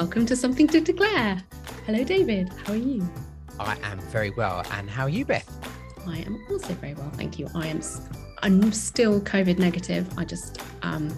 welcome 0.00 0.24
to 0.24 0.34
Something 0.34 0.66
to 0.68 0.80
Declare. 0.80 1.42
Hello, 1.84 2.02
David. 2.04 2.50
How 2.64 2.72
are 2.72 2.76
you? 2.76 3.06
I 3.58 3.76
am 3.82 3.98
very 3.98 4.30
well. 4.30 4.64
And 4.70 4.88
how 4.88 5.02
are 5.02 5.10
you, 5.10 5.26
Beth? 5.26 5.46
I 6.06 6.20
am 6.20 6.42
also 6.50 6.72
very 6.72 6.94
well, 6.94 7.10
thank 7.10 7.38
you. 7.38 7.48
I 7.54 7.66
am. 7.66 7.82
I'm 8.42 8.72
still 8.72 9.20
COVID 9.20 9.58
negative. 9.58 10.08
I 10.16 10.24
just 10.24 10.58
um, 10.80 11.08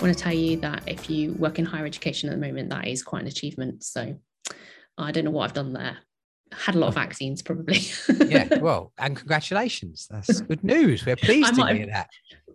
want 0.00 0.16
to 0.16 0.18
tell 0.18 0.32
you 0.32 0.56
that 0.60 0.84
if 0.86 1.10
you 1.10 1.34
work 1.34 1.58
in 1.58 1.66
higher 1.66 1.84
education 1.84 2.30
at 2.30 2.40
the 2.40 2.46
moment, 2.46 2.70
that 2.70 2.88
is 2.88 3.02
quite 3.02 3.20
an 3.20 3.28
achievement. 3.28 3.84
So 3.84 4.16
I 4.96 5.12
don't 5.12 5.26
know 5.26 5.32
what 5.32 5.44
I've 5.44 5.52
done 5.52 5.74
there. 5.74 5.98
Had 6.50 6.76
a 6.76 6.78
lot 6.78 6.86
of 6.86 6.96
oh. 6.96 7.00
vaccines, 7.00 7.42
probably. 7.42 7.80
yeah, 8.26 8.58
well, 8.60 8.94
and 8.96 9.18
congratulations. 9.18 10.08
That's 10.10 10.40
good 10.40 10.64
news. 10.64 11.04
We're 11.04 11.16
pleased 11.16 11.56
to 11.56 11.66
hear 11.66 11.88
that. 11.88 12.08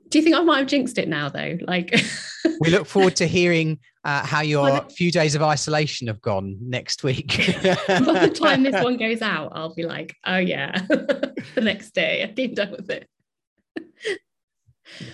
Do 0.10 0.20
you 0.20 0.24
think 0.24 0.36
I 0.36 0.42
might 0.42 0.60
have 0.60 0.68
jinxed 0.68 0.98
it 0.98 1.08
now, 1.08 1.30
though? 1.30 1.58
Like, 1.62 1.94
we 2.60 2.70
look 2.70 2.86
forward 2.86 3.16
to 3.18 3.28
hearing 3.28 3.80
uh, 4.04 4.26
how 4.26 4.42
your 4.42 4.82
few 4.90 5.12
days 5.12 5.36
of 5.36 5.42
isolation 5.42 6.08
have 6.08 6.22
gone 6.22 6.58
next 6.62 7.04
week. 7.04 7.38
By 7.88 8.28
the 8.28 8.38
time 8.40 8.64
this 8.64 8.76
one 8.84 8.98
goes 8.98 9.22
out, 9.22 9.52
I'll 9.56 9.74
be 9.74 9.84
like, 9.84 10.16
oh 10.26 10.38
yeah, 10.38 10.78
the 10.88 11.62
next 11.62 11.92
day 11.92 12.24
I've 12.24 12.36
been 12.36 12.54
done 12.54 12.72
with 12.72 12.90
it. 12.90 13.10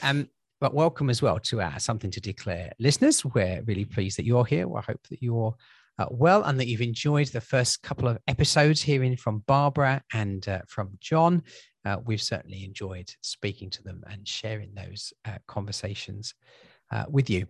um, 0.01 0.27
but 0.59 0.73
welcome 0.73 1.09
as 1.09 1.21
well 1.21 1.39
to 1.39 1.61
our 1.61 1.79
Something 1.79 2.11
to 2.11 2.21
Declare 2.21 2.73
listeners. 2.77 3.23
We're 3.23 3.63
really 3.65 3.85
pleased 3.85 4.17
that 4.17 4.25
you're 4.25 4.45
here. 4.45 4.67
I 4.75 4.81
hope 4.81 5.07
that 5.09 5.23
you're 5.23 5.55
uh, 5.99 6.05
well 6.09 6.43
and 6.43 6.59
that 6.59 6.67
you've 6.67 6.81
enjoyed 6.81 7.27
the 7.27 7.41
first 7.41 7.81
couple 7.83 8.07
of 8.07 8.17
episodes 8.27 8.81
hearing 8.81 9.15
from 9.15 9.43
Barbara 9.47 10.01
and 10.13 10.47
uh, 10.47 10.61
from 10.67 10.97
John. 10.99 11.43
Uh, 11.85 11.97
we've 12.05 12.21
certainly 12.21 12.63
enjoyed 12.63 13.11
speaking 13.21 13.69
to 13.71 13.83
them 13.83 14.03
and 14.07 14.27
sharing 14.27 14.73
those 14.73 15.13
uh, 15.25 15.37
conversations 15.47 16.33
uh, 16.91 17.05
with 17.09 17.29
you. 17.29 17.47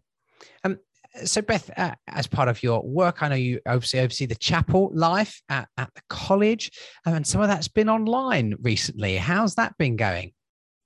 Um, 0.64 0.80
so 1.25 1.42
Beth, 1.42 1.70
uh, 1.78 1.94
as 2.08 2.28
part 2.28 2.48
of 2.48 2.64
your 2.64 2.81
work, 2.83 3.22
I 3.22 3.28
know 3.28 3.36
you 3.36 3.59
obviously 3.66 4.00
oversee 4.00 4.25
the 4.25 4.36
chapel 4.36 4.92
life 4.94 5.42
at, 5.50 5.67
at 5.78 5.94
the 5.94 6.02
college, 6.09 6.72
um, 7.05 7.16
and 7.16 7.28
some 7.28 7.42
of 7.42 7.50
that's 7.50 7.67
been 7.67 7.89
online 7.89 8.55
recently. 8.61 9.17
How's 9.17 9.55
that 9.55 9.78
been 9.78 9.98
going? 9.98 10.31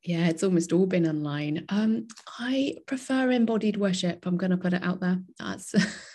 Yeah, 0.03 0.28
it's 0.28 0.44
almost 0.44 0.72
all 0.72 0.86
been 0.86 1.08
online. 1.08 1.66
Um, 1.69 2.08
I 2.40 2.78
prefer 2.86 3.31
embodied 3.31 3.78
worship. 3.78 4.25
I'm 4.25 4.38
going 4.38 4.52
to 4.52 4.58
put 4.58 4.73
it 4.73 4.84
out 4.84 5.00
there. 5.00 5.19
That's 5.40 5.73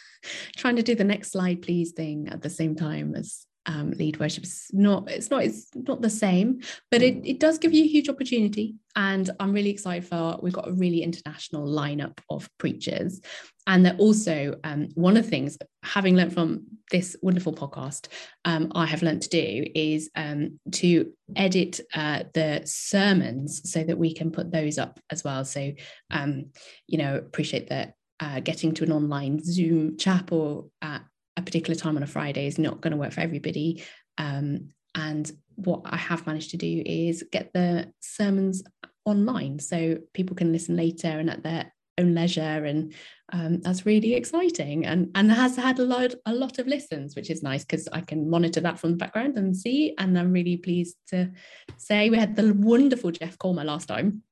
trying 0.56 0.76
to 0.76 0.82
do 0.82 0.94
the 0.94 1.04
next 1.04 1.32
slide, 1.32 1.62
please 1.62 1.92
thing 1.92 2.28
at 2.28 2.42
the 2.42 2.50
same 2.50 2.74
time 2.74 3.14
as 3.14 3.46
um, 3.66 3.90
lead 3.92 4.18
worship 4.18 4.44
is 4.44 4.68
not 4.72 5.10
it's 5.10 5.30
not 5.30 5.44
it's 5.44 5.68
not 5.74 6.00
the 6.00 6.10
same 6.10 6.60
but 6.90 7.02
it, 7.02 7.20
it 7.24 7.38
does 7.38 7.58
give 7.58 7.72
you 7.72 7.84
a 7.84 7.88
huge 7.88 8.08
opportunity. 8.08 8.74
And 8.96 9.30
i'm 9.38 9.52
really 9.52 9.70
excited 9.70 10.06
for 10.08 10.38
we've 10.42 10.52
got 10.52 10.68
a 10.68 10.72
really 10.72 11.02
international 11.02 11.68
lineup 11.68 12.18
of 12.28 12.48
preachers. 12.58 13.20
And 13.66 13.86
that 13.86 14.00
also 14.00 14.56
um, 14.64 14.88
one 14.94 15.16
of 15.16 15.24
the 15.24 15.30
things 15.30 15.58
having 15.82 16.16
learned 16.16 16.32
from 16.32 16.64
this 16.91 17.16
wonderful 17.22 17.52
podcast 17.52 18.08
um, 18.44 18.72
i 18.74 18.86
have 18.86 19.02
learned 19.02 19.22
to 19.22 19.28
do 19.28 19.66
is 19.74 20.10
um, 20.16 20.58
to 20.72 21.12
edit 21.36 21.80
uh, 21.94 22.24
the 22.34 22.62
sermons 22.64 23.70
so 23.70 23.84
that 23.84 23.98
we 23.98 24.14
can 24.14 24.32
put 24.32 24.50
those 24.50 24.78
up 24.78 24.98
as 25.10 25.22
well. 25.22 25.44
So 25.44 25.72
um, 26.10 26.46
you 26.86 26.98
know 26.98 27.16
appreciate 27.16 27.68
that 27.68 27.94
uh, 28.20 28.40
getting 28.40 28.72
to 28.74 28.84
an 28.84 28.92
online 28.92 29.42
Zoom 29.42 29.96
chapel 29.96 30.70
at 30.82 31.02
a 31.36 31.42
particular 31.42 31.74
time 31.74 31.96
on 31.96 32.02
a 32.02 32.06
Friday 32.06 32.46
is 32.46 32.58
not 32.58 32.80
going 32.80 32.92
to 32.92 32.96
work 32.96 33.12
for 33.12 33.20
everybody. 33.20 33.82
Um, 34.18 34.70
and 34.94 35.30
what 35.56 35.82
I 35.84 35.96
have 35.96 36.26
managed 36.26 36.50
to 36.50 36.56
do 36.56 36.82
is 36.84 37.24
get 37.30 37.52
the 37.52 37.92
sermons 38.00 38.62
online 39.04 39.58
so 39.58 39.98
people 40.14 40.36
can 40.36 40.53
listen 40.53 40.76
later 40.76 41.08
and 41.08 41.31
at 41.31 41.42
their 41.42 41.72
own 41.98 42.14
leisure 42.14 42.64
and 42.64 42.94
um, 43.32 43.60
that's 43.60 43.86
really 43.86 44.14
exciting 44.14 44.87
and 44.87 45.10
and 45.14 45.31
has 45.31 45.56
had 45.56 45.78
a 45.78 45.84
lot 45.84 46.14
a 46.26 46.32
lot 46.32 46.58
of 46.58 46.66
listens 46.66 47.14
which 47.14 47.31
is 47.31 47.42
nice 47.42 47.64
because 47.64 47.88
I 47.92 48.00
can 48.00 48.31
monitor 48.31 48.60
that 48.60 48.78
from 48.78 48.92
the 48.92 48.97
background 48.97 49.37
and 49.37 49.56
see 49.56 49.94
and 49.98 50.19
I'm 50.19 50.32
really 50.32 50.56
pleased 50.56 50.97
to 51.08 51.31
say 51.76 52.08
we 52.08 52.16
had 52.16 52.37
the 52.37 52.54
wonderful 52.54 53.10
Jeff 53.10 53.38
Colmer 53.38 53.64
last 53.64 53.87
time 53.87 54.22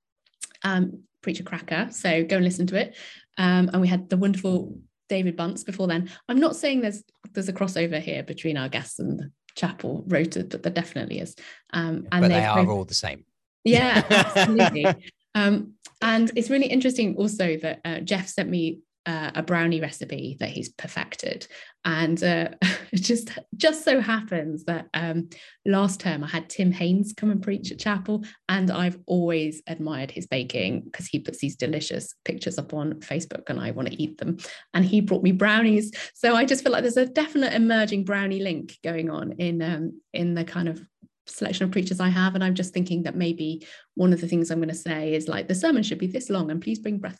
um, 0.65 1.03
preacher 1.23 1.43
cracker 1.43 1.89
so 1.91 2.25
go 2.25 2.37
and 2.37 2.45
listen 2.45 2.67
to 2.67 2.77
it 2.77 2.97
um, 3.39 3.71
and 3.73 3.81
we 3.81 3.89
had 3.89 4.09
the 4.09 4.17
wonderful 4.17 4.77
David 5.09 5.37
Bunce 5.37 5.65
before 5.65 5.87
then. 5.87 6.11
I'm 6.29 6.39
not 6.39 6.57
saying 6.57 6.81
there's 6.81 7.03
there's 7.33 7.49
a 7.49 7.53
crossover 7.53 8.01
here 8.01 8.23
between 8.23 8.57
our 8.57 8.69
guests 8.69 8.99
and 8.99 9.19
the 9.19 9.31
chapel 9.55 10.05
rota, 10.07 10.45
but 10.45 10.63
there 10.63 10.73
definitely 10.73 11.21
is. 11.21 11.35
Um, 11.73 12.07
and 12.13 12.23
but 12.23 12.29
they 12.29 12.45
are 12.45 12.65
both, 12.65 12.69
all 12.69 12.85
the 12.85 12.95
same. 12.95 13.25
Yeah, 13.65 14.03
absolutely. 14.11 14.87
um, 15.35 15.75
and 16.01 16.31
it's 16.37 16.51
really 16.51 16.67
interesting 16.67 17.17
also 17.17 17.57
that 17.59 17.81
uh, 17.85 18.01
Jeff 18.01 18.29
sent 18.29 18.49
me 18.49 18.81
uh, 19.09 19.31
a 19.35 19.43
brownie 19.43 19.81
recipe 19.81 20.37
that 20.39 20.51
he's 20.51 20.69
perfected. 20.69 21.47
And 21.87 22.23
uh, 22.23 22.51
it 22.93 23.01
just 23.01 23.31
just 23.57 23.83
so 23.83 24.01
happens 24.03 24.65
that 24.65 24.87
um, 24.93 25.31
last 25.65 26.01
term 26.01 26.23
I 26.23 26.29
had 26.29 26.51
Tim 26.51 26.71
Haynes 26.73 27.15
come 27.17 27.31
and 27.31 27.43
preach 27.43 27.73
at 27.73 27.79
chapel, 27.79 28.23
and 28.51 28.71
I've 28.71 28.99
always 29.07 29.63
admired 29.67 30.11
his 30.11 30.27
baking 30.27 30.83
because 30.83 31.07
he 31.07 31.21
puts 31.21 31.39
these 31.39 31.57
delicious 31.57 32.15
pictures 32.27 32.59
up 32.59 32.75
on 32.75 33.01
Facebook, 33.01 33.49
and 33.49 33.59
I 33.59 33.71
want 33.71 33.89
to 33.89 34.01
eat 34.01 34.19
them. 34.19 34.37
And 34.75 34.85
he 34.85 35.01
brought 35.01 35.23
me 35.23 35.33
brownies, 35.33 35.91
so 36.15 36.37
I 36.37 36.45
just 36.45 36.63
feel 36.63 36.73
like 36.73 36.83
there's 36.83 36.99
a 36.99 37.07
definite 37.07 37.55
emerging 37.55 38.05
brownie 38.05 38.41
link 38.41 38.77
going 38.85 39.09
on 39.09 39.33
in 39.33 39.63
um, 39.63 40.03
in 40.13 40.35
the 40.35 40.45
kind 40.45 40.69
of 40.69 40.83
selection 41.27 41.65
of 41.65 41.71
preachers 41.71 42.01
I 42.01 42.09
have. 42.11 42.35
And 42.35 42.45
I'm 42.45 42.55
just 42.55 42.75
thinking 42.75 43.05
that 43.05 43.17
maybe 43.17 43.67
one 43.95 44.13
of 44.13 44.21
the 44.21 44.29
things 44.29 44.51
I'm 44.51 44.59
going 44.59 44.69
to 44.69 44.75
say 44.75 45.15
is 45.15 45.29
like 45.29 45.49
the 45.49 45.55
sermon 45.55 45.83
should 45.83 45.99
be 45.99 46.07
this 46.07 46.31
long 46.31 46.51
and 46.51 46.61
please 46.61 46.79
bring 46.79 46.99
breath 46.99 47.19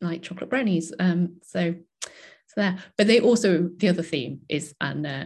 like 0.00 0.22
chocolate 0.22 0.50
brownies. 0.50 0.92
Um, 0.98 1.36
so, 1.42 1.74
so 2.02 2.54
there. 2.56 2.78
But 2.96 3.06
they 3.06 3.20
also 3.20 3.70
the 3.76 3.88
other 3.88 4.02
theme 4.02 4.40
is 4.48 4.74
and 4.80 5.06
uh, 5.06 5.24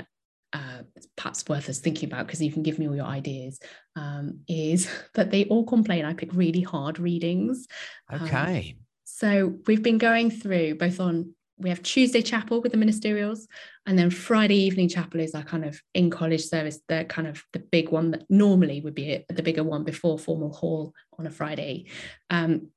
uh, 0.52 0.82
perhaps 1.16 1.46
worth 1.48 1.68
us 1.68 1.80
thinking 1.80 2.08
about 2.08 2.26
because 2.26 2.42
you 2.42 2.52
can 2.52 2.62
give 2.62 2.78
me 2.78 2.88
all 2.88 2.96
your 2.96 3.04
ideas. 3.04 3.58
Um, 3.94 4.40
is 4.48 4.88
that 5.14 5.30
they 5.30 5.44
all 5.46 5.64
complain 5.64 6.04
I 6.04 6.14
pick 6.14 6.32
really 6.32 6.62
hard 6.62 6.98
readings. 6.98 7.66
Um, 8.10 8.22
okay. 8.22 8.76
Um, 8.76 8.84
so 9.04 9.54
we've 9.66 9.82
been 9.82 9.98
going 9.98 10.30
through 10.30 10.76
both 10.76 11.00
on 11.00 11.34
we 11.58 11.70
have 11.70 11.82
Tuesday 11.82 12.20
chapel 12.20 12.60
with 12.60 12.72
the 12.72 12.78
ministerials, 12.78 13.46
and 13.86 13.98
then 13.98 14.10
Friday 14.10 14.56
evening 14.56 14.88
chapel 14.88 15.20
is 15.20 15.34
our 15.34 15.42
kind 15.42 15.64
of 15.64 15.80
in 15.94 16.10
college 16.10 16.44
service, 16.44 16.80
the 16.88 17.06
kind 17.08 17.26
of 17.26 17.42
the 17.52 17.60
big 17.60 17.88
one 17.88 18.10
that 18.10 18.24
normally 18.28 18.80
would 18.82 18.94
be 18.94 19.24
the 19.28 19.42
bigger 19.42 19.64
one 19.64 19.84
before 19.84 20.18
formal 20.18 20.52
hall 20.52 20.92
on 21.18 21.26
a 21.26 21.30
Friday. 21.30 21.86
Um, 22.28 22.68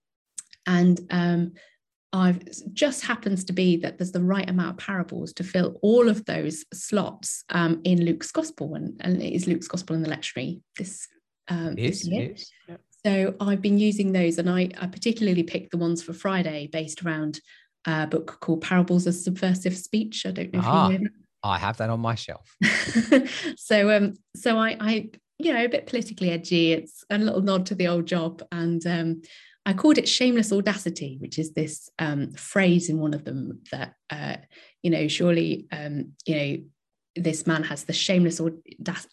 and 0.66 1.00
um, 1.10 1.54
I've 2.12 2.42
just 2.74 3.04
happens 3.06 3.44
to 3.46 3.54
be 3.54 3.78
that 3.78 3.98
there's 3.98 4.12
the 4.12 4.24
right 4.24 4.50
amount 4.50 4.72
of 4.72 4.86
parables 4.86 5.32
to 5.34 5.44
fill 5.44 5.78
all 5.82 6.10
of 6.10 6.26
those 6.26 6.66
slots 6.74 7.44
um, 7.50 7.82
in 7.84 8.04
Luke's 8.04 8.32
gospel, 8.32 8.76
and, 8.76 9.00
and 9.02 9.22
it 9.22 9.34
is 9.34 9.48
Luke's 9.48 9.68
gospel 9.68 9.96
in 9.96 10.02
the 10.02 10.10
lectionary 10.10 10.62
this, 10.78 11.08
um, 11.50 11.76
this 11.76 12.06
year. 12.06 12.36
So 13.06 13.36
I've 13.40 13.62
been 13.62 13.78
using 13.78 14.12
those, 14.12 14.40
and 14.40 14.50
I, 14.50 14.70
I 14.80 14.88
particularly 14.88 15.44
picked 15.44 15.72
the 15.72 15.78
ones 15.78 16.02
for 16.02 16.14
Friday 16.14 16.68
based 16.72 17.04
around 17.04 17.40
a 17.86 18.08
book 18.08 18.40
called 18.42 18.62
Parables 18.62 19.08
of 19.08 19.14
Subversive 19.14 19.78
Speech. 19.78 20.26
I 20.26 20.32
don't 20.32 20.54
know 20.54 20.62
ah, 20.64 20.88
if 20.88 20.94
you 20.94 21.00
know. 21.06 21.10
I 21.44 21.58
have 21.58 21.78
that 21.78 21.90
on 21.90 22.00
my 22.00 22.16
shelf. 22.16 22.56
so 23.58 23.96
um, 23.96 24.16
so 24.36 24.58
I, 24.58 24.76
I 24.80 25.10
you 25.38 25.54
know 25.54 25.64
a 25.64 25.70
bit 25.70 25.86
politically 25.86 26.32
edgy. 26.32 26.74
It's 26.74 27.04
a 27.10 27.18
little 27.18 27.42
nod 27.42 27.68
to 27.68 27.76
the 27.76 27.88
old 27.88 28.06
job, 28.06 28.44
and 28.52 28.86
um, 28.86 29.22
I 29.66 29.74
called 29.74 29.98
it 29.98 30.08
shameless 30.08 30.52
audacity, 30.52 31.18
which 31.20 31.38
is 31.38 31.54
this 31.54 31.90
um, 32.00 32.32
phrase 32.32 32.90
in 32.90 33.00
one 33.00 33.14
of 33.14 33.26
them 33.26 33.62
that, 33.72 33.94
uh, 34.10 34.38
you 34.82 34.90
know, 34.90 35.08
surely, 35.08 35.68
um, 35.72 36.14
you 36.26 36.36
know, 36.36 36.58
this 37.16 37.46
man 37.46 37.64
has 37.64 37.84
the 37.84 37.94
shameless 37.94 38.40
or 38.40 38.52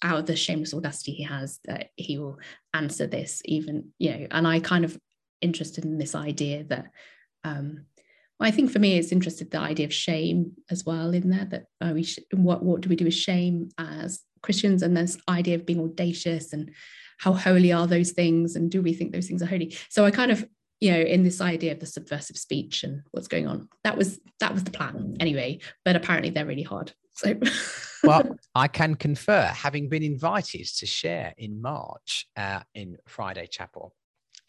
out 0.03 0.21
of 0.21 0.27
the 0.27 0.37
shameless 0.37 0.73
audacity 0.73 1.13
he 1.13 1.25
has 1.25 1.59
that 1.65 1.91
he 1.97 2.19
will 2.19 2.39
answer 2.73 3.07
this 3.07 3.43
even, 3.45 3.93
you 3.99 4.11
know, 4.11 4.27
and 4.31 4.47
I 4.47 4.61
kind 4.61 4.85
of 4.85 4.99
interested 5.41 5.85
in 5.85 5.99
this 5.99 6.15
idea 6.15 6.65
that, 6.65 6.87
um, 7.45 7.87
well, 8.39 8.49
I 8.49 8.51
think 8.51 8.71
for 8.71 8.79
me, 8.79 8.99
it's 8.99 9.13
interested 9.13 9.51
the 9.51 9.59
idea 9.59 9.87
of 9.87 9.95
shame 9.95 10.53
as 10.71 10.85
well 10.85 11.15
in 11.15 11.31
there 11.31 11.47
that 11.47 11.65
uh, 11.81 11.93
we 11.95 12.03
sh- 12.03 12.19
what 12.33 12.63
what 12.63 12.83
do 12.83 12.89
we 12.89 12.97
do 12.97 13.07
with 13.07 13.15
shame 13.15 13.71
as 13.79 14.21
Christians? 14.43 14.83
And 14.83 14.97
this 14.97 15.19
idea 15.29 15.55
of 15.55 15.65
being 15.65 15.81
audacious 15.81 16.53
and 16.53 16.71
how 17.19 17.33
holy 17.33 17.73
are 17.73 17.87
those 17.87 18.13
things 18.13 18.57
and 18.57 18.71
do 18.71 18.83
we 18.83 18.93
think 18.93 19.13
those 19.13 19.27
things 19.27 19.43
are 19.43 19.47
holy? 19.47 19.77
So 19.89 20.05
i 20.05 20.11
kind 20.11 20.31
of 20.31 20.47
you 20.81 20.91
know 20.93 21.01
in 21.01 21.23
this 21.23 21.41
idea 21.41 21.73
of 21.73 21.81
the 21.81 21.87
subversive 21.87 22.37
speech 22.37 22.83
and 22.85 23.03
what's 23.13 23.29
going 23.29 23.47
on 23.47 23.69
that 23.85 23.97
was 23.97 24.21
that 24.41 24.53
was 24.53 24.65
the 24.65 24.71
plan 24.71 25.17
anyway 25.21 25.59
but 25.85 25.97
apparently 25.97 26.31
they're 26.31 26.47
really 26.47 26.63
hard. 26.63 26.93
So 27.15 27.35
well 28.05 28.37
i 28.55 28.69
can 28.69 28.95
confer 28.95 29.43
having 29.47 29.89
been 29.89 30.03
invited 30.03 30.67
to 30.67 30.87
share 30.87 31.35
in 31.39 31.61
march 31.61 32.27
uh, 32.37 32.61
in 32.75 32.97
friday 33.07 33.47
chapel 33.47 33.95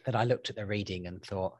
that 0.05 0.15
i 0.15 0.23
looked 0.23 0.49
at 0.49 0.55
the 0.55 0.65
reading 0.65 1.07
and 1.07 1.23
thought 1.23 1.57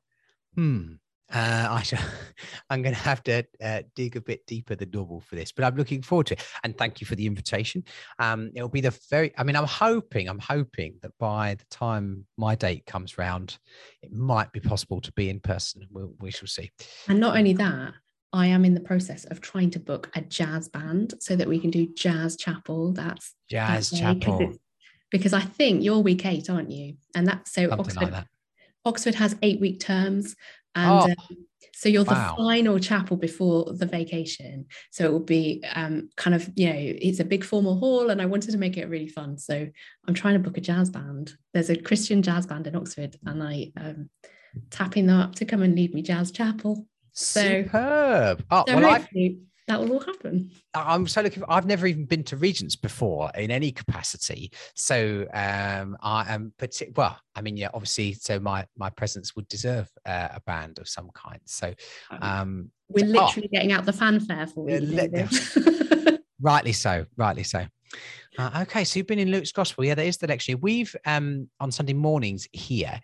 hmm 0.55 0.93
uh, 1.33 1.67
I 1.69 1.81
shall, 1.81 2.01
I'm 2.69 2.81
going 2.81 2.95
to 2.95 3.01
have 3.01 3.23
to 3.23 3.45
uh, 3.61 3.81
dig 3.95 4.15
a 4.15 4.21
bit 4.21 4.45
deeper 4.47 4.75
than 4.75 4.91
normal 4.91 5.21
for 5.21 5.35
this, 5.35 5.51
but 5.51 5.65
I'm 5.65 5.75
looking 5.75 6.01
forward 6.01 6.27
to 6.27 6.33
it. 6.35 6.45
And 6.63 6.77
thank 6.77 7.01
you 7.01 7.07
for 7.07 7.15
the 7.15 7.25
invitation. 7.25 7.83
Um, 8.19 8.51
it'll 8.55 8.69
be 8.69 8.81
the 8.81 8.97
very, 9.09 9.33
I 9.37 9.43
mean, 9.43 9.55
I'm 9.55 9.65
hoping, 9.65 10.29
I'm 10.29 10.39
hoping 10.39 10.95
that 11.01 11.11
by 11.19 11.55
the 11.55 11.65
time 11.69 12.25
my 12.37 12.55
date 12.55 12.85
comes 12.85 13.17
round, 13.17 13.57
it 14.01 14.11
might 14.11 14.51
be 14.51 14.59
possible 14.59 15.01
to 15.01 15.11
be 15.13 15.29
in 15.29 15.39
person. 15.39 15.85
We'll, 15.91 16.13
we 16.19 16.31
shall 16.31 16.47
see. 16.47 16.71
And 17.07 17.19
not 17.19 17.37
only 17.37 17.53
that, 17.53 17.93
I 18.33 18.47
am 18.47 18.65
in 18.65 18.73
the 18.73 18.81
process 18.81 19.25
of 19.25 19.41
trying 19.41 19.71
to 19.71 19.79
book 19.79 20.09
a 20.15 20.21
jazz 20.21 20.67
band 20.67 21.13
so 21.19 21.35
that 21.35 21.47
we 21.47 21.59
can 21.59 21.71
do 21.71 21.87
jazz 21.93 22.35
chapel. 22.35 22.91
That's 22.91 23.33
jazz 23.49 23.89
that 23.91 24.21
chapel. 24.21 24.53
Because 25.09 25.33
I 25.33 25.41
think 25.41 25.83
you're 25.83 25.99
week 25.99 26.25
eight, 26.25 26.49
aren't 26.49 26.69
you? 26.69 26.95
And 27.15 27.25
that's 27.25 27.53
so 27.53 27.69
Something 27.69 27.79
Oxford, 27.79 28.01
like 28.01 28.11
that. 28.11 28.27
Oxford 28.83 29.15
has 29.15 29.35
eight 29.41 29.59
week 29.61 29.79
terms. 29.79 30.35
And 30.77 30.91
Oh, 30.91 31.03
um, 31.05 31.37
so 31.73 31.89
you're 31.89 32.03
wow. 32.03 32.35
the 32.37 32.43
final 32.43 32.79
chapel 32.79 33.17
before 33.17 33.73
the 33.73 33.85
vacation. 33.85 34.67
So 34.91 35.05
it 35.05 35.11
will 35.11 35.19
be 35.19 35.63
um, 35.73 36.09
kind 36.15 36.35
of, 36.35 36.49
you 36.55 36.67
know, 36.67 36.75
it's 36.77 37.19
a 37.19 37.25
big 37.25 37.43
formal 37.43 37.77
hall 37.77 38.09
and 38.09 38.21
I 38.21 38.25
wanted 38.25 38.51
to 38.51 38.57
make 38.57 38.77
it 38.77 38.89
really 38.89 39.07
fun. 39.07 39.37
So 39.37 39.67
I'm 40.07 40.13
trying 40.13 40.35
to 40.35 40.39
book 40.39 40.57
a 40.57 40.61
jazz 40.61 40.89
band. 40.89 41.33
There's 41.53 41.69
a 41.69 41.75
Christian 41.75 42.21
jazz 42.21 42.45
band 42.45 42.67
in 42.67 42.75
Oxford 42.75 43.15
and 43.25 43.43
I 43.43 43.71
um 43.77 44.09
tapping 44.69 45.07
them 45.07 45.19
up 45.19 45.35
to 45.35 45.45
come 45.45 45.61
and 45.61 45.75
lead 45.75 45.93
me 45.93 46.01
jazz 46.01 46.31
chapel. 46.31 46.87
So, 47.11 47.41
Superb. 47.41 48.43
Oh, 48.51 48.63
so 48.67 48.75
well, 48.75 48.93
hopefully 48.93 49.39
that 49.67 49.79
will 49.79 49.93
all 49.93 49.99
happen. 49.99 50.51
I'm 50.73 51.07
so 51.07 51.21
looking. 51.21 51.43
I've 51.49 51.65
never 51.65 51.87
even 51.87 52.05
been 52.05 52.23
to 52.25 52.37
Regents 52.37 52.75
before 52.75 53.29
in 53.35 53.51
any 53.51 53.71
capacity, 53.71 54.51
so 54.75 55.27
um, 55.33 55.97
I 56.01 56.33
am 56.33 56.53
partic- 56.57 56.95
Well, 56.95 57.17
I 57.35 57.41
mean, 57.41 57.57
yeah, 57.57 57.69
obviously, 57.73 58.13
so 58.13 58.39
my 58.39 58.65
my 58.77 58.89
presence 58.89 59.35
would 59.35 59.47
deserve 59.49 59.89
uh, 60.05 60.29
a 60.33 60.41
band 60.41 60.79
of 60.79 60.87
some 60.87 61.09
kind. 61.13 61.39
So, 61.45 61.73
um, 62.21 62.71
We're 62.87 63.05
oh. 63.05 63.09
literally 63.09 63.49
getting 63.49 63.73
out 63.73 63.85
the 63.85 63.93
fanfare 63.93 64.47
for 64.47 64.69
you. 64.69 64.79
David. 64.79 65.29
rightly 66.41 66.73
so, 66.73 67.05
rightly 67.17 67.43
so. 67.43 67.65
Uh, 68.37 68.59
okay, 68.61 68.83
so 68.83 68.99
you've 68.99 69.07
been 69.07 69.19
in 69.19 69.31
Luke's 69.31 69.51
Gospel. 69.51 69.83
Yeah, 69.83 69.95
that 69.95 70.05
is 70.05 70.17
the 70.17 70.27
next 70.27 70.47
year. 70.47 70.57
We've 70.57 70.95
um, 71.05 71.49
on 71.59 71.71
Sunday 71.71 71.93
mornings 71.93 72.47
here 72.53 73.01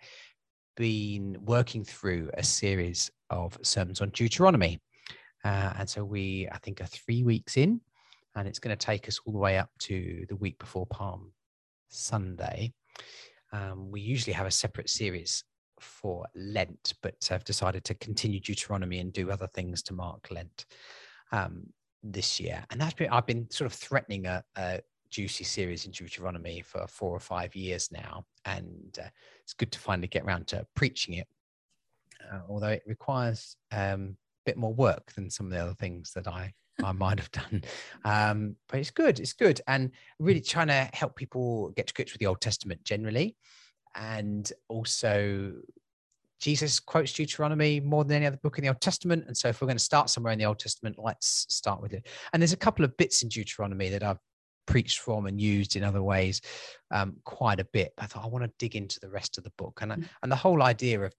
been 0.76 1.36
working 1.44 1.84
through 1.84 2.30
a 2.34 2.42
series 2.42 3.10
of 3.30 3.58
sermons 3.62 4.00
on 4.00 4.10
Deuteronomy. 4.10 4.80
Uh, 5.44 5.74
and 5.78 5.88
so 5.88 6.04
we, 6.04 6.48
I 6.50 6.58
think, 6.58 6.80
are 6.80 6.86
three 6.86 7.22
weeks 7.22 7.56
in, 7.56 7.80
and 8.34 8.48
it's 8.48 8.58
going 8.58 8.76
to 8.76 8.86
take 8.86 9.06
us 9.08 9.20
all 9.24 9.32
the 9.32 9.38
way 9.38 9.58
up 9.58 9.70
to 9.80 10.24
the 10.28 10.36
week 10.36 10.58
before 10.58 10.86
Palm 10.86 11.32
Sunday. 11.88 12.72
Um, 13.52 13.90
we 13.90 14.00
usually 14.00 14.32
have 14.32 14.46
a 14.46 14.50
separate 14.50 14.90
series 14.90 15.44
for 15.78 16.26
Lent, 16.34 16.94
but 17.02 17.28
I've 17.30 17.44
decided 17.44 17.84
to 17.84 17.94
continue 17.94 18.40
Deuteronomy 18.40 18.98
and 19.00 19.12
do 19.12 19.30
other 19.30 19.48
things 19.48 19.82
to 19.84 19.94
mark 19.94 20.30
Lent 20.30 20.66
um, 21.30 21.66
this 22.02 22.40
year. 22.40 22.64
And 22.70 22.80
that's 22.80 22.94
been, 22.94 23.10
I've 23.10 23.26
been 23.26 23.48
sort 23.50 23.66
of 23.66 23.74
threatening 23.74 24.26
a, 24.26 24.42
a 24.56 24.80
juicy 25.10 25.44
series 25.44 25.84
in 25.84 25.92
Deuteronomy 25.92 26.62
for 26.62 26.86
four 26.88 27.14
or 27.14 27.20
five 27.20 27.54
years 27.54 27.92
now. 27.92 28.24
And 28.44 28.98
uh, 29.00 29.08
it's 29.42 29.54
good 29.54 29.72
to 29.72 29.78
finally 29.78 30.08
get 30.08 30.24
around 30.24 30.46
to 30.48 30.66
preaching 30.74 31.14
it, 31.14 31.28
uh, 32.32 32.40
although 32.48 32.68
it 32.68 32.82
requires 32.86 33.56
um, 33.70 34.16
bit 34.44 34.56
more 34.56 34.72
work 34.74 35.12
than 35.14 35.30
some 35.30 35.46
of 35.46 35.52
the 35.52 35.58
other 35.58 35.74
things 35.74 36.12
that 36.14 36.26
I 36.28 36.52
I 36.82 36.92
might 36.92 37.18
have 37.20 37.30
done. 37.30 37.62
Um, 38.04 38.56
but 38.68 38.80
it's 38.80 38.90
good. 38.90 39.20
It's 39.20 39.32
good, 39.32 39.60
and 39.68 39.90
really 40.18 40.40
trying 40.40 40.66
to 40.68 40.90
help 40.92 41.14
people 41.16 41.70
get 41.70 41.86
to 41.86 41.94
grips 41.94 42.12
with 42.12 42.20
the 42.20 42.26
Old 42.26 42.40
Testament 42.40 42.82
generally, 42.84 43.36
and 43.94 44.50
also 44.68 45.52
Jesus 46.40 46.80
quotes 46.80 47.12
Deuteronomy 47.12 47.80
more 47.80 48.04
than 48.04 48.16
any 48.18 48.26
other 48.26 48.36
book 48.42 48.58
in 48.58 48.62
the 48.64 48.68
Old 48.68 48.80
Testament. 48.80 49.24
And 49.26 49.36
so, 49.36 49.48
if 49.48 49.60
we're 49.60 49.66
going 49.66 49.78
to 49.78 49.82
start 49.84 50.10
somewhere 50.10 50.32
in 50.32 50.38
the 50.38 50.44
Old 50.46 50.58
Testament, 50.58 50.96
let's 50.98 51.46
start 51.48 51.80
with 51.80 51.92
it. 51.92 52.06
And 52.32 52.42
there's 52.42 52.52
a 52.52 52.56
couple 52.56 52.84
of 52.84 52.96
bits 52.96 53.22
in 53.22 53.28
Deuteronomy 53.28 53.88
that 53.90 54.02
I've 54.02 54.18
preached 54.66 54.98
from 54.98 55.26
and 55.26 55.40
used 55.40 55.76
in 55.76 55.84
other 55.84 56.02
ways 56.02 56.40
um, 56.90 57.16
quite 57.24 57.60
a 57.60 57.64
bit. 57.72 57.92
I 57.98 58.06
thought 58.06 58.24
I 58.24 58.28
want 58.28 58.44
to 58.44 58.50
dig 58.58 58.76
into 58.76 58.98
the 59.00 59.10
rest 59.10 59.38
of 59.38 59.44
the 59.44 59.52
book, 59.56 59.78
and 59.80 59.92
I- 59.92 59.96
Mm. 59.96 60.08
and 60.22 60.32
the 60.32 60.36
whole 60.36 60.62
idea 60.62 61.00
of 61.02 61.14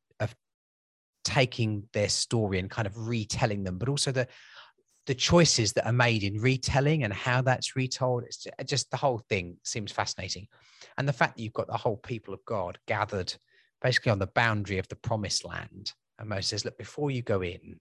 taking 1.26 1.84
their 1.92 2.08
story 2.08 2.60
and 2.60 2.70
kind 2.70 2.88
of 2.88 3.08
retelling 3.08 3.64
them, 3.66 3.78
but 3.78 3.90
also 3.90 4.12
the 4.14 4.28
the 5.08 5.14
choices 5.14 5.74
that 5.74 5.86
are 5.86 5.94
made 5.94 6.24
in 6.24 6.42
retelling 6.42 7.04
and 7.04 7.14
how 7.14 7.40
that's 7.42 7.76
retold. 7.76 8.24
It's 8.24 8.38
ju- 8.38 8.50
just 8.66 8.90
the 8.90 8.98
whole 8.98 9.20
thing 9.30 9.58
seems 9.64 9.92
fascinating, 9.92 10.48
and 10.98 11.08
the 11.08 11.14
fact 11.14 11.36
that 11.36 11.44
you've 11.44 11.54
got 11.54 11.68
the 11.68 11.78
whole 11.78 11.98
people 11.98 12.34
of 12.34 12.46
God 12.46 12.80
gathered 12.88 13.34
basically 13.82 14.12
on 14.12 14.20
the 14.20 14.28
boundary 14.28 14.80
of 14.80 14.88
the 14.88 14.96
promised 14.96 15.46
land. 15.46 15.92
And 16.18 16.30
Moses 16.30 16.48
says, 16.48 16.66
look, 16.66 16.78
before 16.78 17.12
you 17.12 17.22
go 17.22 17.42
in, 17.44 17.80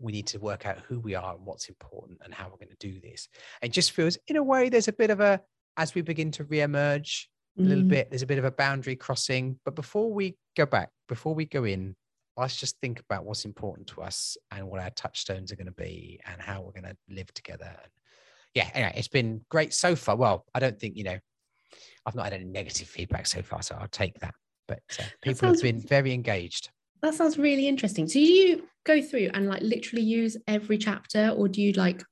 we 0.00 0.10
need 0.10 0.26
to 0.28 0.40
work 0.40 0.66
out 0.66 0.78
who 0.88 0.98
we 0.98 1.14
are 1.14 1.34
and 1.36 1.46
what's 1.46 1.68
important 1.68 2.18
and 2.24 2.34
how 2.34 2.46
we're 2.46 2.64
going 2.64 2.76
to 2.76 2.92
do 2.92 2.98
this. 2.98 3.28
It 3.60 3.72
just 3.72 3.92
feels, 3.92 4.18
in 4.26 4.36
a 4.36 4.42
way, 4.42 4.68
there's 4.68 4.88
a 4.88 4.92
bit 4.92 5.10
of 5.10 5.20
a, 5.20 5.40
as 5.76 5.94
we 5.94 6.00
begin 6.02 6.32
to 6.32 6.44
re-emerge 6.44 7.28
a 7.58 7.62
little 7.62 7.84
Mm. 7.84 7.88
bit, 7.88 8.10
there's 8.10 8.22
a 8.22 8.26
bit 8.26 8.38
of 8.38 8.46
a 8.46 8.50
boundary 8.50 8.96
crossing. 8.96 9.60
But 9.64 9.76
before 9.76 10.12
we 10.12 10.36
go 10.56 10.66
back, 10.66 10.88
before 11.06 11.34
we 11.34 11.44
go 11.44 11.64
in, 11.64 11.94
let's 12.36 12.56
just 12.56 12.78
think 12.80 13.00
about 13.00 13.24
what's 13.24 13.44
important 13.44 13.86
to 13.88 14.02
us 14.02 14.36
and 14.50 14.66
what 14.68 14.80
our 14.80 14.90
touchstones 14.90 15.52
are 15.52 15.56
going 15.56 15.66
to 15.66 15.72
be 15.72 16.18
and 16.26 16.40
how 16.40 16.60
we're 16.62 16.72
going 16.80 16.90
to 16.90 16.96
live 17.08 17.32
together. 17.34 17.66
And 17.66 17.92
yeah, 18.54 18.70
anyway, 18.74 18.92
it's 18.96 19.08
been 19.08 19.42
great 19.50 19.74
so 19.74 19.94
far. 19.94 20.16
Well, 20.16 20.46
I 20.54 20.60
don't 20.60 20.78
think, 20.78 20.96
you 20.96 21.04
know, 21.04 21.18
I've 22.06 22.14
not 22.14 22.24
had 22.24 22.32
any 22.34 22.44
negative 22.44 22.88
feedback 22.88 23.26
so 23.26 23.42
far, 23.42 23.62
so 23.62 23.76
I'll 23.80 23.88
take 23.88 24.18
that. 24.20 24.34
But 24.68 24.80
uh, 24.98 25.04
people 25.22 25.48
have 25.48 25.56
sounds- 25.58 25.62
been 25.62 25.80
very 25.80 26.12
engaged. 26.12 26.70
That 27.02 27.14
sounds 27.14 27.36
really 27.36 27.66
interesting. 27.66 28.06
So 28.06 28.14
do 28.14 28.20
you 28.20 28.68
go 28.84 29.02
through 29.02 29.30
and 29.34 29.48
like 29.48 29.60
literally 29.62 30.04
use 30.04 30.36
every 30.46 30.78
chapter 30.78 31.30
or 31.36 31.48
do 31.48 31.60
you 31.60 31.72
like 31.72 32.02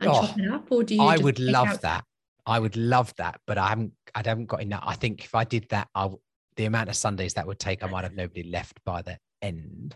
and 0.00 0.08
chop 0.10 0.36
Oh, 0.38 0.42
it 0.42 0.50
up 0.52 0.70
or 0.70 0.84
do 0.84 0.94
you 0.94 1.02
I 1.02 1.16
would 1.16 1.38
love 1.40 1.66
out- 1.68 1.80
that. 1.82 2.04
I 2.48 2.60
would 2.60 2.76
love 2.76 3.12
that, 3.16 3.40
but 3.48 3.58
I 3.58 3.66
haven't. 3.66 3.92
I 4.14 4.22
haven't 4.24 4.46
got 4.46 4.62
enough. 4.62 4.84
I 4.86 4.94
think 4.94 5.24
if 5.24 5.34
I 5.34 5.42
did 5.42 5.66
that, 5.70 5.88
I 5.96 6.08
the 6.54 6.66
amount 6.66 6.88
of 6.88 6.94
Sundays 6.94 7.34
that 7.34 7.44
would 7.44 7.58
take, 7.58 7.82
I 7.82 7.88
might 7.88 8.04
have 8.04 8.14
nobody 8.14 8.44
left 8.44 8.78
by 8.84 9.02
the 9.02 9.18
end. 9.46 9.94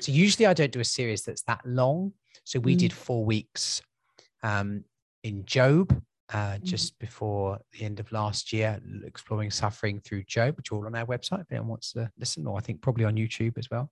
So 0.00 0.12
usually 0.12 0.46
I 0.46 0.54
don't 0.54 0.72
do 0.72 0.80
a 0.80 0.84
series 0.84 1.22
that's 1.24 1.42
that 1.42 1.60
long. 1.64 2.12
So 2.44 2.58
we 2.60 2.74
Mm. 2.74 2.78
did 2.78 2.92
four 2.92 3.24
weeks 3.24 3.82
um, 4.42 4.84
in 5.22 5.44
Job 5.46 6.02
uh, 6.32 6.56
Mm. 6.58 6.62
just 6.62 6.98
before 6.98 7.58
the 7.72 7.82
end 7.84 8.00
of 8.00 8.10
last 8.10 8.52
year, 8.52 8.80
exploring 9.04 9.50
suffering 9.50 10.00
through 10.00 10.24
Job, 10.24 10.56
which 10.56 10.70
are 10.72 10.76
all 10.76 10.86
on 10.86 10.94
our 10.96 11.06
website 11.06 11.42
if 11.42 11.50
anyone 11.52 11.68
wants 11.68 11.92
to 11.92 12.10
listen, 12.18 12.46
or 12.46 12.56
I 12.56 12.60
think 12.60 12.80
probably 12.82 13.04
on 13.04 13.14
YouTube 13.16 13.58
as 13.58 13.70
well. 13.70 13.90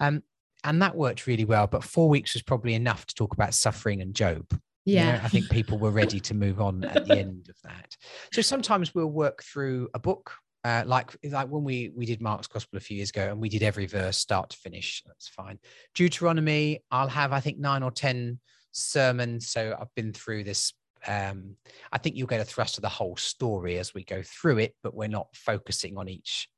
Um, 0.00 0.22
and 0.64 0.82
that 0.82 0.94
worked 0.96 1.26
really 1.26 1.44
well. 1.44 1.66
But 1.68 1.84
four 1.84 2.08
weeks 2.08 2.34
was 2.34 2.42
probably 2.42 2.74
enough 2.74 3.06
to 3.06 3.14
talk 3.14 3.32
about 3.34 3.54
suffering 3.54 4.02
and 4.02 4.14
Job. 4.14 4.46
You 4.84 4.96
know, 5.00 5.06
Yeah. 5.12 5.20
I 5.22 5.28
think 5.28 5.48
people 5.50 5.78
were 5.78 5.90
ready 5.92 6.20
to 6.20 6.34
move 6.34 6.60
on 6.60 6.84
at 6.84 7.04
the 7.06 7.18
end 7.24 7.48
of 7.48 7.56
that. 7.62 7.96
So 8.32 8.42
sometimes 8.42 8.94
we'll 8.94 9.06
work 9.24 9.42
through 9.42 9.88
a 9.94 9.98
book, 9.98 10.32
uh, 10.64 10.82
like 10.86 11.16
like 11.24 11.48
when 11.48 11.64
we 11.64 11.90
we 11.94 12.04
did 12.06 12.20
Mark's 12.20 12.46
Gospel 12.46 12.76
a 12.76 12.80
few 12.80 12.96
years 12.96 13.10
ago, 13.10 13.28
and 13.30 13.40
we 13.40 13.48
did 13.48 13.62
every 13.62 13.86
verse 13.86 14.18
start 14.18 14.50
to 14.50 14.56
finish. 14.56 15.02
That's 15.06 15.28
fine. 15.28 15.58
Deuteronomy, 15.94 16.80
I'll 16.90 17.08
have 17.08 17.32
I 17.32 17.40
think 17.40 17.58
nine 17.58 17.82
or 17.82 17.90
ten 17.90 18.38
sermons. 18.72 19.48
So 19.48 19.76
I've 19.80 19.94
been 19.94 20.12
through 20.12 20.44
this. 20.44 20.72
Um, 21.06 21.56
I 21.92 21.98
think 21.98 22.16
you'll 22.16 22.26
get 22.26 22.40
a 22.40 22.44
thrust 22.44 22.76
of 22.76 22.82
the 22.82 22.88
whole 22.90 23.16
story 23.16 23.78
as 23.78 23.94
we 23.94 24.04
go 24.04 24.22
through 24.22 24.58
it, 24.58 24.74
but 24.82 24.94
we're 24.94 25.08
not 25.08 25.34
focusing 25.34 25.96
on 25.96 26.08
each 26.08 26.48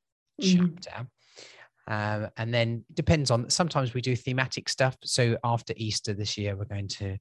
Mhm. 0.41 0.79
chapter. 0.83 1.07
Um, 1.87 2.31
and 2.37 2.53
then 2.53 2.85
it 2.89 2.95
depends 2.95 3.31
on 3.31 3.51
sometimes 3.51 3.95
we 3.95 4.01
do 4.01 4.17
thematic 4.17 4.69
stuff. 4.69 4.97
So 5.05 5.37
after 5.45 5.75
Easter 5.77 6.13
this 6.15 6.37
year, 6.37 6.57
we're 6.57 6.65
going 6.65 6.89
to 6.89 7.19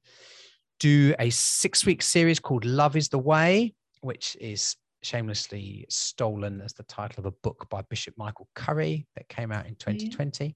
do 0.79 1.13
a 1.19 1.29
six 1.29 1.85
week 1.85 2.01
series 2.01 2.39
called 2.39 2.65
Love 2.65 2.95
is 2.95 3.09
the 3.09 3.19
Way, 3.19 3.75
which 4.01 4.35
is 4.39 4.75
shamelessly 5.03 5.85
stolen 5.89 6.61
as 6.61 6.73
the 6.73 6.83
title 6.83 7.19
of 7.19 7.25
a 7.25 7.35
book 7.43 7.67
by 7.69 7.81
Bishop 7.89 8.13
Michael 8.17 8.47
Curry 8.55 9.07
that 9.15 9.27
came 9.29 9.51
out 9.51 9.65
in 9.65 9.75
2020. 9.75 10.55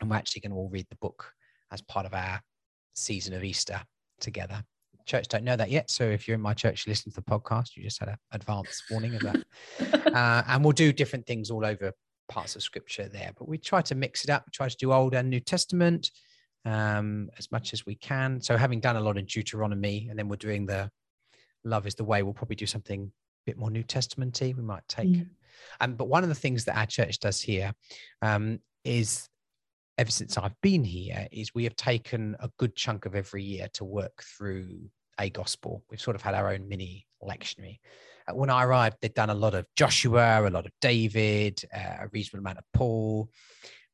And 0.00 0.10
we're 0.10 0.16
actually 0.16 0.40
going 0.40 0.52
to 0.52 0.56
all 0.56 0.68
read 0.68 0.86
the 0.90 0.96
book 0.96 1.32
as 1.72 1.82
part 1.82 2.06
of 2.06 2.14
our 2.14 2.40
season 2.94 3.34
of 3.34 3.44
Easter 3.44 3.80
together. 4.20 4.62
Church 5.06 5.28
don't 5.28 5.44
know 5.44 5.56
that 5.56 5.70
yet. 5.70 5.90
So 5.90 6.04
if 6.04 6.28
you're 6.28 6.34
in 6.34 6.40
my 6.40 6.54
church, 6.54 6.86
you 6.86 6.90
listen 6.90 7.10
to 7.12 7.16
the 7.16 7.22
podcast, 7.22 7.76
you 7.76 7.82
just 7.82 7.98
had 7.98 8.10
an 8.10 8.18
advance 8.32 8.82
warning 8.90 9.14
of 9.14 9.22
that 9.22 9.44
uh, 10.14 10.42
and 10.46 10.62
we'll 10.62 10.72
do 10.72 10.92
different 10.92 11.26
things 11.26 11.50
all 11.50 11.64
over 11.64 11.92
parts 12.28 12.54
of 12.56 12.62
scripture 12.62 13.08
there 13.08 13.32
but 13.36 13.48
we 13.48 13.58
try 13.58 13.80
to 13.80 13.94
mix 13.94 14.22
it 14.22 14.30
up 14.30 14.44
try 14.52 14.68
to 14.68 14.76
do 14.76 14.92
old 14.92 15.14
and 15.14 15.28
new 15.28 15.40
testament 15.40 16.10
um, 16.64 17.30
as 17.38 17.50
much 17.50 17.72
as 17.72 17.86
we 17.86 17.94
can 17.94 18.40
so 18.40 18.56
having 18.56 18.80
done 18.80 18.96
a 18.96 19.00
lot 19.00 19.16
in 19.16 19.24
deuteronomy 19.24 20.06
and 20.10 20.18
then 20.18 20.28
we're 20.28 20.36
doing 20.36 20.66
the 20.66 20.90
love 21.64 21.86
is 21.86 21.94
the 21.94 22.04
way 22.04 22.22
we'll 22.22 22.34
probably 22.34 22.56
do 22.56 22.66
something 22.66 23.10
bit 23.46 23.58
more 23.58 23.70
new 23.70 23.84
testamenty 23.84 24.54
we 24.54 24.62
might 24.62 24.86
take 24.88 25.08
Mm. 25.08 25.28
um, 25.80 25.94
but 25.94 26.08
one 26.08 26.22
of 26.22 26.28
the 26.28 26.34
things 26.34 26.64
that 26.64 26.76
our 26.76 26.86
church 26.86 27.18
does 27.18 27.40
here 27.40 27.72
um, 28.22 28.60
is 28.84 29.28
ever 29.96 30.10
since 30.10 30.36
i've 30.38 30.60
been 30.62 30.84
here 30.84 31.26
is 31.32 31.54
we 31.54 31.64
have 31.64 31.76
taken 31.76 32.36
a 32.40 32.50
good 32.58 32.76
chunk 32.76 33.06
of 33.06 33.14
every 33.14 33.42
year 33.42 33.68
to 33.74 33.84
work 33.84 34.22
through 34.22 34.90
a 35.18 35.30
gospel 35.30 35.82
we've 35.90 36.00
sort 36.00 36.16
of 36.16 36.22
had 36.22 36.34
our 36.34 36.52
own 36.52 36.68
mini 36.68 37.06
lectionary 37.22 37.78
uh, 38.28 38.34
when 38.34 38.50
I 38.50 38.64
arrived, 38.64 38.98
they'd 39.00 39.14
done 39.14 39.30
a 39.30 39.34
lot 39.34 39.54
of 39.54 39.66
Joshua, 39.76 40.46
a 40.46 40.50
lot 40.50 40.66
of 40.66 40.72
David, 40.80 41.62
uh, 41.74 42.04
a 42.04 42.08
reasonable 42.12 42.40
amount 42.40 42.58
of 42.58 42.64
Paul. 42.74 43.30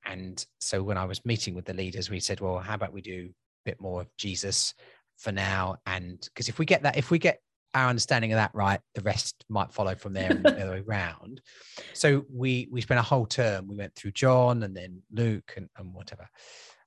And 0.07 0.45
so 0.61 0.83
when 0.83 0.99
I 0.99 1.05
was 1.05 1.25
meeting 1.25 1.55
with 1.55 1.65
the 1.65 1.75
leaders, 1.75 2.11
we 2.11 2.21
said, 2.21 2.41
well, 2.41 2.59
how 2.59 2.75
about 2.75 2.93
we 2.93 3.01
do 3.01 3.31
a 3.31 3.71
bit 3.71 3.81
more 3.81 4.03
of 4.03 4.09
Jesus 4.17 4.75
for 5.19 5.33
now? 5.33 5.77
And 5.87 6.21
because 6.21 6.49
if 6.49 6.59
we 6.59 6.67
get 6.67 6.83
that, 6.83 6.97
if 6.97 7.11
we 7.11 7.19
get 7.19 7.41
our 7.75 7.89
understanding 7.89 8.33
of 8.33 8.37
that 8.37 8.55
right, 8.55 8.81
the 8.95 9.03
rest 9.03 9.45
might 9.49 9.73
follow 9.73 9.95
from 9.95 10.13
there 10.13 10.31
and 10.31 10.45
the 10.45 10.63
other 10.63 10.71
way 10.73 10.85
around. 10.89 11.41
So 11.93 12.25
we 12.33 12.69
we 12.71 12.81
spent 12.81 13.01
a 13.01 13.03
whole 13.03 13.27
term. 13.27 13.69
We 13.69 13.77
went 13.77 13.95
through 13.95 14.13
John 14.13 14.63
and 14.63 14.77
then 14.77 15.03
Luke 15.13 15.55
and, 15.57 15.69
and 15.77 15.93
whatever. 15.93 16.29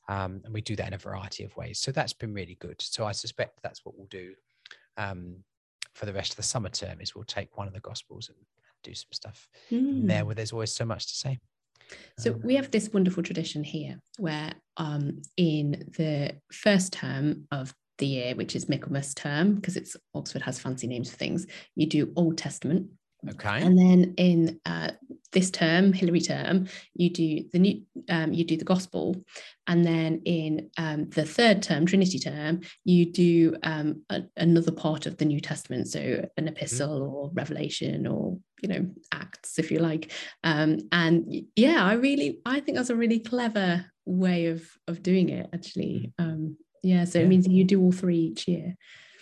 Um, 0.09 0.41
and 0.45 0.53
we 0.53 0.61
do 0.61 0.75
that 0.77 0.87
in 0.87 0.93
a 0.93 0.97
variety 0.97 1.43
of 1.43 1.55
ways. 1.57 1.79
So 1.79 1.91
that's 1.91 2.13
been 2.13 2.33
really 2.33 2.55
good. 2.55 2.81
So 2.81 3.05
I 3.05 3.11
suspect 3.11 3.59
that's 3.61 3.83
what 3.83 3.97
we'll 3.97 4.07
do 4.07 4.33
um, 4.95 5.43
for 5.93 6.05
the 6.05 6.13
rest 6.13 6.31
of 6.31 6.37
the 6.37 6.43
summer 6.43 6.69
term 6.69 7.01
is 7.01 7.13
we'll 7.13 7.25
take 7.25 7.57
one 7.57 7.67
of 7.67 7.73
the 7.73 7.81
gospels 7.81 8.29
and 8.29 8.37
do 8.83 8.93
some 8.93 9.11
stuff 9.11 9.49
mm. 9.71 10.07
there 10.07 10.21
hmm. 10.21 10.27
where 10.27 10.35
there's 10.35 10.53
always 10.53 10.71
so 10.71 10.85
much 10.85 11.07
to 11.07 11.15
say. 11.15 11.39
So 12.17 12.31
we 12.31 12.55
have 12.55 12.71
this 12.71 12.89
wonderful 12.91 13.23
tradition 13.23 13.63
here 13.63 13.99
where 14.17 14.53
um, 14.77 15.21
in 15.37 15.89
the 15.97 16.35
first 16.51 16.93
term 16.93 17.47
of 17.51 17.73
the 17.97 18.05
year, 18.05 18.35
which 18.35 18.55
is 18.55 18.69
Michaelmas 18.69 19.13
term, 19.13 19.55
because 19.55 19.75
it's 19.75 19.95
Oxford 20.13 20.41
has 20.43 20.59
fancy 20.59 20.87
names 20.87 21.09
for 21.09 21.17
things, 21.17 21.47
you 21.75 21.87
do 21.87 22.13
Old 22.15 22.37
Testament. 22.37 22.87
Okay. 23.27 23.61
And 23.61 23.77
then 23.77 24.13
in 24.17 24.59
uh, 24.65 24.91
this 25.31 25.49
term, 25.49 25.91
Hilary 25.91 26.21
term, 26.21 26.67
you 26.93 27.09
do 27.09 27.43
the 27.51 27.59
new, 27.59 27.81
um, 28.09 28.31
you 28.31 28.45
do 28.45 28.57
the 28.57 28.63
Gospel, 28.63 29.15
and 29.65 29.83
then 29.83 30.21
in 30.25 30.69
um, 30.77 31.09
the 31.09 31.25
third 31.25 31.63
term, 31.63 31.85
Trinity 31.85 32.19
term, 32.19 32.61
you 32.85 33.11
do 33.11 33.55
um, 33.63 34.03
a, 34.09 34.21
another 34.37 34.71
part 34.71 35.07
of 35.07 35.17
the 35.17 35.25
New 35.25 35.41
Testament, 35.41 35.87
so 35.87 35.99
an 35.99 36.29
mm-hmm. 36.37 36.47
epistle 36.47 37.01
mm-hmm. 37.01 37.15
or 37.15 37.31
Revelation 37.33 38.05
or 38.05 38.37
you 38.61 38.69
know 38.69 38.87
Acts, 39.11 39.57
if 39.57 39.71
you 39.71 39.79
like. 39.79 40.11
Um, 40.43 40.77
and 40.91 41.25
yeah, 41.55 41.83
I 41.83 41.93
really, 41.93 42.39
I 42.45 42.59
think 42.59 42.77
that's 42.77 42.91
a 42.91 42.95
really 42.95 43.19
clever 43.19 43.85
way 44.05 44.45
of 44.47 44.63
of 44.87 45.03
doing 45.03 45.29
it. 45.29 45.49
Actually, 45.53 46.13
mm-hmm. 46.21 46.53
Yeah. 46.83 47.05
So 47.05 47.19
yeah. 47.19 47.25
it 47.25 47.27
means 47.27 47.47
you 47.47 47.63
do 47.63 47.81
all 47.81 47.91
three 47.91 48.17
each 48.17 48.47
year. 48.47 48.75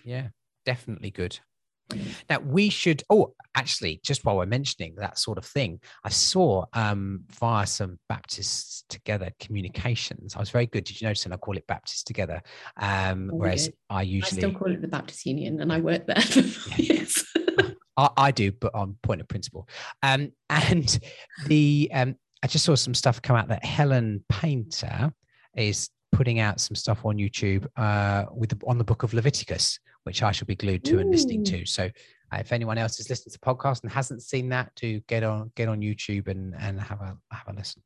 Yeah, 0.03 0.29
definitely 0.65 1.11
good. 1.11 1.39
Now 2.29 2.39
we 2.39 2.69
should. 2.69 3.03
Oh, 3.09 3.33
actually, 3.55 3.99
just 4.03 4.25
while 4.25 4.37
we're 4.37 4.47
mentioning 4.47 4.95
that 4.97 5.19
sort 5.19 5.37
of 5.37 5.45
thing, 5.45 5.79
I 6.03 6.09
saw 6.09 6.65
um, 6.73 7.21
via 7.39 7.67
some 7.67 7.99
Baptists 8.09 8.83
Together 8.89 9.31
communications. 9.39 10.35
I 10.35 10.39
was 10.39 10.49
very 10.49 10.65
good. 10.65 10.83
Did 10.83 10.99
you 10.99 11.07
notice? 11.07 11.25
And 11.25 11.33
I 11.33 11.37
call 11.37 11.57
it 11.57 11.67
Baptists 11.67 12.03
Together, 12.03 12.41
um, 12.77 13.29
oh, 13.31 13.37
whereas 13.37 13.69
I 13.89 14.01
usually 14.01 14.43
I 14.43 14.49
still 14.49 14.59
call 14.59 14.71
it 14.71 14.81
the 14.81 14.87
Baptist 14.87 15.25
Union, 15.25 15.61
and 15.61 15.71
I 15.71 15.79
work 15.79 16.07
there. 16.07 16.23
yes. 16.77 17.23
I, 17.97 18.09
I, 18.17 18.31
do, 18.31 18.51
but 18.51 18.75
on 18.75 18.97
point 19.03 19.21
of 19.21 19.27
principle. 19.29 19.69
Um, 20.03 20.33
and 20.49 20.99
the 21.45 21.89
um, 21.93 22.15
I 22.43 22.47
just 22.47 22.65
saw 22.65 22.75
some 22.75 22.93
stuff 22.93 23.21
come 23.21 23.35
out 23.35 23.47
that 23.47 23.63
Helen 23.63 24.23
Paynter 24.27 25.13
is 25.55 25.89
putting 26.15 26.39
out 26.39 26.61
some 26.61 26.75
stuff 26.75 27.05
on 27.05 27.17
YouTube 27.17 27.67
uh, 27.75 28.25
with 28.33 28.51
the, 28.51 28.65
on 28.67 28.77
the 28.77 28.83
book 28.83 29.03
of 29.03 29.13
Leviticus, 29.13 29.79
which 30.03 30.23
I 30.23 30.31
shall 30.31 30.45
be 30.45 30.55
glued 30.55 30.83
to 30.85 30.95
Ooh. 30.95 30.99
and 30.99 31.11
listening 31.11 31.43
to. 31.45 31.65
So 31.65 31.85
uh, 32.31 32.37
if 32.39 32.51
anyone 32.51 32.77
else 32.77 32.99
is 32.99 33.09
listening 33.09 33.33
to 33.33 33.39
the 33.39 33.45
podcast 33.45 33.83
and 33.83 33.91
hasn't 33.91 34.21
seen 34.21 34.49
that, 34.49 34.71
do 34.75 34.99
get 35.01 35.23
on 35.23 35.51
get 35.55 35.67
on 35.67 35.81
YouTube 35.81 36.27
and 36.27 36.55
and 36.57 36.79
have 36.79 37.01
a 37.01 37.17
have 37.31 37.47
a 37.47 37.53
listen. 37.53 37.83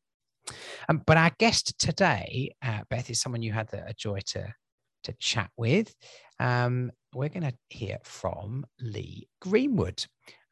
Um, 0.87 1.01
but 1.05 1.17
our 1.17 1.31
guest 1.39 1.77
today, 1.79 2.55
uh, 2.63 2.81
Beth, 2.89 3.09
is 3.09 3.21
someone 3.21 3.41
you 3.41 3.51
had 3.51 3.67
the, 3.69 3.85
a 3.85 3.93
joy 3.93 4.19
to 4.27 4.53
to 5.03 5.13
chat 5.13 5.49
with. 5.57 5.93
Um, 6.39 6.91
we're 7.13 7.29
going 7.29 7.43
to 7.43 7.53
hear 7.69 7.97
from 8.03 8.65
Lee 8.79 9.27
Greenwood, 9.41 10.05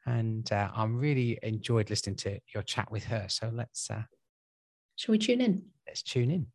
and 0.06 0.50
uh, 0.52 0.70
I'm 0.74 0.96
really 0.96 1.38
enjoyed 1.42 1.90
listening 1.90 2.16
to 2.16 2.40
your 2.52 2.64
chat 2.64 2.90
with 2.90 3.04
her. 3.04 3.26
So 3.28 3.50
let's. 3.52 3.90
Uh, 3.90 4.02
Shall 4.96 5.12
we 5.12 5.18
tune 5.18 5.40
in? 5.40 5.62
Let's 5.86 6.02
tune 6.02 6.32
in. 6.32 6.48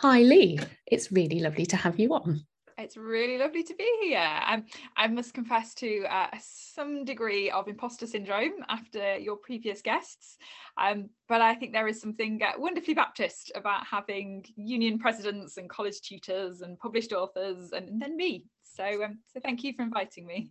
Hi, 0.00 0.20
Lee. 0.20 0.58
It's 0.86 1.10
really 1.10 1.40
lovely 1.40 1.64
to 1.66 1.76
have 1.76 1.98
you 1.98 2.12
on. 2.12 2.42
It's 2.76 2.98
really 2.98 3.38
lovely 3.38 3.62
to 3.62 3.74
be 3.74 3.90
here. 4.02 4.28
Um, 4.46 4.66
I 4.94 5.06
must 5.06 5.32
confess 5.32 5.72
to 5.76 6.04
uh, 6.04 6.26
some 6.38 7.06
degree 7.06 7.50
of 7.50 7.66
imposter 7.66 8.06
syndrome 8.06 8.62
after 8.68 9.16
your 9.16 9.36
previous 9.36 9.80
guests, 9.80 10.36
um, 10.76 11.08
but 11.30 11.40
I 11.40 11.54
think 11.54 11.72
there 11.72 11.88
is 11.88 11.98
something 11.98 12.42
uh, 12.42 12.52
wonderfully 12.58 12.92
Baptist 12.92 13.50
about 13.54 13.86
having 13.86 14.44
union 14.56 14.98
presidents 14.98 15.56
and 15.56 15.70
college 15.70 16.02
tutors 16.02 16.60
and 16.60 16.78
published 16.78 17.14
authors, 17.14 17.72
and, 17.72 17.88
and 17.88 18.02
then 18.02 18.16
me. 18.16 18.44
So, 18.64 18.84
um, 19.02 19.20
so 19.32 19.40
thank 19.40 19.64
you 19.64 19.72
for 19.72 19.82
inviting 19.82 20.26
me 20.26 20.50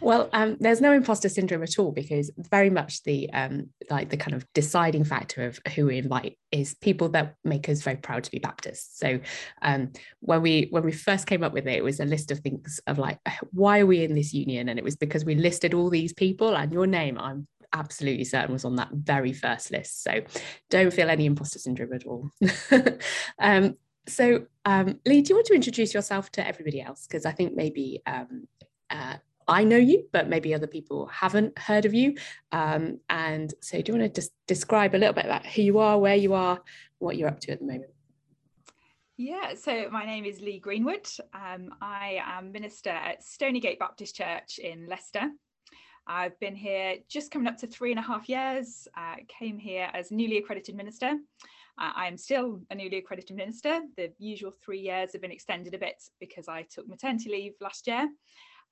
well 0.00 0.28
um, 0.32 0.56
there's 0.60 0.80
no 0.80 0.92
imposter 0.92 1.28
syndrome 1.28 1.62
at 1.62 1.78
all 1.78 1.92
because 1.92 2.30
very 2.50 2.70
much 2.70 3.02
the 3.04 3.30
um, 3.32 3.68
like 3.90 4.10
the 4.10 4.16
kind 4.16 4.34
of 4.34 4.46
deciding 4.52 5.04
factor 5.04 5.46
of 5.46 5.58
who 5.74 5.86
we 5.86 5.98
invite 5.98 6.38
is 6.50 6.74
people 6.74 7.08
that 7.10 7.36
make 7.44 7.68
us 7.68 7.82
very 7.82 7.96
proud 7.96 8.24
to 8.24 8.30
be 8.30 8.38
baptists. 8.38 8.98
So 8.98 9.20
um, 9.62 9.92
when 10.20 10.42
we 10.42 10.68
when 10.70 10.84
we 10.84 10.92
first 10.92 11.26
came 11.26 11.42
up 11.42 11.52
with 11.52 11.66
it 11.66 11.76
it 11.76 11.84
was 11.84 12.00
a 12.00 12.04
list 12.04 12.30
of 12.30 12.40
things 12.40 12.80
of 12.86 12.98
like 12.98 13.18
why 13.52 13.80
are 13.80 13.86
we 13.86 14.04
in 14.04 14.14
this 14.14 14.34
union? 14.34 14.68
And 14.68 14.78
it 14.78 14.84
was 14.84 14.96
because 14.96 15.24
we 15.24 15.34
listed 15.34 15.74
all 15.74 15.90
these 15.90 16.12
people 16.12 16.56
and 16.56 16.72
your 16.72 16.86
name 16.86 17.18
i'm 17.18 17.46
absolutely 17.74 18.24
certain 18.24 18.52
was 18.52 18.64
on 18.64 18.76
that 18.76 18.90
very 18.92 19.32
first 19.32 19.70
list. 19.70 20.02
So 20.02 20.20
don't 20.70 20.92
feel 20.92 21.08
any 21.08 21.26
imposter 21.26 21.58
syndrome 21.58 21.92
at 21.92 22.06
all. 22.06 22.30
Um, 23.38 23.76
so 24.06 24.46
um, 24.64 25.00
lee 25.06 25.22
do 25.22 25.30
you 25.30 25.36
want 25.36 25.46
to 25.46 25.54
introduce 25.54 25.94
yourself 25.94 26.30
to 26.32 26.46
everybody 26.46 26.80
else? 26.80 27.06
Because 27.06 27.24
i 27.24 27.32
think 27.32 27.54
maybe 27.54 28.02
um, 28.06 28.46
uh, 28.90 29.16
I 29.48 29.64
know 29.64 29.76
you, 29.76 30.08
but 30.12 30.28
maybe 30.28 30.54
other 30.54 30.66
people 30.66 31.06
haven't 31.06 31.58
heard 31.58 31.84
of 31.84 31.94
you. 31.94 32.16
Um, 32.52 33.00
and 33.08 33.52
so, 33.60 33.80
do 33.80 33.92
you 33.92 33.98
want 33.98 34.14
to 34.14 34.20
just 34.20 34.32
describe 34.46 34.94
a 34.94 34.98
little 34.98 35.14
bit 35.14 35.24
about 35.24 35.46
who 35.46 35.62
you 35.62 35.78
are, 35.78 35.98
where 35.98 36.16
you 36.16 36.34
are, 36.34 36.60
what 36.98 37.16
you're 37.16 37.28
up 37.28 37.40
to 37.40 37.52
at 37.52 37.60
the 37.60 37.66
moment? 37.66 37.90
Yeah, 39.18 39.54
so 39.54 39.88
my 39.90 40.04
name 40.04 40.24
is 40.24 40.40
Lee 40.40 40.58
Greenwood. 40.58 41.06
Um, 41.34 41.74
I 41.80 42.20
am 42.24 42.50
minister 42.50 42.90
at 42.90 43.22
Stoneygate 43.22 43.78
Baptist 43.78 44.16
Church 44.16 44.58
in 44.58 44.86
Leicester. 44.88 45.30
I've 46.06 46.38
been 46.40 46.56
here 46.56 46.96
just 47.08 47.30
coming 47.30 47.46
up 47.46 47.56
to 47.58 47.66
three 47.66 47.92
and 47.92 48.00
a 48.00 48.02
half 48.02 48.28
years. 48.28 48.88
Uh, 48.96 49.16
came 49.28 49.58
here 49.58 49.88
as 49.94 50.10
newly 50.10 50.38
accredited 50.38 50.74
minister. 50.74 51.18
Uh, 51.78 51.92
I 51.94 52.06
am 52.06 52.16
still 52.16 52.60
a 52.70 52.74
newly 52.74 52.98
accredited 52.98 53.36
minister. 53.36 53.82
The 53.96 54.12
usual 54.18 54.52
three 54.64 54.80
years 54.80 55.12
have 55.12 55.22
been 55.22 55.30
extended 55.30 55.74
a 55.74 55.78
bit 55.78 56.02
because 56.18 56.48
I 56.48 56.62
took 56.62 56.88
maternity 56.88 57.30
leave 57.30 57.52
last 57.60 57.86
year. 57.86 58.08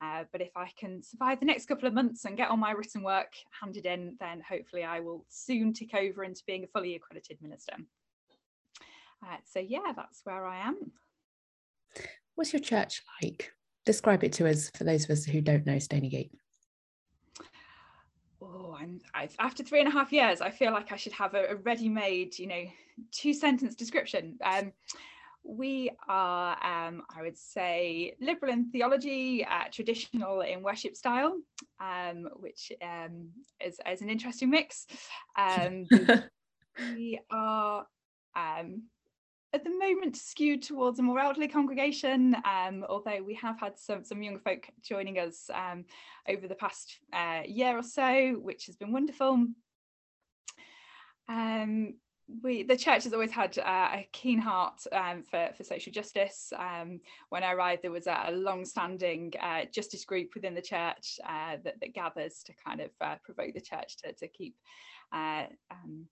Uh, 0.02 0.24
but 0.32 0.40
if 0.40 0.56
I 0.56 0.70
can 0.78 1.02
survive 1.02 1.40
the 1.40 1.46
next 1.46 1.66
couple 1.66 1.86
of 1.86 1.92
months 1.92 2.24
and 2.24 2.36
get 2.36 2.48
all 2.48 2.56
my 2.56 2.70
written 2.70 3.02
work 3.02 3.32
handed 3.60 3.84
in, 3.84 4.16
then 4.18 4.40
hopefully 4.48 4.82
I 4.82 5.00
will 5.00 5.26
soon 5.28 5.74
tick 5.74 5.94
over 5.94 6.24
into 6.24 6.42
being 6.46 6.64
a 6.64 6.68
fully 6.68 6.94
accredited 6.94 7.36
minister. 7.42 7.74
Uh, 9.22 9.36
so 9.44 9.60
yeah, 9.60 9.92
that's 9.94 10.22
where 10.24 10.46
I 10.46 10.66
am. 10.66 10.92
What's 12.34 12.54
your 12.54 12.60
church 12.60 13.02
like? 13.22 13.52
Describe 13.84 14.24
it 14.24 14.32
to 14.34 14.48
us 14.48 14.70
for 14.74 14.84
those 14.84 15.04
of 15.04 15.10
us 15.10 15.24
who 15.24 15.42
don't 15.42 15.66
know 15.66 15.76
Stoneygate. 15.76 16.30
Oh, 18.40 18.74
I'm 18.78 19.00
I've, 19.12 19.34
after 19.38 19.62
three 19.62 19.80
and 19.80 19.88
a 19.88 19.92
half 19.92 20.12
years. 20.12 20.40
I 20.40 20.50
feel 20.50 20.72
like 20.72 20.92
I 20.92 20.96
should 20.96 21.12
have 21.12 21.34
a, 21.34 21.48
a 21.50 21.56
ready-made, 21.56 22.38
you 22.38 22.46
know, 22.46 22.64
two-sentence 23.12 23.74
description. 23.74 24.38
Um, 24.42 24.72
we 25.42 25.90
are, 26.08 26.52
um, 26.64 27.02
I 27.14 27.22
would 27.22 27.36
say, 27.36 28.14
liberal 28.20 28.52
in 28.52 28.70
theology, 28.70 29.44
uh, 29.44 29.64
traditional 29.70 30.42
in 30.42 30.62
worship 30.62 30.96
style, 30.96 31.36
um, 31.80 32.28
which 32.36 32.72
um, 32.82 33.30
is, 33.64 33.80
is, 33.90 34.02
an 34.02 34.10
interesting 34.10 34.50
mix. 34.50 34.86
Um, 35.36 35.86
we 36.94 37.20
are 37.30 37.86
um, 38.36 38.82
at 39.52 39.64
the 39.64 39.70
moment 39.70 40.16
skewed 40.16 40.62
towards 40.62 40.98
a 40.98 41.02
more 41.02 41.18
elderly 41.18 41.48
congregation, 41.48 42.36
um, 42.44 42.84
although 42.88 43.22
we 43.22 43.34
have 43.34 43.58
had 43.58 43.78
some, 43.78 44.04
some 44.04 44.22
young 44.22 44.38
folk 44.38 44.68
joining 44.82 45.18
us 45.18 45.50
over 46.28 46.46
the 46.46 46.54
past 46.54 46.98
uh, 47.12 47.42
year 47.46 47.76
or 47.76 47.82
so, 47.82 48.32
which 48.34 48.66
has 48.66 48.76
been 48.76 48.92
wonderful. 48.92 49.46
Um, 51.28 51.94
we 52.42 52.62
the 52.62 52.76
church 52.76 53.04
has 53.04 53.12
always 53.12 53.30
had 53.30 53.58
uh, 53.58 53.88
a 53.92 54.08
keen 54.12 54.38
heart 54.38 54.80
um, 54.92 55.22
for, 55.22 55.50
for 55.56 55.64
social 55.64 55.92
justice. 55.92 56.52
Um, 56.56 57.00
when 57.28 57.42
I 57.42 57.52
arrived, 57.52 57.82
there 57.82 57.90
was 57.90 58.06
a, 58.06 58.30
long-standing 58.30 59.34
uh, 59.40 59.64
justice 59.72 60.04
group 60.04 60.30
within 60.34 60.54
the 60.54 60.62
church 60.62 61.18
uh, 61.26 61.56
that, 61.64 61.80
that, 61.80 61.94
gathers 61.94 62.42
to 62.46 62.52
kind 62.64 62.80
of 62.80 62.90
uh, 63.00 63.16
provoke 63.24 63.54
the 63.54 63.60
church 63.60 63.96
to, 63.98 64.12
to 64.12 64.28
keep 64.28 64.54
uh, 65.12 65.44
um, 65.70 66.06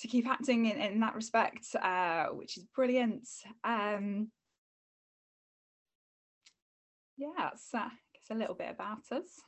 to 0.00 0.08
keep 0.08 0.26
acting 0.28 0.66
in, 0.66 0.76
in 0.76 1.00
that 1.00 1.14
respect, 1.14 1.66
uh, 1.80 2.26
which 2.26 2.56
is 2.56 2.64
brilliant. 2.74 3.28
Um, 3.64 4.30
yeah, 7.16 7.50
it's 7.52 7.68
I 7.74 7.88
guess 8.14 8.30
a 8.30 8.34
little 8.34 8.54
bit 8.54 8.70
about 8.70 9.10
us. 9.10 9.40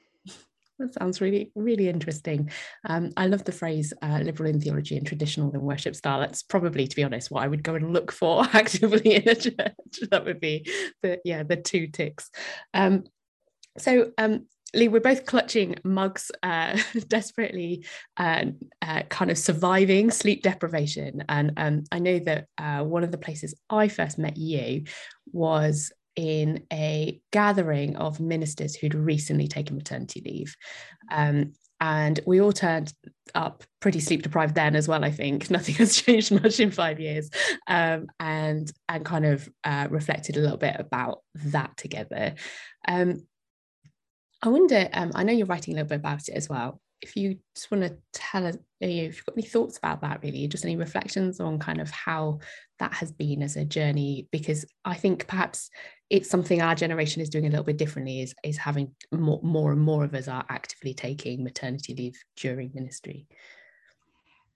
That 0.80 0.94
sounds 0.94 1.20
really, 1.20 1.52
really 1.54 1.90
interesting. 1.90 2.50
Um, 2.88 3.10
I 3.16 3.26
love 3.26 3.44
the 3.44 3.52
phrase 3.52 3.92
uh, 4.00 4.20
liberal 4.22 4.48
in 4.48 4.60
theology 4.60 4.96
and 4.96 5.06
traditional 5.06 5.52
in 5.52 5.60
worship 5.60 5.94
style. 5.94 6.20
That's 6.20 6.42
probably, 6.42 6.86
to 6.86 6.96
be 6.96 7.04
honest, 7.04 7.30
what 7.30 7.44
I 7.44 7.48
would 7.48 7.62
go 7.62 7.74
and 7.74 7.92
look 7.92 8.10
for 8.10 8.44
actively 8.54 9.16
in 9.16 9.28
a 9.28 9.34
church. 9.34 9.74
That 10.10 10.24
would 10.24 10.40
be 10.40 10.66
the 11.02 11.20
yeah 11.24 11.42
the 11.42 11.56
two 11.56 11.86
ticks. 11.88 12.30
Um, 12.72 13.04
so 13.76 14.12
um, 14.16 14.46
Lee, 14.74 14.88
we're 14.88 15.00
both 15.00 15.26
clutching 15.26 15.76
mugs, 15.84 16.30
uh, 16.42 16.78
desperately 17.08 17.84
uh, 18.16 18.46
uh, 18.80 19.02
kind 19.10 19.30
of 19.30 19.36
surviving 19.36 20.10
sleep 20.10 20.42
deprivation. 20.42 21.24
And 21.28 21.52
um, 21.58 21.84
I 21.92 21.98
know 21.98 22.20
that 22.20 22.46
uh, 22.56 22.84
one 22.84 23.04
of 23.04 23.10
the 23.10 23.18
places 23.18 23.54
I 23.68 23.88
first 23.88 24.18
met 24.18 24.38
you 24.38 24.84
was 25.32 25.92
in 26.20 26.62
a 26.70 27.18
gathering 27.32 27.96
of 27.96 28.20
ministers 28.20 28.74
who'd 28.76 28.94
recently 28.94 29.48
taken 29.48 29.74
maternity 29.74 30.20
leave. 30.22 30.54
Um, 31.10 31.54
and 31.80 32.20
we 32.26 32.42
all 32.42 32.52
turned 32.52 32.92
up 33.34 33.64
pretty 33.80 34.00
sleep 34.00 34.22
deprived 34.22 34.54
then 34.54 34.76
as 34.76 34.86
well 34.86 35.02
i 35.02 35.10
think. 35.10 35.50
Nothing 35.50 35.76
has 35.76 35.96
changed 35.96 36.30
much 36.30 36.60
in 36.60 36.70
five 36.70 37.00
years. 37.00 37.30
Um, 37.66 38.06
and 38.20 38.70
and 38.86 39.02
kind 39.02 39.24
of 39.24 39.48
uh, 39.64 39.88
reflected 39.90 40.36
a 40.36 40.40
little 40.40 40.58
bit 40.58 40.76
about 40.78 41.20
that 41.46 41.76
together. 41.78 42.34
Um, 42.86 43.26
i 44.42 44.48
wonder 44.48 44.88
um, 44.92 45.10
i 45.14 45.22
know 45.22 45.34
you're 45.34 45.46
writing 45.46 45.74
a 45.74 45.76
little 45.76 45.88
bit 45.88 46.00
about 46.00 46.28
it 46.28 46.32
as 46.32 46.50
well. 46.50 46.82
If 47.00 47.16
you 47.16 47.38
just 47.54 47.70
want 47.70 47.84
to 47.84 47.96
tell 48.12 48.46
us 48.46 48.58
if 48.82 49.16
you've 49.16 49.24
got 49.24 49.38
any 49.38 49.46
thoughts 49.46 49.78
about 49.78 50.02
that 50.02 50.22
really 50.22 50.46
just 50.48 50.66
any 50.66 50.76
reflections 50.76 51.40
on 51.40 51.58
kind 51.58 51.80
of 51.80 51.90
how 51.90 52.40
that 52.80 52.92
has 52.92 53.12
been 53.12 53.42
as 53.42 53.56
a 53.56 53.64
journey 53.64 54.26
because 54.32 54.64
i 54.84 54.94
think 54.94 55.26
perhaps 55.28 55.70
it's 56.08 56.28
something 56.28 56.60
our 56.60 56.74
generation 56.74 57.22
is 57.22 57.28
doing 57.28 57.46
a 57.46 57.50
little 57.50 57.64
bit 57.64 57.76
differently 57.76 58.20
is, 58.20 58.34
is 58.42 58.56
having 58.56 58.90
more, 59.12 59.38
more 59.42 59.70
and 59.70 59.80
more 59.80 60.02
of 60.02 60.14
us 60.14 60.26
are 60.26 60.44
actively 60.48 60.92
taking 60.92 61.44
maternity 61.44 61.94
leave 61.94 62.20
during 62.36 62.70
ministry 62.74 63.26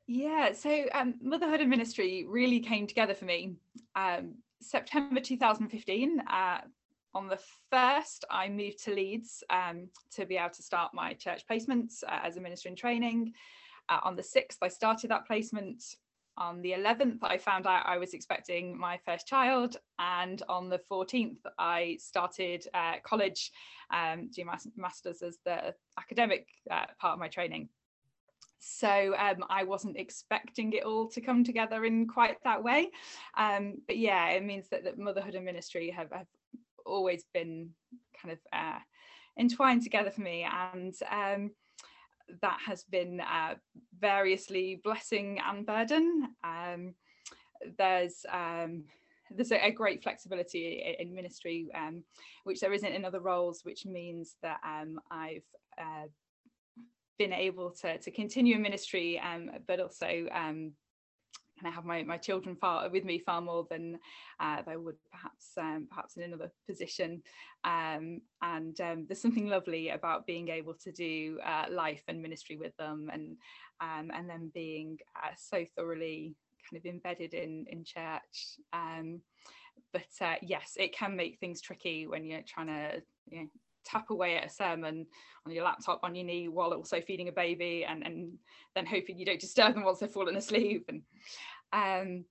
yeah 0.06 0.52
so 0.52 0.84
um, 0.92 1.14
motherhood 1.22 1.60
and 1.60 1.70
ministry 1.70 2.26
really 2.28 2.60
came 2.60 2.86
together 2.86 3.14
for 3.14 3.26
me 3.26 3.54
um, 3.94 4.34
september 4.60 5.20
2015 5.20 6.20
uh, 6.20 6.58
on 7.14 7.28
the 7.28 7.38
first, 7.70 8.24
I 8.28 8.48
moved 8.48 8.82
to 8.84 8.92
Leeds 8.92 9.44
um, 9.48 9.88
to 10.16 10.26
be 10.26 10.36
able 10.36 10.50
to 10.50 10.62
start 10.62 10.92
my 10.92 11.14
church 11.14 11.44
placements 11.48 12.02
uh, 12.02 12.18
as 12.24 12.36
a 12.36 12.40
minister 12.40 12.68
in 12.68 12.74
training. 12.74 13.32
Uh, 13.88 14.00
on 14.02 14.16
the 14.16 14.22
6th, 14.22 14.56
I 14.62 14.68
started 14.68 15.10
that 15.10 15.26
placement. 15.26 15.84
On 16.36 16.60
the 16.62 16.72
11th, 16.72 17.18
I 17.22 17.38
found 17.38 17.66
out 17.66 17.86
I 17.86 17.98
was 17.98 18.12
expecting 18.12 18.76
my 18.76 18.98
first 19.04 19.26
child. 19.26 19.76
And 19.98 20.42
on 20.48 20.68
the 20.68 20.80
14th, 20.90 21.38
I 21.58 21.96
started 22.00 22.66
uh, 22.74 22.94
college, 23.04 23.52
um, 23.92 24.30
doing 24.34 24.48
my 24.48 24.58
master's 24.76 25.22
as 25.22 25.38
the 25.44 25.74
academic 25.98 26.48
uh, 26.70 26.86
part 26.98 27.14
of 27.14 27.18
my 27.20 27.28
training. 27.28 27.68
So 28.58 29.14
um, 29.18 29.44
I 29.48 29.64
wasn't 29.64 29.98
expecting 29.98 30.72
it 30.72 30.84
all 30.84 31.08
to 31.10 31.20
come 31.20 31.44
together 31.44 31.84
in 31.84 32.08
quite 32.08 32.36
that 32.44 32.64
way. 32.64 32.90
Um, 33.36 33.74
but 33.86 33.98
yeah, 33.98 34.30
it 34.30 34.42
means 34.42 34.68
that, 34.70 34.84
that 34.84 34.98
motherhood 34.98 35.34
and 35.34 35.44
ministry 35.44 35.90
have, 35.90 36.10
have 36.10 36.26
always 36.86 37.24
been 37.32 37.70
kind 38.20 38.32
of 38.32 38.38
uh, 38.52 38.78
entwined 39.38 39.82
together 39.82 40.10
for 40.10 40.22
me 40.22 40.46
and 40.50 40.94
um, 41.10 41.50
that 42.40 42.58
has 42.66 42.84
been 42.84 43.20
uh, 43.20 43.54
variously 44.00 44.80
blessing 44.82 45.40
and 45.46 45.66
burden. 45.66 46.28
Um, 46.42 46.94
there's 47.78 48.24
um, 48.32 48.84
there's 49.30 49.52
a, 49.52 49.66
a, 49.66 49.70
great 49.70 50.02
flexibility 50.02 50.96
in 50.98 51.14
ministry 51.14 51.68
um, 51.74 52.04
which 52.44 52.60
there 52.60 52.72
isn't 52.72 52.92
in 52.92 53.04
other 53.04 53.20
roles 53.20 53.64
which 53.64 53.86
means 53.86 54.36
that 54.42 54.60
um, 54.64 55.00
I've 55.10 55.46
uh, 55.78 56.06
been 57.18 57.32
able 57.32 57.70
to, 57.70 57.98
to 57.98 58.10
continue 58.10 58.56
in 58.56 58.62
ministry 58.62 59.18
um, 59.18 59.50
but 59.66 59.80
also 59.80 60.26
I 61.66 61.70
have 61.70 61.84
my, 61.84 62.02
my 62.02 62.16
children 62.16 62.56
far 62.56 62.88
with 62.88 63.04
me 63.04 63.18
far 63.18 63.40
more 63.40 63.66
than 63.70 63.98
uh, 64.40 64.62
they 64.66 64.76
would 64.76 64.96
perhaps 65.10 65.52
um, 65.58 65.86
perhaps 65.88 66.16
in 66.16 66.22
another 66.22 66.50
position. 66.68 67.22
Um, 67.64 68.20
and 68.42 68.78
um, 68.80 69.04
there's 69.06 69.20
something 69.20 69.48
lovely 69.48 69.90
about 69.90 70.26
being 70.26 70.48
able 70.48 70.74
to 70.74 70.92
do 70.92 71.38
uh, 71.44 71.66
life 71.70 72.02
and 72.08 72.22
ministry 72.22 72.56
with 72.56 72.76
them, 72.76 73.10
and 73.12 73.36
um, 73.80 74.10
and 74.14 74.28
then 74.28 74.50
being 74.54 74.98
uh, 75.16 75.34
so 75.36 75.64
thoroughly 75.76 76.34
kind 76.70 76.80
of 76.80 76.86
embedded 76.86 77.34
in 77.34 77.66
in 77.68 77.84
church. 77.84 78.58
Um, 78.72 79.20
but 79.92 80.02
uh, 80.20 80.36
yes, 80.42 80.74
it 80.76 80.96
can 80.96 81.16
make 81.16 81.38
things 81.38 81.60
tricky 81.60 82.06
when 82.06 82.24
you're 82.24 82.42
trying 82.46 82.66
to 82.66 83.02
you 83.30 83.40
know, 83.40 83.48
tap 83.84 84.10
away 84.10 84.36
at 84.36 84.46
a 84.46 84.50
sermon 84.50 85.06
on 85.46 85.52
your 85.52 85.64
laptop 85.64 86.00
on 86.02 86.14
your 86.14 86.24
knee 86.24 86.48
while 86.48 86.72
also 86.72 87.00
feeding 87.00 87.28
a 87.28 87.32
baby 87.32 87.84
and, 87.84 88.04
and 88.04 88.32
then 88.74 88.86
hoping 88.86 89.18
you 89.18 89.26
don't 89.26 89.40
disturb 89.40 89.74
them 89.74 89.84
once 89.84 89.98
they've 89.98 90.10
fallen 90.10 90.36
asleep 90.36 90.84
and 90.88 91.02
um 91.74 92.24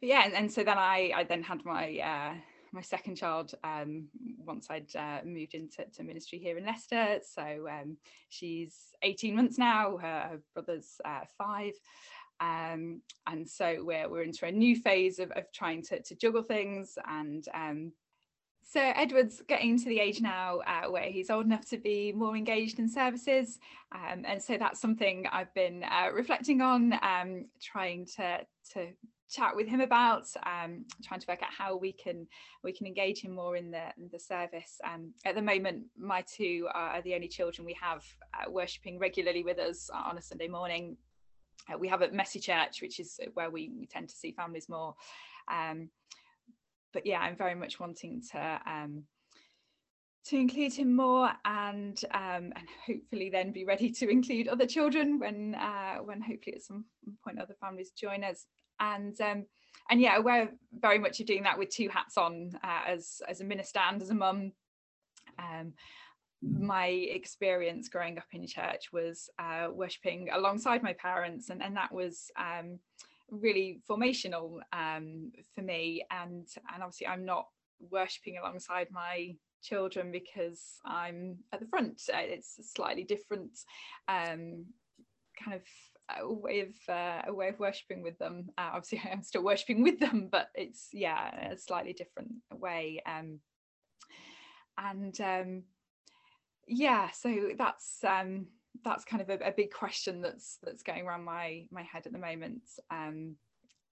but 0.00 0.08
yeah 0.08 0.22
and, 0.24 0.34
and 0.34 0.52
so 0.52 0.64
then 0.64 0.78
I 0.78 1.12
I 1.14 1.24
then 1.24 1.42
had 1.42 1.64
my 1.64 1.98
uh 1.98 2.34
my 2.72 2.80
second 2.80 3.16
child 3.16 3.54
um, 3.64 4.08
once 4.38 4.68
I'd 4.70 4.94
uh, 4.94 5.20
moved 5.24 5.54
into 5.54 5.84
ministry 6.02 6.38
here 6.38 6.56
in 6.56 6.66
Leicester. 6.66 7.18
So 7.22 7.66
um, 7.68 7.96
she's 8.28 8.76
18 9.02 9.34
months 9.34 9.58
now, 9.58 9.96
her, 9.98 10.20
her 10.30 10.40
brother's 10.54 11.00
uh, 11.04 11.22
five. 11.36 11.72
Um, 12.40 13.02
and 13.26 13.48
so 13.48 13.78
we're, 13.80 14.08
we're 14.08 14.22
into 14.22 14.46
a 14.46 14.52
new 14.52 14.76
phase 14.76 15.18
of, 15.18 15.30
of 15.32 15.44
trying 15.52 15.82
to, 15.84 16.00
to 16.00 16.14
juggle 16.14 16.42
things 16.42 16.96
and 17.06 17.44
um, 17.54 17.92
so 18.70 18.80
Edward's 18.80 19.42
getting 19.48 19.76
to 19.80 19.84
the 19.86 19.98
age 19.98 20.20
now 20.20 20.60
uh, 20.64 20.88
where 20.88 21.10
he's 21.10 21.28
old 21.28 21.44
enough 21.44 21.68
to 21.70 21.76
be 21.76 22.12
more 22.12 22.36
engaged 22.36 22.78
in 22.78 22.88
services, 22.88 23.58
um, 23.92 24.24
and 24.24 24.40
so 24.40 24.56
that's 24.56 24.80
something 24.80 25.26
I've 25.32 25.52
been 25.54 25.82
uh, 25.82 26.12
reflecting 26.12 26.60
on, 26.60 26.92
um, 27.02 27.46
trying 27.60 28.06
to 28.16 28.46
to 28.74 28.86
chat 29.28 29.56
with 29.56 29.66
him 29.66 29.80
about, 29.80 30.26
um, 30.46 30.84
trying 31.02 31.18
to 31.18 31.26
work 31.28 31.42
out 31.42 31.48
how 31.56 31.76
we 31.76 31.90
can 31.90 32.28
we 32.62 32.72
can 32.72 32.86
engage 32.86 33.22
him 33.22 33.32
more 33.32 33.56
in 33.56 33.72
the 33.72 33.88
in 33.98 34.08
the 34.12 34.20
service. 34.20 34.80
Um, 34.84 35.14
at 35.24 35.34
the 35.34 35.42
moment, 35.42 35.86
my 35.98 36.22
two 36.22 36.68
are 36.72 37.02
the 37.02 37.16
only 37.16 37.28
children 37.28 37.66
we 37.66 37.76
have 37.80 38.04
uh, 38.34 38.48
worshiping 38.48 39.00
regularly 39.00 39.42
with 39.42 39.58
us 39.58 39.90
on 39.92 40.16
a 40.16 40.22
Sunday 40.22 40.46
morning. 40.46 40.96
Uh, 41.68 41.76
we 41.76 41.88
have 41.88 42.02
a 42.02 42.12
messy 42.12 42.38
church, 42.38 42.82
which 42.82 43.00
is 43.00 43.18
where 43.34 43.50
we, 43.50 43.72
we 43.76 43.86
tend 43.86 44.08
to 44.10 44.14
see 44.14 44.30
families 44.30 44.68
more. 44.68 44.94
Um, 45.50 45.90
but 46.92 47.06
yeah, 47.06 47.20
I'm 47.20 47.36
very 47.36 47.54
much 47.54 47.80
wanting 47.80 48.22
to 48.32 48.60
um, 48.66 49.04
to 50.26 50.36
include 50.36 50.72
him 50.72 50.94
more 50.94 51.30
and 51.44 51.98
um, 52.12 52.52
and 52.54 52.68
hopefully 52.86 53.30
then 53.30 53.52
be 53.52 53.64
ready 53.64 53.90
to 53.90 54.08
include 54.08 54.48
other 54.48 54.66
children 54.66 55.18
when 55.18 55.54
uh, 55.54 55.96
when 55.96 56.20
hopefully 56.20 56.56
at 56.56 56.62
some 56.62 56.84
point 57.24 57.40
other 57.40 57.56
families 57.60 57.90
join 57.90 58.24
us. 58.24 58.46
And 58.78 59.18
um, 59.20 59.46
and 59.90 60.00
yeah 60.00 60.18
we're 60.18 60.50
very 60.72 60.98
much 60.98 61.20
of 61.20 61.26
doing 61.26 61.42
that 61.44 61.58
with 61.58 61.70
two 61.70 61.88
hats 61.88 62.16
on 62.16 62.52
uh, 62.62 62.82
as 62.86 63.20
as 63.28 63.40
a 63.40 63.44
minister 63.44 63.80
and 63.80 64.00
as 64.02 64.10
a 64.10 64.14
mum. 64.14 64.52
Um, 65.38 65.72
my 66.42 66.86
experience 66.86 67.90
growing 67.90 68.16
up 68.16 68.24
in 68.32 68.46
church 68.46 68.92
was 68.92 69.28
uh, 69.38 69.68
worshipping 69.72 70.28
alongside 70.32 70.82
my 70.82 70.94
parents 70.94 71.50
and 71.50 71.62
and 71.62 71.76
that 71.76 71.92
was 71.92 72.30
um, 72.38 72.78
really 73.30 73.80
formational 73.88 74.60
um, 74.72 75.32
for 75.54 75.62
me. 75.62 76.04
And 76.10 76.46
and 76.72 76.82
obviously 76.82 77.06
I'm 77.06 77.24
not 77.24 77.46
worshipping 77.90 78.38
alongside 78.38 78.88
my 78.90 79.34
children 79.62 80.10
because 80.12 80.60
I'm 80.84 81.38
at 81.52 81.60
the 81.60 81.66
front. 81.66 82.02
Uh, 82.12 82.18
it's 82.18 82.58
a 82.58 82.62
slightly 82.62 83.04
different 83.04 83.58
um, 84.08 84.66
kind 85.42 85.54
of 85.54 85.62
a 86.18 86.32
way 86.32 86.60
of 86.60 86.74
uh, 86.88 87.22
a 87.26 87.34
way 87.34 87.48
of 87.48 87.58
worshipping 87.58 88.02
with 88.02 88.18
them. 88.18 88.48
Uh, 88.58 88.70
obviously 88.74 89.02
I'm 89.12 89.22
still 89.22 89.44
worshipping 89.44 89.82
with 89.82 89.98
them 89.98 90.28
but 90.30 90.48
it's 90.54 90.88
yeah 90.92 91.52
a 91.52 91.56
slightly 91.56 91.92
different 91.92 92.32
way 92.52 93.02
um, 93.06 93.40
and 94.78 95.20
um, 95.20 95.62
yeah 96.66 97.10
so 97.10 97.50
that's 97.56 97.98
um, 98.04 98.46
that's 98.84 99.04
kind 99.04 99.22
of 99.22 99.30
a, 99.30 99.48
a, 99.48 99.52
big 99.52 99.72
question 99.72 100.20
that's 100.20 100.58
that's 100.62 100.82
going 100.82 101.06
around 101.06 101.24
my 101.24 101.66
my 101.70 101.82
head 101.82 102.06
at 102.06 102.12
the 102.12 102.18
moment. 102.18 102.62
Um, 102.90 103.36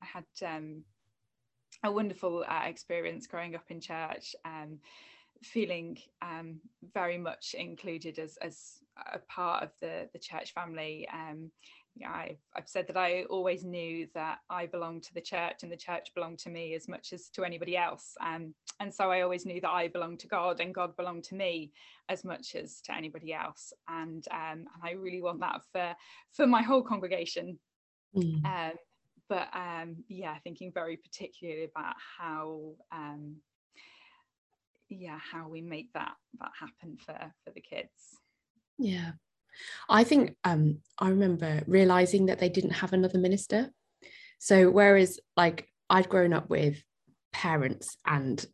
I 0.02 0.06
had 0.06 0.56
um, 0.56 0.82
a 1.84 1.92
wonderful 1.92 2.44
uh, 2.48 2.62
experience 2.66 3.26
growing 3.26 3.54
up 3.54 3.64
in 3.68 3.80
church, 3.80 4.34
um, 4.44 4.78
feeling 5.42 5.98
um, 6.22 6.60
very 6.94 7.18
much 7.18 7.54
included 7.58 8.18
as 8.18 8.36
as 8.38 8.78
a 9.12 9.18
part 9.18 9.62
of 9.62 9.70
the 9.80 10.08
the 10.12 10.18
church 10.18 10.52
family. 10.52 11.08
I've, 12.06 12.38
I've 12.56 12.68
said 12.68 12.86
that 12.88 12.96
I 12.96 13.22
always 13.24 13.64
knew 13.64 14.06
that 14.14 14.38
I 14.50 14.66
belonged 14.66 15.04
to 15.04 15.14
the 15.14 15.20
church 15.20 15.62
and 15.62 15.72
the 15.72 15.76
church 15.76 16.08
belonged 16.14 16.38
to 16.40 16.50
me 16.50 16.74
as 16.74 16.88
much 16.88 17.12
as 17.12 17.28
to 17.30 17.44
anybody 17.44 17.76
else. 17.76 18.14
Um, 18.20 18.54
and 18.80 18.92
so 18.92 19.10
I 19.10 19.22
always 19.22 19.46
knew 19.46 19.60
that 19.60 19.70
I 19.70 19.88
belonged 19.88 20.20
to 20.20 20.28
God 20.28 20.60
and 20.60 20.74
God 20.74 20.96
belonged 20.96 21.24
to 21.24 21.34
me 21.34 21.72
as 22.08 22.24
much 22.24 22.54
as 22.54 22.80
to 22.82 22.94
anybody 22.94 23.32
else. 23.32 23.72
And 23.88 24.24
um, 24.30 24.58
and 24.58 24.68
I 24.82 24.92
really 24.92 25.22
want 25.22 25.40
that 25.40 25.60
for 25.72 25.94
for 26.32 26.46
my 26.46 26.62
whole 26.62 26.82
congregation. 26.82 27.58
Mm. 28.16 28.44
Um, 28.44 28.72
but 29.28 29.48
um, 29.54 30.04
yeah, 30.08 30.36
thinking 30.42 30.72
very 30.72 30.96
particularly 30.96 31.64
about 31.64 31.94
how 32.18 32.72
um, 32.92 33.36
yeah 34.88 35.18
how 35.18 35.48
we 35.48 35.60
make 35.60 35.92
that 35.92 36.14
that 36.40 36.50
happen 36.58 36.96
for 36.96 37.18
for 37.44 37.50
the 37.54 37.60
kids. 37.60 38.20
Yeah, 38.78 39.12
I 39.88 40.04
think 40.04 40.36
um, 40.44 40.78
I 40.98 41.08
remember 41.08 41.62
realizing 41.66 42.26
that 42.26 42.38
they 42.38 42.48
didn't 42.48 42.70
have 42.70 42.92
another 42.92 43.18
minister. 43.18 43.70
So 44.38 44.70
whereas 44.70 45.18
like 45.36 45.68
I'd 45.90 46.08
grown 46.08 46.32
up 46.32 46.48
with 46.48 46.82
parents 47.32 47.96
and 48.06 48.44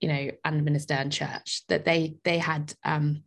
you 0.00 0.08
know, 0.08 0.30
and 0.44 0.64
minister 0.64 0.94
and 0.94 1.12
church, 1.12 1.62
that 1.68 1.84
they 1.84 2.16
they 2.24 2.38
had 2.38 2.72
um, 2.84 3.22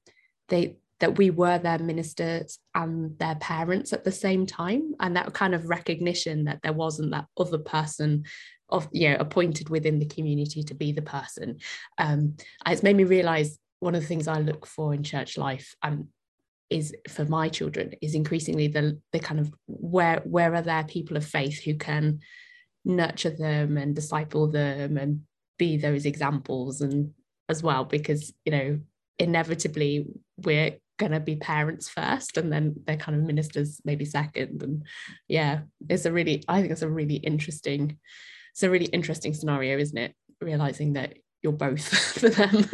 they 0.50 0.78
that 1.00 1.18
we 1.18 1.30
were 1.30 1.58
their 1.58 1.80
ministers 1.80 2.60
and 2.74 3.18
their 3.20 3.36
parents 3.36 3.94
at 3.94 4.04
the 4.04 4.12
same 4.12 4.46
time, 4.46 4.96
and 5.00 5.16
that 5.16 5.34
kind 5.34 5.54
of 5.54 5.70
recognition 5.70 6.46
that 6.46 6.62
there 6.64 6.74
wasn't 6.74 7.12
that 7.12 7.28
other 7.38 7.60
person 7.60 8.26
of 8.70 8.88
you 8.92 9.10
know 9.10 9.18
appointed 9.20 9.70
within 9.70 10.00
the 10.00 10.08
community 10.08 10.64
to 10.64 10.74
be 10.74 10.92
the 10.92 11.02
person. 11.02 11.60
Um, 11.98 12.36
it's 12.66 12.84
made 12.84 12.96
me 12.96 13.04
realize 13.04 13.60
one 13.80 13.96
of 13.96 14.02
the 14.02 14.08
things 14.08 14.28
I 14.28 14.40
look 14.40 14.66
for 14.66 14.94
in 14.94 15.04
church 15.04 15.38
life 15.38 15.76
um, 15.84 16.08
is 16.74 16.94
for 17.08 17.24
my 17.26 17.48
children 17.50 17.94
is 18.02 18.16
increasingly 18.16 18.68
the 18.68 19.00
the 19.12 19.20
kind 19.20 19.40
of 19.40 19.54
where 19.68 20.22
where 20.26 20.54
are 20.56 20.62
there 20.62 20.84
people 20.84 21.16
of 21.16 21.26
faith 21.26 21.62
who 21.64 21.76
can 21.76 22.20
nurture 22.84 23.30
them 23.30 23.78
and 23.78 23.96
disciple 23.96 24.48
them 24.48 24.98
and 24.98 25.22
be 25.60 25.78
those 25.78 26.06
examples 26.06 26.82
and 26.82 27.12
as 27.48 27.62
well? 27.62 27.86
Because 27.86 28.34
you 28.44 28.52
know 28.52 28.80
inevitably 29.20 30.08
we're 30.38 30.78
going 30.98 31.12
to 31.12 31.20
be 31.20 31.36
parents 31.36 31.88
first 31.88 32.38
and 32.38 32.52
then 32.52 32.76
they're 32.86 32.98
kind 32.98 33.18
of 33.18 33.24
ministers 33.24 33.80
maybe 33.86 34.06
second. 34.06 34.64
And 34.64 34.84
yeah 35.28 35.62
it's 35.90 36.06
a 36.06 36.12
really 36.12 36.44
i 36.48 36.60
think 36.60 36.72
it's 36.72 36.82
a 36.82 36.90
really 36.90 37.16
interesting 37.16 37.98
it's 38.52 38.64
a 38.64 38.70
really 38.70 38.86
interesting 38.86 39.34
scenario 39.34 39.78
isn't 39.78 39.98
it? 39.98 40.16
Realizing 40.42 40.94
that 40.94 41.18
you're 41.44 41.54
both 41.54 41.86
for 42.20 42.30
them. 42.30 42.66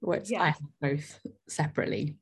Which 0.00 0.30
yeah. 0.30 0.42
i 0.42 0.46
have 0.46 0.60
both 0.80 1.20
separately 1.48 2.16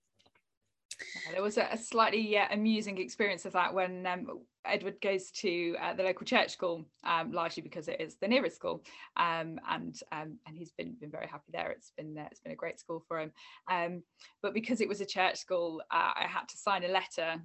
there 1.33 1.43
was 1.43 1.59
a, 1.59 1.77
slightly 1.77 2.39
uh, 2.39 2.47
amusing 2.51 2.99
experience 2.99 3.45
of 3.45 3.53
that 3.53 3.73
when 3.75 4.07
um, 4.07 4.27
Edward 4.65 5.01
goes 5.01 5.31
to 5.31 5.77
uh, 5.81 5.95
the 5.95 6.03
local 6.03 6.27
church 6.27 6.51
school, 6.51 6.85
um, 7.05 7.33
largely 7.33 7.63
because 7.63 7.89
it 7.89 8.01
is 8.01 8.17
the 8.17 8.29
nearest 8.29 8.57
school, 8.57 8.83
um, 9.17 9.61
and 9.69 10.01
um, 10.13 10.39
and 10.47 10.57
he's 10.57 10.73
been 10.73 10.95
been 11.01 11.11
very 11.11 11.27
happy 11.27 11.53
there. 11.53 11.71
It's 11.71 11.93
been 11.97 12.17
uh, 12.19 12.27
it's 12.31 12.41
been 12.41 12.53
a 12.53 12.57
great 12.57 12.81
school 12.81 13.05
for 13.07 13.21
him. 13.21 13.33
Um, 13.71 14.03
but 14.43 14.55
because 14.55 14.81
it 14.81 14.89
was 14.89 15.01
a 15.01 15.07
church 15.07 15.37
school, 15.37 15.83
uh, 15.91 16.13
I 16.17 16.27
had 16.29 16.49
to 16.49 16.57
sign 16.57 16.85
a 16.85 16.89
letter 16.89 17.37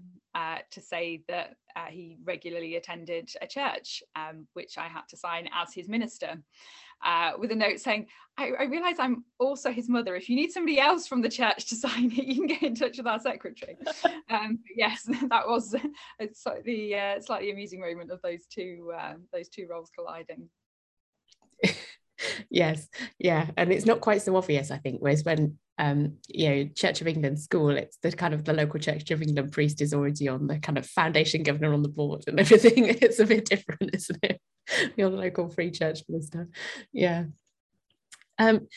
to 0.72 0.82
say 0.82 1.24
that 1.28 1.56
he 1.90 2.18
regularly 2.24 2.76
attended 2.76 3.30
a 3.42 3.48
church, 3.48 4.02
um, 4.16 4.48
which 4.54 4.78
I 4.78 4.88
had 4.88 5.08
to 5.10 5.18
sign 5.18 5.50
as 5.54 5.74
his 5.74 5.90
minister 5.90 6.42
uh, 7.04 7.32
with 7.38 7.52
a 7.52 7.56
note 7.56 7.80
saying, 7.80 8.08
I, 8.38 8.52
I 8.60 8.64
realise 8.64 8.98
I'm 9.00 9.26
also 9.40 9.72
his 9.72 9.90
mother. 9.90 10.16
If 10.16 10.30
you 10.30 10.36
need 10.36 10.52
somebody 10.52 10.80
else 10.80 11.08
from 11.08 11.22
the 11.22 11.30
church 11.30 11.66
to 11.68 11.76
sign 11.88 12.12
it, 12.12 12.26
you 12.26 12.36
can 12.36 12.48
get 12.48 12.64
in 12.64 12.76
touch 12.76 12.98
with 12.98 13.08
our 13.08 13.20
secretary. 13.20 13.78
um, 14.30 14.60
yes, 14.76 15.04
that 15.30 15.48
was 15.48 15.76
a 16.20 16.30
slightly, 16.34 16.96
uh, 16.96 17.20
slightly 17.20 17.52
amusing 17.52 17.82
moment 17.82 18.12
of 18.12 18.22
those 18.22 18.46
two, 18.48 18.92
uh, 18.98 19.14
those 19.34 19.50
two 19.50 19.68
roles 19.70 19.90
colliding. 19.96 20.50
Yes, 22.49 22.88
yeah, 23.19 23.47
and 23.57 23.71
it's 23.71 23.86
not 23.86 24.01
quite 24.01 24.21
so 24.21 24.36
obvious, 24.36 24.71
I 24.71 24.77
think. 24.77 25.01
Whereas 25.01 25.23
when 25.23 25.57
um, 25.77 26.17
you 26.27 26.49
know, 26.49 26.69
Church 26.75 27.01
of 27.01 27.07
England 27.07 27.39
school, 27.39 27.71
it's 27.71 27.97
the 28.03 28.12
kind 28.12 28.34
of 28.34 28.45
the 28.45 28.53
local 28.53 28.79
Church 28.79 29.10
of 29.10 29.21
England 29.21 29.51
priest 29.51 29.81
is 29.81 29.93
already 29.93 30.27
on 30.27 30.47
the 30.47 30.60
kind 30.60 30.77
of 30.77 30.86
foundation 30.86 31.41
governor 31.43 31.73
on 31.73 31.81
the 31.81 31.89
board 31.89 32.23
and 32.27 32.39
everything. 32.39 32.86
It's 32.86 33.19
a 33.19 33.25
bit 33.25 33.45
different, 33.45 33.89
isn't 33.95 34.19
it? 34.23 34.39
You're 34.95 35.10
the 35.10 35.17
local 35.17 35.49
free 35.49 35.71
church 35.71 36.01
minister. 36.07 36.49
Yeah. 36.93 37.25
Um, 38.38 38.67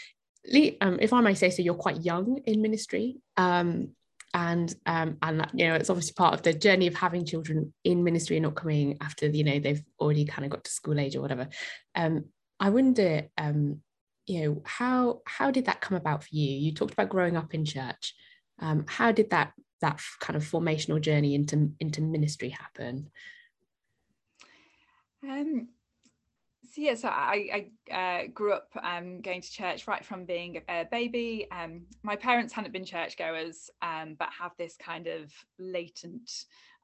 Lee, 0.46 0.76
um, 0.80 0.98
if 1.00 1.12
I 1.12 1.20
may 1.20 1.34
say 1.34 1.50
so, 1.50 1.62
you're 1.62 1.74
quite 1.74 2.02
young 2.02 2.38
in 2.46 2.62
ministry. 2.62 3.16
Um, 3.36 3.90
and 4.32 4.74
um, 4.84 5.16
and 5.22 5.46
you 5.54 5.68
know 5.68 5.74
it's 5.74 5.90
obviously 5.90 6.14
part 6.14 6.34
of 6.34 6.42
the 6.42 6.52
journey 6.52 6.88
of 6.88 6.94
having 6.94 7.24
children 7.24 7.72
in 7.84 8.02
ministry 8.02 8.36
and 8.36 8.42
not 8.42 8.56
coming 8.56 8.98
after 9.00 9.28
you 9.28 9.44
know 9.44 9.60
they've 9.60 9.82
already 10.00 10.24
kind 10.24 10.44
of 10.44 10.50
got 10.50 10.64
to 10.64 10.70
school 10.70 10.98
age 10.98 11.14
or 11.14 11.20
whatever. 11.20 11.48
Um, 11.94 12.24
I 12.64 12.70
wonder, 12.70 13.28
um, 13.36 13.82
you 14.24 14.40
know, 14.40 14.62
how 14.64 15.20
how 15.26 15.50
did 15.50 15.66
that 15.66 15.82
come 15.82 15.98
about 15.98 16.22
for 16.22 16.30
you? 16.32 16.50
You 16.50 16.72
talked 16.72 16.94
about 16.94 17.10
growing 17.10 17.36
up 17.36 17.52
in 17.52 17.66
church. 17.66 18.14
Um, 18.58 18.86
how 18.88 19.12
did 19.12 19.28
that 19.30 19.52
that 19.82 20.00
kind 20.18 20.34
of 20.34 20.42
formational 20.44 20.98
journey 20.98 21.34
into 21.34 21.72
into 21.78 22.00
ministry 22.00 22.48
happen? 22.48 23.10
Um, 25.22 25.68
so 26.72 26.80
yeah, 26.80 26.94
so 26.94 27.08
I, 27.08 27.68
I 27.90 27.94
uh, 27.94 28.26
grew 28.32 28.54
up 28.54 28.70
um, 28.82 29.20
going 29.20 29.42
to 29.42 29.52
church 29.52 29.86
right 29.86 30.02
from 30.02 30.24
being 30.24 30.62
a 30.66 30.86
baby. 30.90 31.46
Um, 31.52 31.82
my 32.02 32.16
parents 32.16 32.54
hadn't 32.54 32.72
been 32.72 32.86
churchgoers, 32.86 33.68
um, 33.82 34.16
but 34.18 34.30
have 34.40 34.52
this 34.56 34.74
kind 34.78 35.06
of 35.06 35.30
latent 35.58 36.30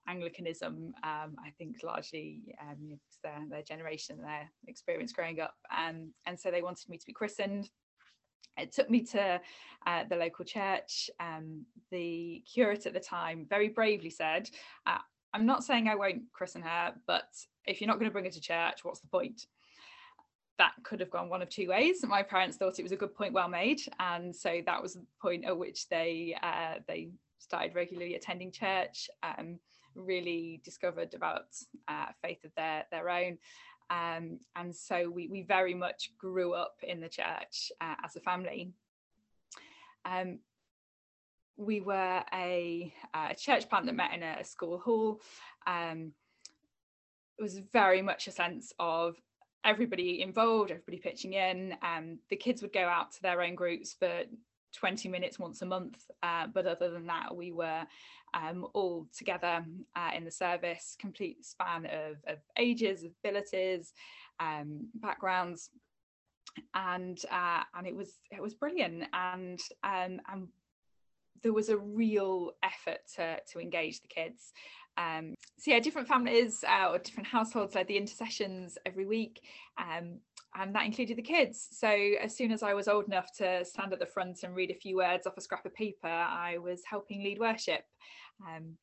Anglicanism. 0.09 0.93
Um, 1.03 1.37
I 1.45 1.51
think 1.59 1.77
largely 1.83 2.57
um, 2.61 2.99
their 3.23 3.39
their 3.49 3.63
generation, 3.63 4.19
their 4.21 4.51
experience 4.67 5.13
growing 5.13 5.41
up, 5.41 5.55
um, 5.77 6.13
and 6.27 6.39
so 6.39 6.51
they 6.51 6.63
wanted 6.63 6.89
me 6.89 6.99
to 6.99 7.07
be 7.07 7.13
christened. 7.13 7.71
It 8.57 8.73
took 8.73 8.91
me 8.91 9.03
to 9.07 9.41
uh, 9.87 10.05
the 10.09 10.17
local 10.17 10.45
church. 10.45 11.11
the 11.91 12.43
curate 12.53 12.87
at 12.87 12.93
the 12.93 13.01
time 13.01 13.47
very 13.49 13.69
bravely 13.69 14.11
said, 14.11 14.51
uh, 14.87 14.99
"I'm 15.33 15.47
not 15.47 15.65
saying 15.65 15.89
I 15.89 15.95
won't 15.95 16.23
christen 16.33 16.63
her, 16.63 16.95
but 17.07 17.29
if 17.67 17.81
you're 17.81 17.89
not 17.89 17.99
going 17.99 18.11
to 18.11 18.13
bring 18.13 18.25
her 18.25 18.31
to 18.31 18.41
church, 18.41 18.85
what's 18.85 19.01
the 19.01 19.09
point?" 19.09 19.47
that 20.61 20.75
could 20.83 21.01
have 21.01 21.11
gone 21.11 21.31
one 21.31 21.41
of 21.41 21.49
two 21.49 21.69
ways. 21.69 22.05
My 22.07 22.23
parents 22.23 22.59
thought 22.59 22.79
it 22.79 22.83
was 22.83 22.93
a 22.93 22.97
good 22.97 23.15
point 23.15 23.33
well 23.33 23.49
made, 23.49 23.81
and 23.99 24.37
so 24.37 24.61
that 24.67 24.83
was 24.83 24.93
the 24.93 25.07
point 25.21 25.47
at 25.47 25.57
which 25.57 25.89
they 25.89 26.37
uh, 26.43 26.75
they 26.87 27.09
started 27.39 27.75
regularly 27.75 28.15
attending 28.15 28.53
church. 28.53 29.09
Um, 29.23 29.59
really 29.95 30.61
discovered 30.65 31.15
about 31.15 31.47
uh, 31.89 32.07
faith 32.23 32.45
of 32.45 32.55
their 32.57 32.85
their 32.91 33.09
own, 33.09 33.39
um, 33.91 34.39
and 34.57 34.75
so 34.75 35.11
we 35.11 35.29
we 35.29 35.43
very 35.43 35.75
much 35.75 36.13
grew 36.19 36.55
up 36.55 36.77
in 36.83 37.01
the 37.01 37.09
church 37.09 37.73
uh, 37.81 37.95
as 38.05 38.17
a 38.17 38.21
family. 38.21 38.73
Um, 40.05 40.39
we 41.57 41.81
were 41.81 42.23
a, 42.33 42.95
a, 43.15 43.35
church 43.35 43.69
plant 43.69 43.85
that 43.85 43.95
met 43.95 44.15
in 44.15 44.23
a, 44.23 44.43
school 44.45 44.79
hall. 44.79 45.21
Um, 45.67 46.13
it 47.39 47.43
was 47.43 47.59
very 47.73 48.01
much 48.01 48.27
a 48.27 48.31
sense 48.31 48.73
of 48.79 49.17
everybody 49.65 50.23
involved, 50.23 50.71
everybody 50.71 50.99
pitching 50.99 51.35
in. 51.35 51.75
Um, 51.83 52.19
the 52.31 52.37
kids 52.37 52.63
would 52.63 52.73
go 52.73 52.87
out 52.87 53.13
to 53.13 53.23
their 53.23 53.43
own 53.43 53.55
groups 53.55 53.95
for 53.99 54.23
20 54.77 55.09
minutes 55.09 55.39
once 55.39 55.63
a 55.63 55.67
month. 55.67 55.99
Uh, 56.23 56.47
but 56.53 56.67
other 56.67 56.91
than 56.91 57.07
that, 57.07 57.35
we 57.35 57.53
were 57.53 57.83
um, 58.35 58.67
all 58.75 59.07
together 59.17 59.65
uh, 59.97 60.11
in 60.17 60.25
the 60.25 60.31
service, 60.31 60.97
complete 60.99 61.45
span 61.45 61.87
of, 61.87 62.17
of 62.27 62.39
ages, 62.59 63.05
abilities, 63.05 63.93
um, 64.39 64.89
backgrounds. 64.95 65.71
And 66.75 67.19
uh, 67.31 67.63
and 67.77 67.87
it 67.87 67.95
was 67.95 68.19
it 68.33 68.43
was 68.43 68.55
brilliant 68.55 69.05
and 69.13 69.61
um, 69.85 70.21
and 70.29 70.49
there 71.45 71.53
was 71.53 71.69
a 71.69 71.79
real 71.79 72.51
effort 72.65 72.99
to 73.15 73.39
to 73.53 73.61
engage 73.61 74.01
the 74.01 74.09
kids 74.09 74.53
um, 74.97 75.35
so 75.59 75.71
yeah, 75.71 75.81
different 75.81 76.09
families 76.09 76.65
uh, 76.69 76.91
or 76.91 76.99
different 76.99 77.29
households 77.29 77.75
led 77.75 77.87
the 77.87 77.97
intercessions 77.97 78.77
every 78.85 79.07
week. 79.07 79.43
Um, 79.79 80.19
and 80.55 80.75
that 80.75 80.87
included 80.87 81.17
the 81.17 81.23
kids. 81.23 81.69
So 81.71 81.89
as 81.89 82.37
soon 82.37 82.53
as 82.53 82.63
I 82.63 82.75
was 82.75 82.89
old 82.89 83.07
enough 83.07 83.33
to 83.39 83.65
stand 83.65 83.93
at 83.93 83.99
the 83.99 84.07
front 84.07 84.43
and 84.43 84.55
read 84.55 84.71
a 84.71 84.75
few 84.75 84.97
words 84.97 85.27
off 85.27 85.37
a 85.37 85.41
scrap 85.41 85.65
of 85.67 85.75
paper, 85.75 86.09
I 86.09 86.59
was 86.59 86.83
helping 86.85 87.23
lead 87.23 87.39
worship. 87.39 87.85
Um, 88.47 88.77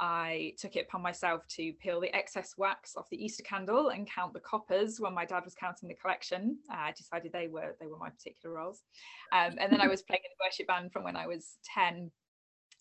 I 0.00 0.52
took 0.58 0.76
it 0.76 0.86
upon 0.88 1.02
myself 1.02 1.42
to 1.56 1.72
peel 1.80 2.00
the 2.00 2.14
excess 2.14 2.54
wax 2.56 2.94
off 2.96 3.10
the 3.10 3.22
Easter 3.22 3.42
candle 3.42 3.88
and 3.88 4.08
count 4.08 4.32
the 4.32 4.40
coppers 4.40 5.00
when 5.00 5.12
my 5.12 5.24
dad 5.24 5.44
was 5.44 5.56
counting 5.56 5.88
the 5.88 5.94
collection. 5.96 6.58
Uh, 6.70 6.76
I 6.76 6.92
decided 6.92 7.32
they 7.32 7.48
were 7.48 7.74
they 7.80 7.88
were 7.88 7.98
my 7.98 8.10
particular 8.10 8.54
roles, 8.54 8.82
um, 9.32 9.56
and 9.58 9.72
then 9.72 9.80
I 9.80 9.88
was 9.88 10.02
playing 10.02 10.22
in 10.24 10.30
the 10.38 10.46
worship 10.46 10.68
band 10.68 10.92
from 10.92 11.02
when 11.02 11.16
I 11.16 11.26
was 11.26 11.56
ten 11.64 12.12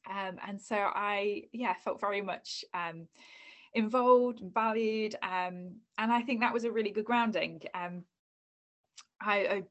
um, 0.09 0.37
and 0.47 0.61
so 0.61 0.75
I, 0.75 1.43
yeah, 1.51 1.73
felt 1.83 1.99
very 1.99 2.21
much 2.21 2.63
um, 2.73 3.07
involved 3.73 4.41
and 4.41 4.53
valued. 4.53 5.15
Um, 5.21 5.75
and 5.97 6.11
I 6.11 6.21
think 6.21 6.39
that 6.39 6.53
was 6.53 6.63
a 6.63 6.71
really 6.71 6.91
good 6.91 7.05
grounding. 7.05 7.61
Um, 9.21 9.29
I, 9.29 9.35
I, 9.37 9.63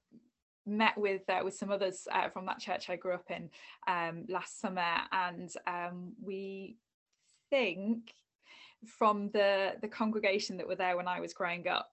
met 0.68 0.98
with 0.98 1.22
uh, 1.28 1.42
with 1.44 1.54
some 1.54 1.70
others 1.70 2.08
uh, 2.10 2.28
from 2.28 2.44
that 2.46 2.58
church 2.58 2.90
I 2.90 2.96
grew 2.96 3.14
up 3.14 3.30
in 3.30 3.48
um, 3.86 4.24
last 4.28 4.60
summer, 4.60 4.96
and 5.12 5.48
um, 5.68 6.12
we 6.20 6.76
think 7.50 8.12
from 8.84 9.30
the 9.32 9.74
the 9.80 9.88
congregation 9.88 10.56
that 10.56 10.66
were 10.66 10.74
there 10.74 10.96
when 10.96 11.06
I 11.06 11.20
was 11.20 11.32
growing 11.34 11.68
up, 11.68 11.92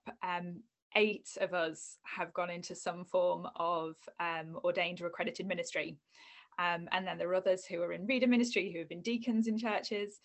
eight 0.95 1.29
of 1.39 1.53
us 1.53 1.97
have 2.03 2.33
gone 2.33 2.49
into 2.49 2.73
some 2.75 3.05
form 3.05 3.47
of 3.55 3.95
ordained 4.63 5.01
or 5.01 5.07
accredited 5.07 5.45
ministry. 5.45 5.97
Um, 6.59 6.87
and 6.91 7.05
then 7.05 7.17
there 7.17 7.29
are 7.29 7.35
others 7.35 7.65
who 7.65 7.81
are 7.81 7.93
in 7.93 8.05
reader 8.05 8.27
ministry 8.27 8.71
who 8.71 8.79
have 8.79 8.89
been 8.89 9.01
deacons 9.01 9.47
in 9.47 9.57
churches. 9.57 10.19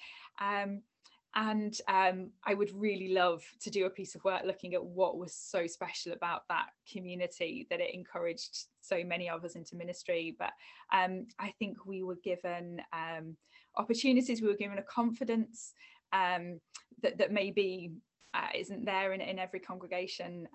Um, 1.37 1.49
and 1.49 1.81
um, 1.89 2.31
I 2.45 2.55
would 2.55 2.71
really 2.73 3.13
love 3.13 3.43
to 3.61 3.71
do 3.71 3.87
a 3.87 3.91
piece 3.91 4.15
of 4.15 4.25
work 4.25 4.43
looking 4.45 4.75
at 4.75 4.85
what 4.85 5.19
was 5.19 5.35
so 5.35 5.67
special 5.67 6.13
about 6.13 6.43
that 6.49 6.67
community 6.91 7.67
that 7.71 7.81
it 7.81 7.95
encouraged 7.95 8.67
so 8.81 9.03
many 9.05 9.29
of 9.29 9.45
us 9.45 9.55
into 9.55 9.77
ministry. 9.77 10.37
But 10.39 10.53
um, 10.93 11.27
I 11.39 11.53
think 11.59 11.87
we 11.87 12.03
were 12.03 12.19
given 12.23 12.81
um, 12.93 13.37
opportunities, 13.77 14.43
we 14.43 14.49
were 14.49 14.55
given 14.55 14.79
a 14.79 14.83
confidence 14.83 15.73
um, 16.13 16.61
that, 17.03 17.19
that 17.19 17.33
maybe 17.33 17.93
uh, 18.35 18.49
isn't 18.55 18.85
there 18.85 19.13
in, 19.13 19.21
in 19.21 19.39
every 19.39 19.61
congregation. 19.61 20.49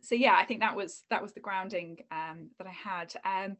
so 0.00 0.14
yeah, 0.14 0.36
I 0.38 0.44
think 0.44 0.60
that 0.60 0.76
was 0.76 1.04
that 1.10 1.22
was 1.22 1.32
the 1.32 1.40
grounding 1.40 1.98
um, 2.10 2.50
that 2.58 2.66
I 2.66 2.70
had. 2.70 3.14
Um, 3.24 3.56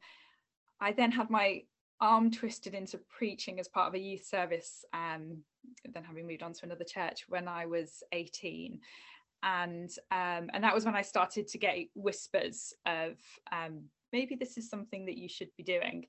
I 0.81 0.93
then 0.93 1.11
had 1.11 1.31
my 1.31 1.63
arm 2.01 2.31
twisted 2.31 2.75
into 2.75 2.99
preaching 3.17 3.59
as 3.59 3.69
part 3.69 3.89
of 3.89 3.95
a 3.95 3.99
youth 3.99 4.27
service, 4.27 4.85
um, 4.93 5.39
then 5.93 6.05
having 6.05 6.27
moved 6.27 6.43
on 6.43 6.53
to 6.53 6.65
another 6.65 6.85
church 6.85 7.25
when 7.29 7.49
I 7.49 7.67
was 7.67 8.03
18. 8.13 8.81
And 9.43 9.91
um, 10.11 10.49
and 10.53 10.65
that 10.65 10.75
was 10.75 10.85
when 10.85 10.97
I 10.97 11.03
started 11.03 11.49
to 11.49 11.59
get 11.59 11.77
whispers 11.95 12.73
of 12.87 13.17
um, 13.53 13.83
maybe 14.13 14.37
this 14.37 14.57
is 14.57 14.71
something 14.71 15.05
that 15.07 15.19
you 15.19 15.29
should 15.29 15.51
be 15.57 15.63
doing. 15.63 16.07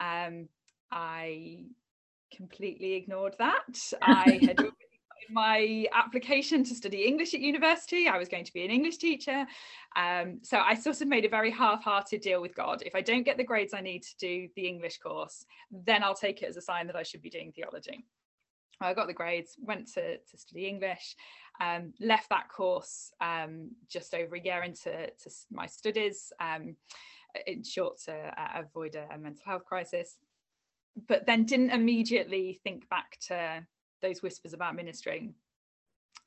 Um, 0.00 0.48
I 0.92 1.64
completely 2.34 2.94
ignored 2.94 3.34
that. 3.38 3.78
I 4.02 4.40
had 4.46 4.70
my 5.30 5.86
application 5.92 6.64
to 6.64 6.74
study 6.74 7.04
English 7.06 7.34
at 7.34 7.40
university. 7.40 8.08
I 8.08 8.18
was 8.18 8.28
going 8.28 8.44
to 8.44 8.52
be 8.52 8.64
an 8.64 8.70
English 8.70 8.98
teacher. 8.98 9.46
Um, 9.96 10.40
so 10.42 10.58
I 10.58 10.74
sort 10.74 11.00
of 11.00 11.08
made 11.08 11.24
a 11.24 11.28
very 11.28 11.50
half 11.50 11.82
hearted 11.82 12.20
deal 12.20 12.40
with 12.40 12.54
God. 12.54 12.82
If 12.84 12.94
I 12.94 13.00
don't 13.00 13.24
get 13.24 13.36
the 13.36 13.44
grades 13.44 13.74
I 13.74 13.80
need 13.80 14.02
to 14.02 14.16
do 14.18 14.48
the 14.56 14.66
English 14.66 14.98
course, 14.98 15.44
then 15.70 16.02
I'll 16.02 16.14
take 16.14 16.42
it 16.42 16.48
as 16.48 16.56
a 16.56 16.62
sign 16.62 16.86
that 16.86 16.96
I 16.96 17.02
should 17.02 17.22
be 17.22 17.30
doing 17.30 17.52
theology. 17.52 18.04
I 18.80 18.94
got 18.94 19.06
the 19.06 19.14
grades, 19.14 19.56
went 19.58 19.92
to, 19.94 20.18
to 20.18 20.36
study 20.36 20.66
English, 20.66 21.16
um, 21.60 21.94
left 22.00 22.28
that 22.28 22.48
course 22.48 23.10
um, 23.20 23.70
just 23.88 24.14
over 24.14 24.36
a 24.36 24.40
year 24.40 24.62
into 24.62 24.90
to 24.90 25.30
my 25.50 25.66
studies, 25.66 26.32
um, 26.40 26.76
in 27.46 27.62
short, 27.62 27.98
to 28.04 28.12
uh, 28.12 28.60
avoid 28.60 28.94
a, 28.94 29.06
a 29.14 29.18
mental 29.18 29.42
health 29.44 29.64
crisis 29.64 30.16
but 31.08 31.26
then 31.26 31.44
didn't 31.44 31.70
immediately 31.70 32.58
think 32.64 32.88
back 32.88 33.18
to 33.28 33.66
those 34.02 34.22
whispers 34.22 34.54
about 34.54 34.74
ministering. 34.74 35.34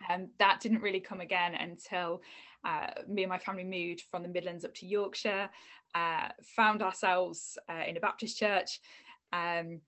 And 0.07 0.23
um, 0.23 0.29
that 0.39 0.59
didn't 0.61 0.81
really 0.81 1.01
come 1.01 1.19
again 1.19 1.55
until 1.55 2.21
uh, 2.63 2.87
me 3.07 3.23
and 3.23 3.29
my 3.29 3.37
family 3.37 3.63
moved 3.63 4.03
from 4.09 4.23
the 4.23 4.29
Midlands 4.29 4.63
up 4.63 4.73
to 4.75 4.87
Yorkshire, 4.87 5.49
uh, 5.93 6.29
found 6.55 6.81
ourselves 6.81 7.57
uh, 7.69 7.83
in 7.87 7.97
a 7.97 7.99
Baptist 7.99 8.37
church. 8.37 8.79
Um, 9.33 9.81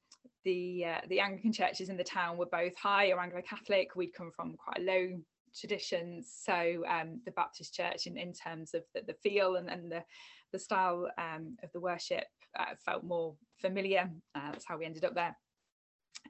the 0.43 0.85
uh, 0.85 1.01
the 1.07 1.19
Anglican 1.19 1.53
churches 1.53 1.89
in 1.89 1.97
the 1.97 2.03
town 2.03 2.37
were 2.37 2.45
both 2.45 2.75
high 2.75 3.11
or 3.11 3.19
Anglo-Catholic. 3.19 3.95
We'd 3.95 4.13
come 4.13 4.31
from 4.31 4.55
quite 4.55 4.81
low 4.81 5.19
traditions, 5.59 6.33
so 6.45 6.83
um, 6.87 7.19
the 7.25 7.31
Baptist 7.31 7.73
church, 7.73 8.07
in, 8.07 8.17
in 8.17 8.33
terms 8.33 8.73
of 8.73 8.83
the, 8.93 9.01
the 9.01 9.13
feel 9.13 9.55
and, 9.55 9.69
and 9.69 9.91
the 9.91 10.03
the 10.51 10.59
style 10.59 11.09
um, 11.17 11.57
of 11.63 11.71
the 11.71 11.79
worship, 11.79 12.25
uh, 12.59 12.75
felt 12.85 13.03
more 13.03 13.35
familiar. 13.59 14.09
Uh, 14.35 14.51
that's 14.51 14.65
how 14.67 14.77
we 14.77 14.85
ended 14.85 15.05
up 15.05 15.15
there. 15.15 15.35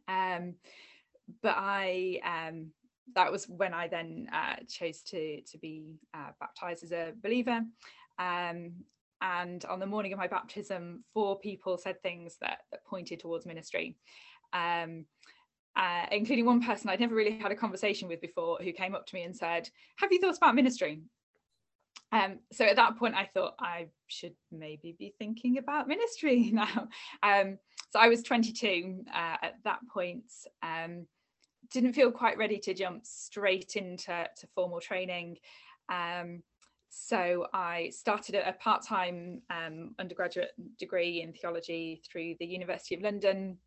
Um, 0.07 0.55
but 1.41 1.55
I 1.57 2.19
um, 2.23 2.71
that 3.15 3.31
was 3.31 3.45
when 3.45 3.73
I 3.73 3.87
then 3.87 4.27
uh, 4.33 4.57
chose 4.67 5.01
to 5.03 5.41
to 5.41 5.57
be 5.57 5.95
uh, 6.13 6.31
baptized 6.39 6.83
as 6.83 6.91
a 6.91 7.13
believer. 7.21 7.61
And 9.21 9.63
on 9.65 9.79
the 9.79 9.85
morning 9.85 10.13
of 10.13 10.19
my 10.19 10.27
baptism, 10.27 11.03
four 11.13 11.39
people 11.39 11.77
said 11.77 12.01
things 12.01 12.37
that, 12.41 12.59
that 12.71 12.85
pointed 12.85 13.19
towards 13.19 13.45
ministry. 13.45 13.95
Um, 14.53 15.05
uh, 15.77 16.05
including 16.11 16.45
one 16.45 16.61
person 16.61 16.89
I'd 16.89 16.99
never 16.99 17.15
really 17.15 17.37
had 17.37 17.51
a 17.51 17.55
conversation 17.55 18.09
with 18.09 18.19
before 18.19 18.57
who 18.61 18.73
came 18.73 18.93
up 18.93 19.05
to 19.07 19.15
me 19.15 19.23
and 19.23 19.35
said, 19.35 19.69
Have 19.97 20.11
you 20.11 20.19
thought 20.19 20.35
about 20.35 20.55
ministry? 20.55 21.01
Um, 22.11 22.39
so 22.51 22.65
at 22.65 22.75
that 22.75 22.97
point, 22.97 23.15
I 23.15 23.29
thought 23.33 23.53
I 23.59 23.87
should 24.07 24.33
maybe 24.51 24.95
be 24.97 25.13
thinking 25.17 25.57
about 25.57 25.87
ministry 25.87 26.49
now. 26.53 26.89
Um, 27.23 27.57
so 27.91 27.99
I 27.99 28.09
was 28.09 28.21
22 28.23 29.05
uh, 29.07 29.37
at 29.41 29.55
that 29.63 29.79
point. 29.91 30.25
Um, 30.61 31.07
didn't 31.71 31.93
feel 31.93 32.11
quite 32.11 32.37
ready 32.37 32.57
to 32.59 32.73
jump 32.73 33.05
straight 33.05 33.75
into 33.75 34.27
to 34.37 34.47
formal 34.55 34.81
training. 34.81 35.37
Um, 35.89 36.43
so 36.93 37.47
I 37.53 37.89
started 37.89 38.35
a, 38.35 38.51
part-time 38.51 39.41
um, 39.49 39.95
undergraduate 39.97 40.51
degree 40.77 41.21
in 41.21 41.31
theology 41.31 42.01
through 42.05 42.35
the 42.39 42.45
University 42.45 42.95
of 42.95 43.01
London. 43.01 43.57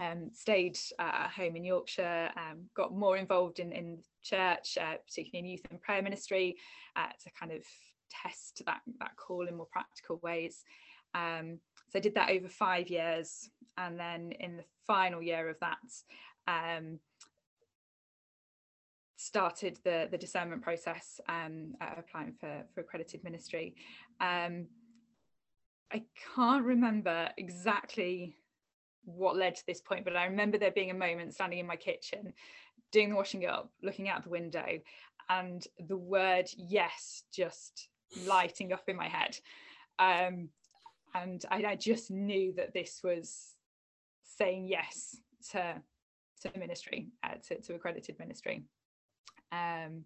Um, 0.00 0.30
stayed 0.32 0.78
uh, 0.98 1.24
at 1.24 1.30
home 1.30 1.56
in 1.56 1.64
Yorkshire, 1.64 2.30
um, 2.36 2.64
got 2.74 2.94
more 2.94 3.18
involved 3.18 3.58
in, 3.58 3.72
in 3.72 3.98
church, 4.22 4.78
uh, 4.80 4.96
particularly 5.06 5.46
in 5.46 5.52
youth 5.52 5.66
and 5.70 5.80
prayer 5.82 6.02
ministry, 6.02 6.56
uh, 6.96 7.08
to 7.22 7.30
kind 7.38 7.52
of 7.52 7.62
test 8.10 8.62
that, 8.64 8.80
that 8.98 9.16
call 9.16 9.46
in 9.46 9.56
more 9.56 9.68
practical 9.70 10.18
ways. 10.22 10.64
Um, 11.14 11.58
so 11.90 11.98
I 11.98 12.00
did 12.00 12.14
that 12.14 12.30
over 12.30 12.48
five 12.48 12.88
years. 12.88 13.50
And 13.76 14.00
then 14.00 14.32
in 14.40 14.56
the 14.56 14.64
final 14.86 15.22
year 15.22 15.50
of 15.50 15.56
that, 15.60 15.78
um, 16.46 16.98
started 19.28 19.78
the, 19.84 20.08
the 20.10 20.16
discernment 20.16 20.62
process 20.62 21.20
um, 21.28 21.74
applying 21.98 22.32
for, 22.40 22.64
for 22.72 22.80
accredited 22.80 23.22
ministry. 23.22 23.74
Um, 24.20 24.66
I 25.92 26.02
can't 26.34 26.64
remember 26.64 27.28
exactly 27.36 28.38
what 29.04 29.36
led 29.36 29.54
to 29.56 29.66
this 29.66 29.82
point, 29.82 30.04
but 30.04 30.16
I 30.16 30.24
remember 30.24 30.56
there 30.56 30.70
being 30.70 30.90
a 30.90 30.94
moment 30.94 31.34
standing 31.34 31.58
in 31.58 31.66
my 31.66 31.76
kitchen, 31.76 32.32
doing 32.90 33.10
the 33.10 33.16
washing 33.16 33.44
up, 33.44 33.70
looking 33.82 34.08
out 34.08 34.24
the 34.24 34.30
window, 34.30 34.66
and 35.28 35.62
the 35.86 35.96
word 35.96 36.46
yes 36.56 37.22
just 37.30 37.88
lighting 38.26 38.72
up 38.72 38.88
in 38.88 38.96
my 38.96 39.08
head. 39.08 39.36
Um, 39.98 40.48
and 41.14 41.44
I, 41.50 41.62
I 41.64 41.76
just 41.76 42.10
knew 42.10 42.54
that 42.54 42.72
this 42.72 43.00
was 43.04 43.54
saying 44.38 44.68
yes 44.68 45.20
to 45.50 45.82
to 46.42 46.56
ministry, 46.56 47.08
uh, 47.24 47.34
to, 47.48 47.60
to 47.60 47.74
accredited 47.74 48.16
ministry 48.20 48.62
um, 49.52 50.04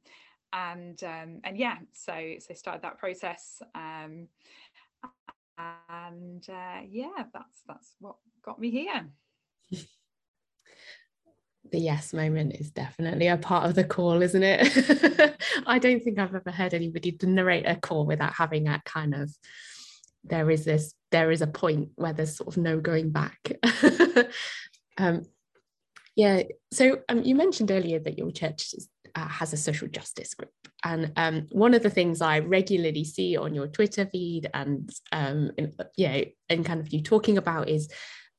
and 0.52 1.02
um, 1.02 1.40
and 1.44 1.56
yeah 1.56 1.76
so 1.92 2.34
so 2.38 2.54
started 2.54 2.82
that 2.82 2.98
process 2.98 3.62
um, 3.74 4.28
and 5.88 6.44
uh, 6.48 6.80
yeah 6.88 7.24
that's 7.32 7.62
that's 7.66 7.94
what 8.00 8.16
got 8.44 8.58
me 8.58 8.70
here. 8.70 9.06
The 11.70 11.78
yes 11.78 12.12
moment 12.12 12.56
is 12.58 12.72
definitely 12.72 13.28
a 13.28 13.36
part 13.38 13.66
of 13.66 13.74
the 13.76 13.84
call 13.84 14.20
isn't 14.20 14.42
it? 14.42 15.36
I 15.66 15.78
don't 15.78 16.02
think 16.02 16.18
i've 16.18 16.34
ever 16.34 16.50
heard 16.50 16.74
anybody 16.74 17.16
narrate 17.22 17.66
a 17.66 17.76
call 17.76 18.04
without 18.04 18.34
having 18.34 18.64
that 18.64 18.84
kind 18.84 19.14
of 19.14 19.30
there 20.24 20.50
is 20.50 20.64
this 20.64 20.92
there 21.12 21.30
is 21.30 21.40
a 21.40 21.46
point 21.46 21.90
where 21.94 22.12
there's 22.12 22.36
sort 22.36 22.48
of 22.48 22.56
no 22.62 22.80
going 22.80 23.10
back. 23.10 23.52
Um, 24.98 25.22
yeah 26.16 26.42
so 26.70 26.98
um, 27.08 27.22
you 27.22 27.34
mentioned 27.34 27.70
earlier 27.70 27.98
that 27.98 28.18
your 28.18 28.30
church 28.30 28.74
is 28.74 28.90
uh, 29.14 29.28
has 29.28 29.52
a 29.52 29.56
social 29.56 29.88
justice 29.88 30.34
group. 30.34 30.50
And 30.84 31.12
um, 31.16 31.48
one 31.50 31.74
of 31.74 31.82
the 31.82 31.90
things 31.90 32.20
I 32.20 32.40
regularly 32.40 33.04
see 33.04 33.36
on 33.36 33.54
your 33.54 33.68
Twitter 33.68 34.06
feed 34.06 34.48
and 34.54 34.90
um, 35.12 35.50
in, 35.56 35.72
yeah, 35.96 36.24
and 36.48 36.64
kind 36.64 36.80
of 36.80 36.92
you 36.92 37.02
talking 37.02 37.38
about 37.38 37.68
is 37.68 37.90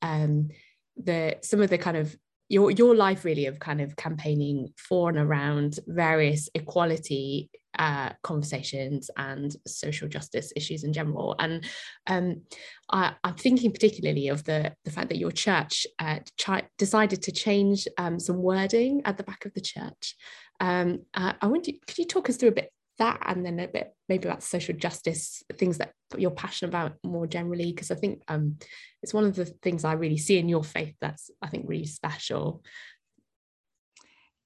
um, 0.02 0.48
the 0.96 1.38
some 1.42 1.60
of 1.60 1.70
the 1.70 1.78
kind 1.78 1.96
of 1.96 2.16
your 2.48 2.70
your 2.70 2.94
life 2.94 3.24
really 3.24 3.46
of 3.46 3.58
kind 3.58 3.80
of 3.80 3.96
campaigning 3.96 4.72
for 4.76 5.08
and 5.08 5.18
around 5.18 5.80
various 5.86 6.48
equality 6.54 7.50
uh, 7.78 8.10
conversations 8.22 9.10
and 9.16 9.56
social 9.66 10.08
justice 10.08 10.52
issues 10.54 10.84
in 10.84 10.92
general. 10.92 11.34
And 11.38 11.64
um, 12.06 12.42
I, 12.90 13.14
am 13.24 13.34
thinking 13.34 13.72
particularly 13.72 14.28
of 14.28 14.44
the, 14.44 14.72
the 14.84 14.90
fact 14.90 15.08
that 15.08 15.18
your 15.18 15.32
church 15.32 15.86
uh, 15.98 16.20
ch- 16.38 16.64
decided 16.78 17.22
to 17.22 17.32
change 17.32 17.88
um, 17.98 18.20
some 18.20 18.36
wording 18.36 19.02
at 19.04 19.16
the 19.16 19.24
back 19.24 19.44
of 19.44 19.54
the 19.54 19.60
church. 19.60 20.16
Um, 20.60 21.00
uh, 21.14 21.32
I 21.40 21.46
you, 21.46 21.74
could 21.86 21.98
you 21.98 22.06
talk 22.06 22.28
us 22.28 22.36
through 22.36 22.50
a 22.50 22.52
bit 22.52 22.70
that 22.98 23.22
and 23.26 23.44
then 23.44 23.58
a 23.60 23.68
bit 23.68 23.94
maybe 24.08 24.28
about 24.28 24.42
social 24.42 24.74
justice, 24.74 25.42
things 25.54 25.78
that 25.78 25.92
you're 26.16 26.30
passionate 26.30 26.70
about 26.70 26.94
more 27.04 27.26
generally? 27.26 27.72
Because 27.72 27.90
I 27.90 27.96
think 27.96 28.22
um, 28.28 28.58
it's 29.02 29.14
one 29.14 29.24
of 29.24 29.34
the 29.34 29.46
things 29.46 29.84
I 29.84 29.92
really 29.92 30.18
see 30.18 30.38
in 30.38 30.48
your 30.48 30.64
faith 30.64 30.94
that's 31.00 31.30
I 31.42 31.48
think 31.48 31.64
really 31.68 31.86
special. 31.86 32.62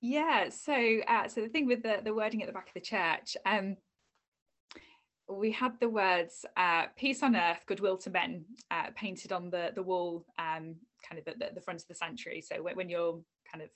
Yeah, 0.00 0.50
so 0.50 1.00
uh, 1.08 1.28
so 1.28 1.40
the 1.40 1.48
thing 1.48 1.66
with 1.66 1.82
the, 1.82 2.00
the 2.04 2.14
wording 2.14 2.42
at 2.42 2.46
the 2.46 2.52
back 2.52 2.68
of 2.68 2.74
the 2.74 2.80
church, 2.80 3.36
um, 3.44 3.76
we 5.28 5.50
had 5.50 5.72
the 5.80 5.88
words 5.88 6.46
uh, 6.56 6.86
"peace 6.96 7.22
on 7.22 7.34
earth, 7.34 7.64
goodwill 7.66 7.96
to 7.98 8.10
men" 8.10 8.44
uh, 8.70 8.90
painted 8.94 9.32
on 9.32 9.50
the 9.50 9.72
the 9.74 9.82
wall, 9.82 10.24
um, 10.38 10.76
kind 11.06 11.18
of 11.18 11.26
at 11.26 11.38
the, 11.38 11.50
the, 11.54 11.60
front 11.60 11.82
of 11.82 11.88
the 11.88 11.94
sanctuary. 11.94 12.40
So 12.40 12.62
when, 12.62 12.76
when, 12.76 12.88
you're 12.88 13.20
kind 13.50 13.62
of 13.62 13.70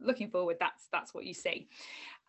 looking 0.00 0.30
forward, 0.30 0.56
that's 0.60 0.88
that's 0.92 1.14
what 1.14 1.24
you 1.24 1.34
see, 1.34 1.68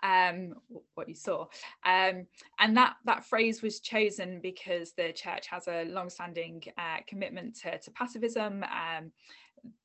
um, 0.04 0.56
what 0.96 1.10
you 1.10 1.16
saw, 1.16 1.48
um, 1.86 2.26
and 2.60 2.78
that 2.78 2.96
that 3.06 3.26
phrase 3.26 3.62
was 3.62 3.80
chosen 3.80 4.40
because 4.42 4.94
the 4.94 5.12
church 5.14 5.48
has 5.48 5.68
a 5.68 5.86
long-standing 5.86 6.64
uh, 6.78 6.98
commitment 7.08 7.56
to, 7.62 7.78
to 7.80 7.92
pacifism. 7.92 8.64
Um, 8.64 9.12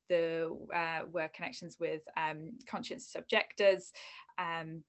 the 0.09 0.57
uh, 0.73 1.05
were 1.11 1.29
connections 1.35 1.77
with 1.79 2.01
um, 2.15 2.51
conscientious 2.67 3.15
objectors. 3.15 3.91
Um, 4.37 4.83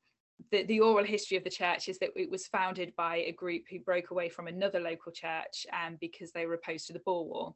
the, 0.52 0.62
the 0.64 0.80
oral 0.80 1.04
history 1.04 1.36
of 1.36 1.44
the 1.44 1.50
church 1.50 1.88
is 1.88 1.98
that 1.98 2.10
it 2.14 2.30
was 2.30 2.46
founded 2.46 2.94
by 2.96 3.16
a 3.16 3.32
group 3.32 3.64
who 3.68 3.80
broke 3.80 4.10
away 4.10 4.28
from 4.28 4.46
another 4.46 4.80
local 4.80 5.10
church 5.12 5.66
um, 5.72 5.96
because 6.00 6.30
they 6.30 6.46
were 6.46 6.54
opposed 6.54 6.86
to 6.86 6.92
the 6.92 7.00
Boer 7.00 7.24
War. 7.24 7.54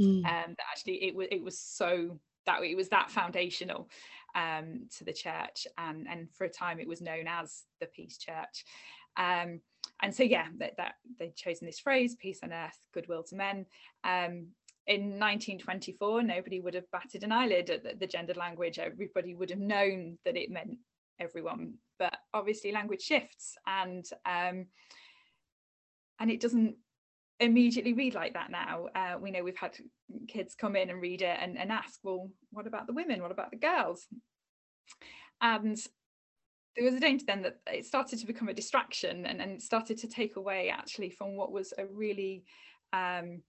Mm. 0.00 0.24
Um, 0.24 0.56
actually 0.70 1.04
it 1.04 1.14
was 1.14 1.28
it 1.30 1.42
was 1.42 1.58
so 1.58 2.18
that 2.46 2.62
it 2.62 2.74
was 2.74 2.88
that 2.88 3.10
foundational 3.10 3.88
um, 4.34 4.86
to 4.96 5.04
the 5.04 5.12
church, 5.12 5.66
and 5.78 6.06
and 6.08 6.28
for 6.34 6.44
a 6.44 6.50
time 6.50 6.80
it 6.80 6.88
was 6.88 7.00
known 7.00 7.26
as 7.26 7.62
the 7.80 7.86
Peace 7.86 8.18
Church. 8.18 8.64
Um, 9.16 9.60
and 10.02 10.14
so 10.14 10.22
yeah 10.22 10.46
that, 10.58 10.76
that 10.76 10.94
they'd 11.18 11.36
chosen 11.36 11.66
this 11.66 11.80
phrase 11.80 12.14
peace 12.14 12.40
on 12.42 12.52
earth 12.52 12.78
goodwill 12.92 13.22
to 13.24 13.36
men. 13.36 13.66
Um, 14.04 14.48
in 14.86 15.18
1924 15.18 16.22
nobody 16.22 16.60
would 16.60 16.74
have 16.74 16.90
batted 16.90 17.22
an 17.22 17.32
eyelid 17.32 17.70
at 17.70 17.82
the, 17.82 17.94
the 17.98 18.06
gendered 18.06 18.36
language. 18.36 18.78
Everybody 18.78 19.34
would 19.34 19.50
have 19.50 19.58
known 19.58 20.18
that 20.24 20.36
it 20.36 20.50
meant 20.50 20.78
everyone. 21.18 21.74
But 21.98 22.16
obviously 22.32 22.72
language 22.72 23.02
shifts 23.02 23.56
and 23.66 24.04
um, 24.24 24.66
and 26.18 26.30
it 26.30 26.40
doesn't 26.40 26.76
immediately 27.40 27.94
read 27.94 28.14
like 28.14 28.34
that 28.34 28.50
now. 28.50 28.86
Uh, 28.94 29.18
we 29.18 29.30
know 29.30 29.42
we've 29.42 29.56
had 29.56 29.76
kids 30.28 30.54
come 30.54 30.76
in 30.76 30.90
and 30.90 31.00
read 31.00 31.22
it 31.22 31.38
and, 31.40 31.58
and 31.58 31.72
ask 31.72 32.00
well 32.02 32.30
what 32.50 32.66
about 32.66 32.86
the 32.86 32.92
women? 32.92 33.22
What 33.22 33.32
about 33.32 33.50
the 33.50 33.56
girls? 33.56 34.06
And 35.40 35.78
there 36.76 36.84
was 36.84 36.94
a 36.94 37.00
danger 37.00 37.24
then 37.26 37.42
that 37.42 37.58
it 37.66 37.86
started 37.86 38.18
to 38.18 38.26
become 38.26 38.48
a 38.48 38.54
distraction 38.54 39.26
and, 39.26 39.40
and 39.40 39.60
started 39.60 39.98
to 39.98 40.08
take 40.08 40.36
away 40.36 40.68
actually 40.68 41.10
from 41.10 41.36
what 41.36 41.50
was 41.50 41.72
a 41.78 41.86
really 41.86 42.44
um, 42.92 43.42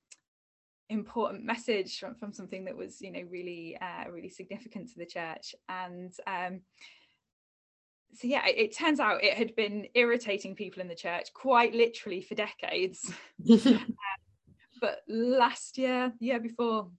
important 0.89 1.43
message 1.43 1.99
from, 1.99 2.15
from 2.15 2.34
something 2.34 2.65
that 2.65 2.75
was 2.75 2.99
you 3.01 3.12
know 3.12 3.23
really 3.30 3.77
uh, 3.82 4.10
really 4.10 4.30
significant 4.30 4.89
to 4.89 4.97
the 4.97 5.06
church. 5.06 5.54
And 5.69 6.13
um, 6.27 6.62
so 8.13 8.28
yeah 8.28 8.45
it, 8.47 8.58
it, 8.58 8.78
turns 8.78 9.00
out 9.00 9.24
it 9.24 9.34
had 9.34 9.56
been 9.56 9.88
irritating 9.93 10.56
people 10.56 10.82
in 10.82 10.88
the 10.88 10.95
church 10.95 11.34
quite 11.34 11.74
literally 11.74 12.21
for 12.21 12.36
decades. 12.36 13.12
Um, 13.52 13.95
but 14.80 15.02
last 15.08 15.78
year 15.78 16.12
the 16.19 16.26
year 16.26 16.39
before 16.39 16.89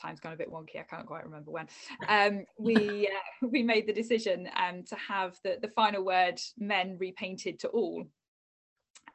time's 0.00 0.18
gone 0.18 0.32
a 0.32 0.36
bit 0.36 0.50
wonky 0.50 0.80
i 0.80 0.82
can't 0.82 1.06
quite 1.06 1.24
remember 1.24 1.50
when 1.50 1.68
um, 2.08 2.44
we 2.58 3.06
uh, 3.06 3.46
we 3.50 3.62
made 3.62 3.86
the 3.86 3.92
decision 3.92 4.48
um, 4.56 4.82
to 4.84 4.96
have 4.96 5.38
the, 5.44 5.58
the 5.60 5.68
final 5.68 6.04
word 6.04 6.40
men 6.58 6.96
repainted 6.98 7.58
to 7.60 7.68
all. 7.68 8.04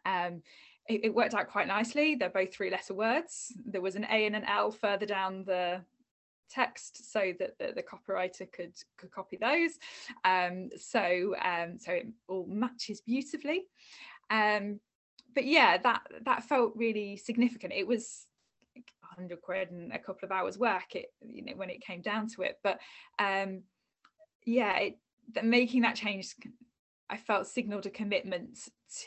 Um, 0.06 0.42
it, 0.88 1.06
it, 1.06 1.16
worked 1.16 1.34
out 1.34 1.50
quite 1.50 1.68
nicely. 1.68 2.14
They're 2.14 2.30
both 2.30 2.54
three 2.54 2.70
letter 2.70 2.94
words. 2.94 3.52
There 3.66 3.82
was 3.82 3.96
an 3.96 4.06
a 4.06 4.28
and 4.28 4.36
an 4.36 4.44
l 4.46 4.70
further 4.70 5.08
down 5.08 5.44
the 5.44 5.82
text 6.50 7.12
so 7.12 7.34
that 7.40 7.58
the, 7.60 7.74
the 7.76 7.84
copywriter 7.84 8.52
could 8.52 8.74
could 8.98 9.12
copy 9.12 9.38
those. 9.38 9.72
Um, 10.24 10.70
so 10.78 11.36
um, 11.44 11.78
so 11.80 11.94
it 11.94 12.08
all 12.28 12.46
matches 12.48 13.02
beautifully. 13.02 13.64
Um, 14.30 14.80
but 15.34 15.46
yeah 15.46 15.78
that 15.78 16.02
that 16.26 16.44
felt 16.44 16.74
really 16.76 17.18
significant. 17.18 17.74
It 17.74 17.88
was 17.88 18.26
100 18.74 19.42
quid 19.42 19.72
and 19.72 19.94
a 19.94 20.00
couple 20.00 20.26
of 20.26 20.32
hours 20.32 20.58
work 20.58 20.96
it 20.96 21.08
you 21.22 21.44
know 21.44 21.54
when 21.56 21.70
it 21.70 21.82
came 21.82 22.02
down 22.02 22.28
to 22.36 22.42
it. 22.44 22.58
But 22.64 22.80
um 23.20 23.64
yeah 24.46 24.78
it 24.78 25.00
making 25.44 25.82
that 25.82 25.96
change 25.96 26.36
I 27.10 27.18
felt 27.18 27.48
signaled 27.48 27.86
a 27.86 27.92
commitment 27.92 28.58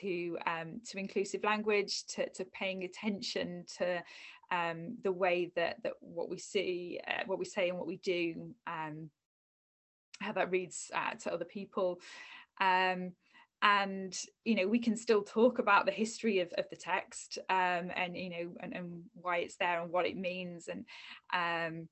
to 0.01 0.39
um, 0.47 0.81
to 0.89 0.99
inclusive 0.99 1.43
language, 1.45 2.05
to, 2.09 2.29
to 2.31 2.45
paying 2.45 2.85
attention 2.85 3.65
to 3.79 4.03
um, 4.51 4.97
the 5.03 5.13
way 5.13 5.53
that 5.57 5.83
that 5.83 5.95
what 6.01 6.31
we 6.31 6.39
see, 6.39 7.01
uh, 7.07 7.23
what 7.27 7.39
we 7.39 7.45
say, 7.45 7.69
and 7.69 7.79
what 7.79 7.87
we 7.87 7.97
do, 7.97 8.55
um, 8.67 9.11
how 10.21 10.33
that 10.33 10.51
reads 10.51 10.91
uh, 10.95 11.15
to 11.23 11.33
other 11.33 11.45
people. 11.45 12.01
Um, 12.61 13.13
and 13.63 14.17
you 14.45 14.55
know 14.55 14.69
we 14.69 14.79
can 14.79 14.97
still 14.97 15.23
talk 15.23 15.59
about 15.59 15.85
the 15.85 15.93
history 15.93 16.39
of, 16.39 16.53
of 16.57 16.65
the 16.71 16.77
text 16.77 17.39
um, 17.51 17.91
and 17.97 18.17
you 18.17 18.31
know 18.31 18.51
and, 18.61 18.73
and, 18.73 19.03
why 19.15 19.39
it's 19.39 19.57
there 19.57 19.83
and 19.83 19.91
what 19.91 20.07
it 20.07 20.17
means 20.17 20.69
and 20.69 20.85
um, 21.35 21.89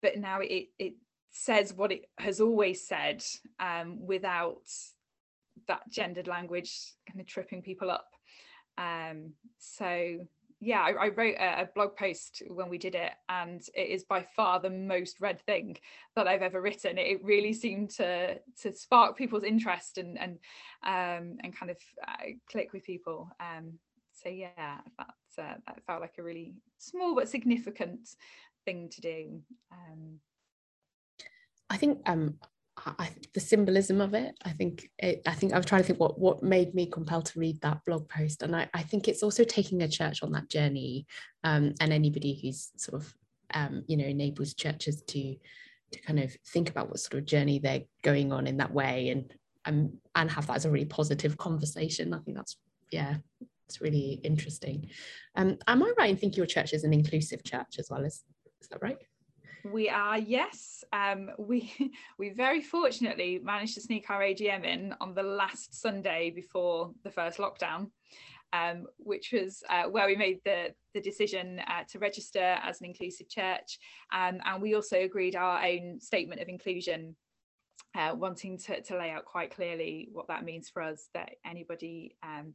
but 0.00 0.16
now 0.16 0.40
it 0.40 0.68
it 0.78 0.94
says 1.36 1.74
what 1.74 1.92
it 1.92 2.06
has 2.18 2.40
always 2.40 2.86
said 2.86 3.22
um, 3.60 4.06
without 4.06 4.62
that 5.68 5.82
gendered 5.90 6.28
language 6.28 6.72
kind 7.08 7.20
of 7.20 7.26
tripping 7.26 7.60
people 7.60 7.90
up 7.90 8.08
um, 8.78 9.32
so 9.58 10.18
yeah, 10.60 10.80
I, 10.80 10.90
I 10.92 11.08
wrote 11.08 11.36
a, 11.38 11.62
a, 11.62 11.68
blog 11.74 11.96
post 11.96 12.42
when 12.48 12.70
we 12.70 12.78
did 12.78 12.94
it, 12.94 13.12
and 13.28 13.60
it 13.74 13.88
is 13.88 14.04
by 14.04 14.26
far 14.34 14.60
the 14.60 14.70
most 14.70 15.20
read 15.20 15.40
thing 15.42 15.76
that 16.16 16.26
I've 16.26 16.42
ever 16.42 16.60
written. 16.60 16.96
It 16.96 17.22
really 17.22 17.52
seemed 17.52 17.90
to 17.90 18.38
to 18.62 18.74
spark 18.74 19.16
people's 19.16 19.44
interest 19.44 19.98
and 19.98 20.18
and 20.18 20.38
um, 20.82 21.36
and 21.42 21.54
kind 21.54 21.70
of 21.70 21.76
uh, 22.06 22.32
click 22.50 22.72
with 22.72 22.84
people. 22.84 23.28
Um, 23.40 23.74
so 24.12 24.30
yeah, 24.30 24.78
that 24.98 25.14
uh, 25.38 25.54
that 25.66 25.82
felt 25.86 26.00
like 26.00 26.14
a 26.18 26.22
really 26.22 26.54
small 26.78 27.14
but 27.14 27.28
significant 27.28 28.08
thing 28.64 28.88
to 28.90 29.00
do. 29.00 29.40
Um, 29.70 30.18
I 31.74 31.76
think 31.76 31.98
um, 32.06 32.36
I, 32.86 33.10
the 33.32 33.40
symbolism 33.40 34.00
of 34.00 34.14
it 34.14 34.34
i 34.44 34.50
think 34.50 34.90
it, 34.98 35.22
i 35.26 35.32
think 35.32 35.52
i 35.52 35.56
was 35.56 35.66
trying 35.66 35.82
to 35.82 35.86
think 35.86 36.00
what 36.00 36.18
what 36.18 36.42
made 36.42 36.74
me 36.74 36.86
compelled 36.86 37.26
to 37.26 37.38
read 37.38 37.60
that 37.60 37.84
blog 37.86 38.08
post. 38.08 38.42
And 38.42 38.54
i, 38.54 38.68
I 38.74 38.82
think 38.82 39.06
it's 39.06 39.22
also 39.22 39.44
taking 39.44 39.82
a 39.82 39.88
church 39.88 40.22
on 40.22 40.32
that 40.32 40.48
journey 40.48 41.06
um, 41.44 41.74
and 41.80 41.92
anybody 41.92 42.38
who's 42.40 42.70
sort 42.76 43.00
of 43.00 43.14
um, 43.54 43.84
you 43.86 43.96
know 43.96 44.04
enables 44.04 44.54
churches 44.54 45.02
to 45.02 45.36
to 45.92 46.00
kind 46.00 46.18
of 46.18 46.36
think 46.48 46.68
about 46.68 46.88
what 46.88 46.98
sort 46.98 47.20
of 47.20 47.26
journey 47.26 47.58
they're 47.58 47.84
going 48.02 48.32
on 48.32 48.46
in 48.46 48.56
that 48.58 48.72
way 48.72 49.10
and 49.10 49.32
um, 49.66 49.92
and 50.14 50.30
have 50.30 50.46
that 50.48 50.56
as 50.56 50.64
a 50.64 50.70
really 50.70 50.84
positive 51.00 51.36
conversation 51.36 52.12
i 52.12 52.18
think 52.18 52.36
that's 52.36 52.56
yeah 52.90 53.16
it's 53.66 53.80
really 53.80 54.20
interesting. 54.24 54.90
Um, 55.36 55.56
am 55.66 55.82
i 55.82 55.92
right 55.96 56.10
in 56.10 56.16
thinking 56.16 56.36
your 56.36 56.46
church 56.46 56.72
is 56.72 56.84
an 56.84 56.92
inclusive 56.92 57.42
church 57.44 57.76
as 57.78 57.88
well 57.88 58.04
is 58.04 58.24
is 58.60 58.68
that 58.68 58.82
right 58.82 58.98
we 59.64 59.88
are, 59.88 60.18
yes. 60.18 60.84
Um, 60.92 61.30
we 61.38 61.72
we 62.18 62.30
very 62.30 62.60
fortunately 62.60 63.40
managed 63.42 63.74
to 63.74 63.80
sneak 63.80 64.10
our 64.10 64.20
AGM 64.20 64.64
in 64.64 64.94
on 65.00 65.14
the 65.14 65.22
last 65.22 65.80
Sunday 65.80 66.30
before 66.30 66.92
the 67.02 67.10
first 67.10 67.38
lockdown, 67.38 67.90
um, 68.52 68.86
which 68.98 69.32
was 69.32 69.62
uh, 69.70 69.84
where 69.84 70.06
we 70.06 70.16
made 70.16 70.40
the, 70.44 70.74
the 70.92 71.00
decision 71.00 71.60
uh, 71.66 71.84
to 71.90 71.98
register 71.98 72.58
as 72.62 72.80
an 72.80 72.86
inclusive 72.86 73.28
church. 73.28 73.78
Um, 74.12 74.38
and 74.44 74.62
we 74.62 74.74
also 74.74 75.00
agreed 75.00 75.34
our 75.34 75.64
own 75.64 75.98
statement 76.00 76.40
of 76.40 76.48
inclusion 76.48 77.16
uh, 77.96 78.14
wanting 78.14 78.58
to, 78.58 78.82
to 78.82 78.98
lay 78.98 79.10
out 79.10 79.24
quite 79.24 79.54
clearly 79.54 80.08
what 80.12 80.28
that 80.28 80.44
means 80.44 80.68
for 80.68 80.82
us 80.82 81.08
that 81.14 81.36
anybody 81.46 82.16
um, 82.22 82.54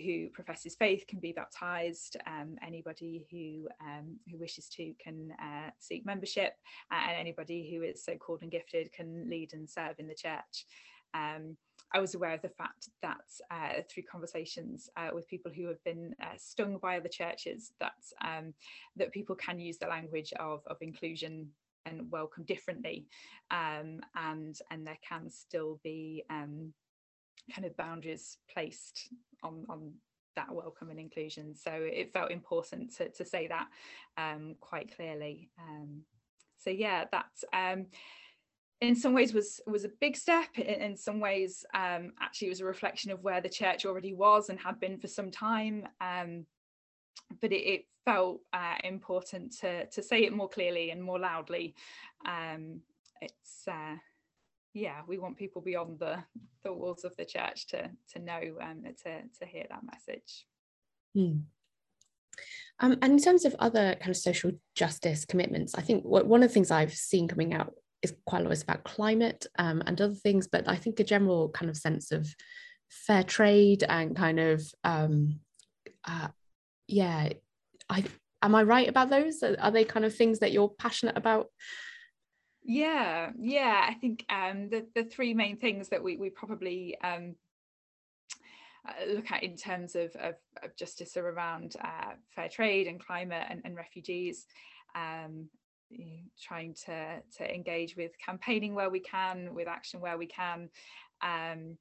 who 0.00 0.28
professes 0.30 0.74
faith 0.74 1.04
can 1.06 1.20
be 1.20 1.32
baptized. 1.32 2.16
Um, 2.26 2.56
anybody 2.66 3.26
who 3.30 3.68
um, 3.84 4.16
who 4.30 4.38
wishes 4.38 4.68
to 4.70 4.94
can 5.02 5.32
uh, 5.40 5.70
seek 5.78 6.06
membership, 6.06 6.54
and 6.90 7.16
anybody 7.16 7.70
who 7.70 7.82
is 7.82 8.04
so 8.04 8.16
called 8.16 8.42
and 8.42 8.50
gifted 8.50 8.92
can 8.92 9.28
lead 9.28 9.52
and 9.52 9.68
serve 9.68 9.96
in 9.98 10.08
the 10.08 10.14
church. 10.14 10.66
Um, 11.14 11.56
I 11.94 12.00
was 12.00 12.14
aware 12.14 12.32
of 12.32 12.42
the 12.42 12.48
fact 12.48 12.88
that 13.02 13.20
uh, 13.50 13.82
through 13.88 14.04
conversations 14.10 14.88
uh, 14.96 15.10
with 15.12 15.28
people 15.28 15.52
who 15.54 15.66
have 15.66 15.82
been 15.84 16.14
uh, 16.22 16.36
stung 16.38 16.78
by 16.78 16.96
other 16.96 17.08
churches, 17.08 17.72
that 17.80 17.92
um, 18.24 18.54
that 18.96 19.12
people 19.12 19.36
can 19.36 19.58
use 19.58 19.78
the 19.78 19.86
language 19.86 20.32
of, 20.38 20.62
of 20.66 20.78
inclusion 20.80 21.48
and 21.84 22.10
welcome 22.10 22.44
differently, 22.44 23.06
um, 23.50 24.00
and 24.16 24.58
and 24.70 24.86
there 24.86 24.98
can 25.06 25.28
still 25.28 25.80
be 25.82 26.24
um, 26.30 26.72
kind 27.54 27.66
of 27.66 27.76
boundaries 27.76 28.38
placed 28.52 29.08
on 29.42 29.66
on 29.68 29.92
that 30.36 30.52
welcome 30.54 30.90
and 30.90 30.98
inclusion. 30.98 31.54
So 31.54 31.70
it 31.72 32.12
felt 32.12 32.30
important 32.30 32.94
to, 32.96 33.10
to 33.10 33.24
say 33.24 33.48
that 33.48 33.68
um, 34.16 34.54
quite 34.60 34.94
clearly. 34.96 35.50
Um, 35.58 36.02
so 36.58 36.70
yeah, 36.70 37.04
that 37.12 37.26
um, 37.52 37.86
in 38.80 38.96
some 38.96 39.14
ways 39.14 39.34
was 39.34 39.60
was 39.66 39.84
a 39.84 39.90
big 40.00 40.16
step. 40.16 40.48
In, 40.56 40.64
in 40.64 40.96
some 40.96 41.20
ways, 41.20 41.64
um, 41.74 42.12
actually, 42.20 42.48
it 42.48 42.50
was 42.50 42.60
a 42.60 42.66
reflection 42.66 43.10
of 43.10 43.22
where 43.22 43.40
the 43.40 43.48
church 43.48 43.84
already 43.84 44.14
was 44.14 44.48
and 44.48 44.58
had 44.58 44.80
been 44.80 44.98
for 44.98 45.08
some 45.08 45.30
time. 45.30 45.86
Um, 46.00 46.46
but 47.40 47.52
it, 47.52 47.66
it 47.66 47.84
felt 48.04 48.40
uh, 48.52 48.76
important 48.84 49.56
to 49.60 49.86
to 49.86 50.02
say 50.02 50.24
it 50.24 50.32
more 50.32 50.48
clearly 50.48 50.90
and 50.90 51.02
more 51.02 51.18
loudly. 51.18 51.74
Um, 52.26 52.80
it's 53.20 53.68
uh, 53.68 53.96
yeah, 54.74 55.00
we 55.06 55.18
want 55.18 55.36
people 55.36 55.62
beyond 55.62 55.98
the 55.98 56.22
the 56.64 56.72
walls 56.72 57.04
of 57.04 57.16
the 57.16 57.24
church 57.24 57.66
to 57.68 57.90
to 58.12 58.18
know 58.18 58.40
um, 58.60 58.84
to 59.04 59.22
to 59.40 59.46
hear 59.46 59.64
that 59.68 59.82
message. 59.84 60.46
Hmm. 61.14 61.40
Um, 62.80 62.96
and 63.02 63.12
in 63.12 63.18
terms 63.18 63.44
of 63.44 63.54
other 63.58 63.94
kind 63.96 64.10
of 64.10 64.16
social 64.16 64.52
justice 64.74 65.24
commitments, 65.24 65.74
I 65.74 65.82
think 65.82 66.04
what, 66.04 66.26
one 66.26 66.42
of 66.42 66.48
the 66.48 66.54
things 66.54 66.70
I've 66.70 66.94
seen 66.94 67.28
coming 67.28 67.52
out 67.52 67.74
is 68.00 68.14
quite 68.26 68.40
a 68.40 68.44
lot 68.44 68.52
is 68.52 68.62
about 68.62 68.84
climate 68.84 69.46
um, 69.58 69.82
and 69.86 70.00
other 70.00 70.14
things, 70.14 70.48
but 70.48 70.66
I 70.66 70.76
think 70.76 70.98
a 70.98 71.04
general 71.04 71.50
kind 71.50 71.70
of 71.70 71.76
sense 71.76 72.10
of 72.10 72.26
fair 72.88 73.22
trade 73.22 73.84
and 73.88 74.16
kind 74.16 74.40
of 74.40 74.62
um, 74.84 75.40
uh, 76.06 76.28
yeah, 76.88 77.30
I 77.88 78.04
am 78.42 78.54
I 78.54 78.62
right 78.62 78.88
about 78.88 79.10
those? 79.10 79.42
Are 79.42 79.70
they 79.70 79.84
kind 79.84 80.04
of 80.04 80.14
things 80.14 80.40
that 80.40 80.52
you're 80.52 80.72
passionate 80.78 81.16
about? 81.16 81.46
Yeah, 82.64 83.30
yeah. 83.38 83.86
I 83.88 83.94
think 83.94 84.24
um, 84.30 84.68
the 84.68 84.86
the 84.94 85.04
three 85.04 85.34
main 85.34 85.56
things 85.56 85.88
that 85.88 86.02
we 86.02 86.16
we 86.16 86.30
probably 86.30 86.96
um, 87.02 87.34
uh, 88.88 89.12
look 89.14 89.30
at 89.30 89.42
in 89.42 89.56
terms 89.56 89.94
of, 89.94 90.14
of, 90.16 90.34
of 90.62 90.76
justice 90.76 91.16
are 91.16 91.28
around 91.28 91.76
uh, 91.82 92.12
fair 92.34 92.48
trade 92.48 92.86
and 92.86 93.04
climate 93.04 93.46
and, 93.48 93.62
and 93.64 93.76
refugees. 93.76 94.46
Um, 94.94 95.48
trying 96.40 96.74
to 96.86 97.20
to 97.36 97.54
engage 97.54 97.96
with 97.96 98.12
campaigning 98.24 98.74
where 98.74 98.90
we 98.90 99.00
can, 99.00 99.54
with 99.54 99.68
action 99.68 100.00
where 100.00 100.16
we 100.16 100.26
can. 100.26 100.68
Um, 101.22 101.76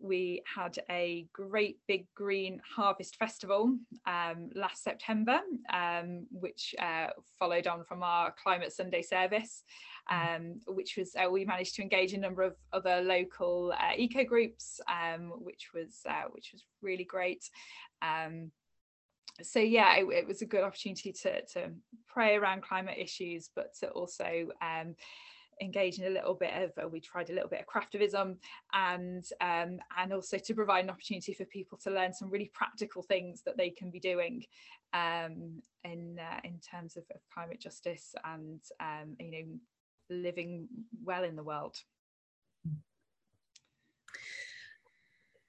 we 0.00 0.42
had 0.46 0.78
a 0.90 1.26
great 1.32 1.78
big 1.86 2.06
green 2.14 2.60
harvest 2.76 3.16
festival 3.16 3.76
um, 4.06 4.50
last 4.54 4.82
September, 4.82 5.40
um, 5.72 6.26
which 6.30 6.74
uh, 6.78 7.08
followed 7.38 7.66
on 7.66 7.84
from 7.84 8.02
our 8.02 8.34
Climate 8.42 8.72
Sunday 8.72 9.02
service. 9.02 9.62
Um, 10.10 10.60
which 10.66 10.96
was 10.96 11.14
uh, 11.16 11.30
we 11.30 11.44
managed 11.44 11.76
to 11.76 11.82
engage 11.82 12.12
a 12.12 12.18
number 12.18 12.42
of 12.42 12.56
other 12.72 13.00
local 13.00 13.72
uh, 13.78 13.92
eco 13.96 14.24
groups, 14.24 14.80
um, 14.88 15.32
which 15.38 15.70
was 15.72 16.00
uh, 16.08 16.24
which 16.32 16.50
was 16.52 16.64
really 16.82 17.04
great. 17.04 17.48
Um, 18.02 18.50
so 19.42 19.60
yeah, 19.60 19.96
it, 19.96 20.06
it, 20.10 20.26
was 20.26 20.42
a 20.42 20.46
good 20.46 20.64
opportunity 20.64 21.12
to 21.12 21.42
to 21.46 21.70
pray 22.08 22.36
around 22.36 22.62
climate 22.62 22.98
issues, 22.98 23.50
but 23.54 23.72
to 23.80 23.88
also 23.90 24.48
um, 24.60 24.94
engage 25.60 25.98
in 25.98 26.06
a 26.06 26.10
little 26.10 26.34
bit 26.34 26.52
of 26.54 26.72
uh, 26.82 26.88
we 26.88 27.00
tried 27.00 27.30
a 27.30 27.32
little 27.32 27.48
bit 27.48 27.60
of 27.60 27.66
craftivism 27.66 28.36
and 28.72 29.24
um, 29.40 29.78
and 29.98 30.12
also 30.12 30.38
to 30.38 30.54
provide 30.54 30.84
an 30.84 30.90
opportunity 30.90 31.32
for 31.32 31.44
people 31.46 31.78
to 31.78 31.90
learn 31.90 32.12
some 32.12 32.30
really 32.30 32.50
practical 32.54 33.02
things 33.02 33.42
that 33.44 33.56
they 33.56 33.70
can 33.70 33.90
be 33.90 34.00
doing 34.00 34.44
um, 34.92 35.62
in 35.84 36.18
uh, 36.18 36.40
in 36.44 36.58
terms 36.58 36.96
of, 36.96 37.04
of, 37.14 37.20
climate 37.32 37.60
justice 37.60 38.14
and 38.24 38.60
um, 38.80 39.16
you 39.18 39.30
know 39.30 39.58
living 40.10 40.68
well 41.04 41.24
in 41.24 41.36
the 41.36 41.42
world. 41.42 41.76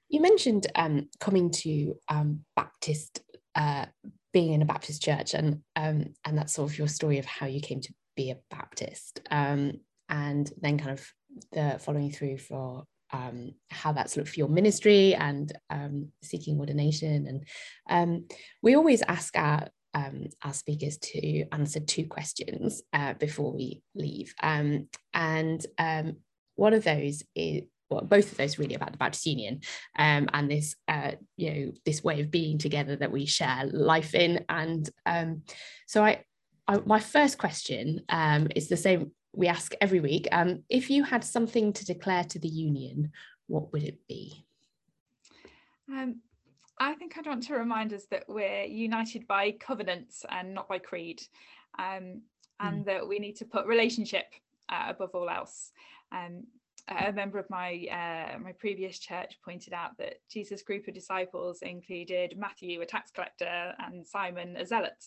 You 0.08 0.20
mentioned 0.20 0.66
um, 0.74 1.08
coming 1.20 1.50
to 1.50 1.94
um, 2.08 2.44
Baptist, 2.54 3.20
uh, 3.54 3.86
being 4.32 4.52
in 4.52 4.62
a 4.62 4.66
Baptist 4.66 5.02
church, 5.02 5.34
and 5.34 5.62
um, 5.74 6.14
and 6.24 6.36
that's 6.36 6.52
sort 6.52 6.70
of 6.70 6.78
your 6.78 6.88
story 6.88 7.18
of 7.18 7.24
how 7.24 7.46
you 7.46 7.60
came 7.60 7.80
to 7.80 7.94
be 8.14 8.30
a 8.30 8.38
Baptist. 8.50 9.20
Um, 9.30 9.80
and 10.08 10.50
then 10.60 10.76
kind 10.76 10.90
of 10.90 11.12
the 11.52 11.78
following 11.78 12.10
through 12.10 12.36
for 12.36 12.84
um, 13.12 13.54
how 13.70 13.92
that's 13.92 14.16
looked 14.16 14.30
for 14.30 14.40
your 14.40 14.48
ministry 14.48 15.14
and 15.14 15.52
um, 15.70 16.08
seeking 16.22 16.58
ordination. 16.58 17.42
And 17.88 18.32
we 18.62 18.74
always 18.74 19.02
ask 19.02 19.36
our 19.36 19.68
um, 19.94 20.26
our 20.42 20.52
speakers 20.52 20.98
to 20.98 21.44
answer 21.52 21.80
two 21.80 22.06
questions 22.06 22.82
uh, 22.92 23.14
before 23.14 23.52
we 23.52 23.82
leave. 23.94 24.34
Um, 24.42 24.88
and 25.12 25.64
um, 25.78 26.16
one 26.54 26.74
of 26.74 26.84
those 26.84 27.22
is 27.34 27.62
well, 27.90 28.02
both 28.02 28.32
of 28.32 28.38
those 28.38 28.58
really 28.58 28.74
about 28.74 28.92
the 28.92 28.98
Baptist 28.98 29.26
Union 29.26 29.60
um, 29.98 30.28
and 30.32 30.50
this, 30.50 30.74
uh, 30.88 31.12
you 31.36 31.52
know, 31.52 31.72
this 31.84 32.02
way 32.02 32.20
of 32.20 32.30
being 32.30 32.56
together 32.56 32.96
that 32.96 33.12
we 33.12 33.26
share 33.26 33.66
life 33.66 34.14
in. 34.14 34.44
And 34.48 34.88
um, 35.04 35.42
so 35.86 36.02
I, 36.02 36.24
I, 36.66 36.78
my 36.86 37.00
first 37.00 37.36
question 37.36 38.00
um, 38.08 38.48
is 38.56 38.68
the 38.68 38.78
same 38.78 39.12
we 39.34 39.46
ask 39.48 39.74
every 39.80 40.00
week. 40.00 40.28
If 40.68 40.90
you 40.90 41.04
had 41.04 41.24
something 41.24 41.72
to 41.74 41.84
declare 41.84 42.24
to 42.24 42.38
the 42.38 42.48
union, 42.48 43.12
what 43.46 43.72
would 43.72 43.82
it 43.82 43.98
be? 44.08 44.46
Um, 45.90 46.20
I 46.82 46.94
think 46.94 47.16
I'd 47.16 47.26
want 47.26 47.44
to 47.44 47.54
remind 47.54 47.92
us 47.92 48.06
that 48.10 48.24
we're 48.26 48.64
united 48.64 49.28
by 49.28 49.52
covenants 49.52 50.24
and 50.28 50.52
not 50.52 50.68
by 50.68 50.78
creed, 50.78 51.22
um, 51.78 52.22
and 52.58 52.82
mm. 52.82 52.84
that 52.86 53.06
we 53.06 53.20
need 53.20 53.36
to 53.36 53.44
put 53.44 53.66
relationship 53.66 54.26
uh, 54.68 54.86
above 54.88 55.10
all 55.14 55.30
else. 55.30 55.70
Um, 56.10 56.44
a 56.88 57.12
member 57.12 57.38
of 57.38 57.48
my 57.48 57.86
uh, 57.92 58.38
my 58.40 58.50
previous 58.50 58.98
church 58.98 59.38
pointed 59.44 59.72
out 59.72 59.96
that 59.98 60.14
Jesus' 60.28 60.62
group 60.62 60.88
of 60.88 60.94
disciples 60.94 61.62
included 61.62 62.34
Matthew, 62.36 62.80
a 62.80 62.86
tax 62.86 63.12
collector, 63.12 63.74
and 63.78 64.04
Simon, 64.04 64.56
a 64.56 64.66
zealot. 64.66 65.04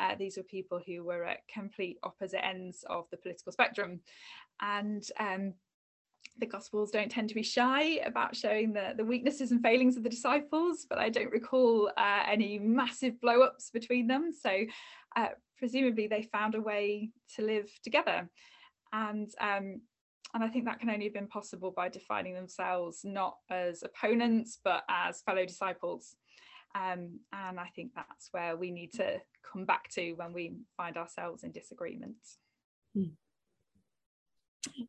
Uh, 0.00 0.14
these 0.18 0.38
were 0.38 0.42
people 0.44 0.80
who 0.86 1.04
were 1.04 1.24
at 1.24 1.46
complete 1.46 1.98
opposite 2.04 2.42
ends 2.42 2.86
of 2.88 3.04
the 3.10 3.18
political 3.18 3.52
spectrum, 3.52 4.00
and 4.62 5.10
um, 5.20 5.52
the 6.38 6.46
Gospels 6.46 6.90
don't 6.90 7.10
tend 7.10 7.28
to 7.28 7.34
be 7.34 7.42
shy 7.42 8.00
about 8.04 8.36
showing 8.36 8.72
the, 8.72 8.94
the 8.96 9.04
weaknesses 9.04 9.50
and 9.50 9.62
failings 9.62 9.96
of 9.96 10.04
the 10.04 10.08
disciples, 10.08 10.86
but 10.88 10.98
I 10.98 11.08
don't 11.08 11.30
recall 11.30 11.90
uh, 11.96 12.22
any 12.30 12.58
massive 12.58 13.20
blow 13.20 13.42
ups 13.42 13.70
between 13.70 14.06
them. 14.06 14.30
So, 14.32 14.64
uh, 15.16 15.28
presumably, 15.58 16.06
they 16.06 16.22
found 16.22 16.54
a 16.54 16.60
way 16.60 17.10
to 17.36 17.42
live 17.42 17.68
together. 17.82 18.28
And 18.92 19.28
um, 19.40 19.80
and 20.34 20.44
I 20.44 20.48
think 20.48 20.66
that 20.66 20.78
can 20.78 20.90
only 20.90 21.04
have 21.06 21.14
been 21.14 21.26
possible 21.26 21.70
by 21.70 21.88
defining 21.88 22.34
themselves 22.34 23.00
not 23.02 23.38
as 23.50 23.82
opponents 23.82 24.58
but 24.62 24.84
as 24.88 25.22
fellow 25.22 25.44
disciples. 25.46 26.16
Um, 26.74 27.20
and 27.32 27.58
I 27.58 27.68
think 27.74 27.92
that's 27.96 28.28
where 28.32 28.56
we 28.56 28.70
need 28.70 28.92
to 28.94 29.20
come 29.50 29.64
back 29.64 29.88
to 29.92 30.12
when 30.12 30.34
we 30.34 30.52
find 30.76 30.98
ourselves 30.98 31.44
in 31.44 31.52
disagreement. 31.52 32.16
Hmm. 32.94 33.14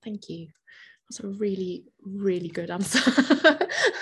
Thank 0.03 0.27
you. 0.27 0.47
That's 1.09 1.21
a 1.21 1.27
really, 1.27 1.85
really 2.03 2.49
good 2.49 2.69
answer. 2.69 2.99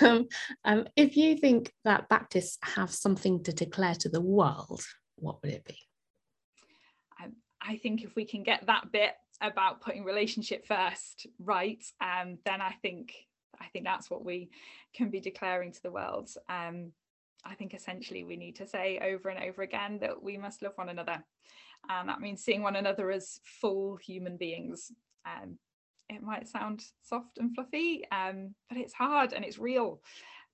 um, 0.02 0.28
um, 0.64 0.86
if 0.96 1.16
you 1.16 1.36
think 1.36 1.72
that 1.84 2.08
Baptists 2.08 2.58
have 2.62 2.90
something 2.90 3.42
to 3.44 3.52
declare 3.52 3.94
to 3.96 4.08
the 4.08 4.20
world, 4.20 4.82
what 5.16 5.42
would 5.42 5.52
it 5.52 5.64
be? 5.64 5.78
Um, 7.22 7.36
I 7.62 7.76
think 7.76 8.04
if 8.04 8.14
we 8.14 8.26
can 8.26 8.42
get 8.42 8.66
that 8.66 8.92
bit 8.92 9.14
about 9.40 9.80
putting 9.80 10.04
relationship 10.04 10.66
first 10.66 11.26
right 11.38 11.84
um, 12.00 12.38
then 12.44 12.60
i 12.60 12.72
think 12.82 13.14
i 13.60 13.66
think 13.66 13.84
that's 13.84 14.10
what 14.10 14.24
we 14.24 14.50
can 14.94 15.10
be 15.10 15.20
declaring 15.20 15.72
to 15.72 15.82
the 15.82 15.90
world 15.90 16.28
um, 16.48 16.92
i 17.44 17.54
think 17.54 17.74
essentially 17.74 18.24
we 18.24 18.36
need 18.36 18.56
to 18.56 18.66
say 18.66 18.98
over 19.02 19.28
and 19.28 19.42
over 19.44 19.62
again 19.62 19.98
that 20.00 20.22
we 20.22 20.36
must 20.36 20.62
love 20.62 20.72
one 20.76 20.88
another 20.88 21.22
and 21.88 22.08
that 22.08 22.20
means 22.20 22.42
seeing 22.42 22.62
one 22.62 22.76
another 22.76 23.10
as 23.10 23.40
full 23.44 23.96
human 23.96 24.36
beings 24.36 24.90
um, 25.24 25.58
it 26.08 26.22
might 26.22 26.48
sound 26.48 26.84
soft 27.02 27.38
and 27.38 27.54
fluffy 27.54 28.04
um, 28.12 28.54
but 28.68 28.78
it's 28.78 28.94
hard 28.94 29.32
and 29.32 29.44
it's 29.44 29.58
real 29.58 30.00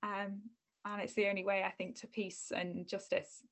um, 0.03 0.41
and 0.85 1.01
it's 1.03 1.15
the 1.15 1.29
only 1.29 1.45
way 1.45 1.63
i 1.65 1.71
think 1.71 1.99
to 1.99 2.07
peace 2.07 2.53
and 2.55 2.87
justice 2.89 3.43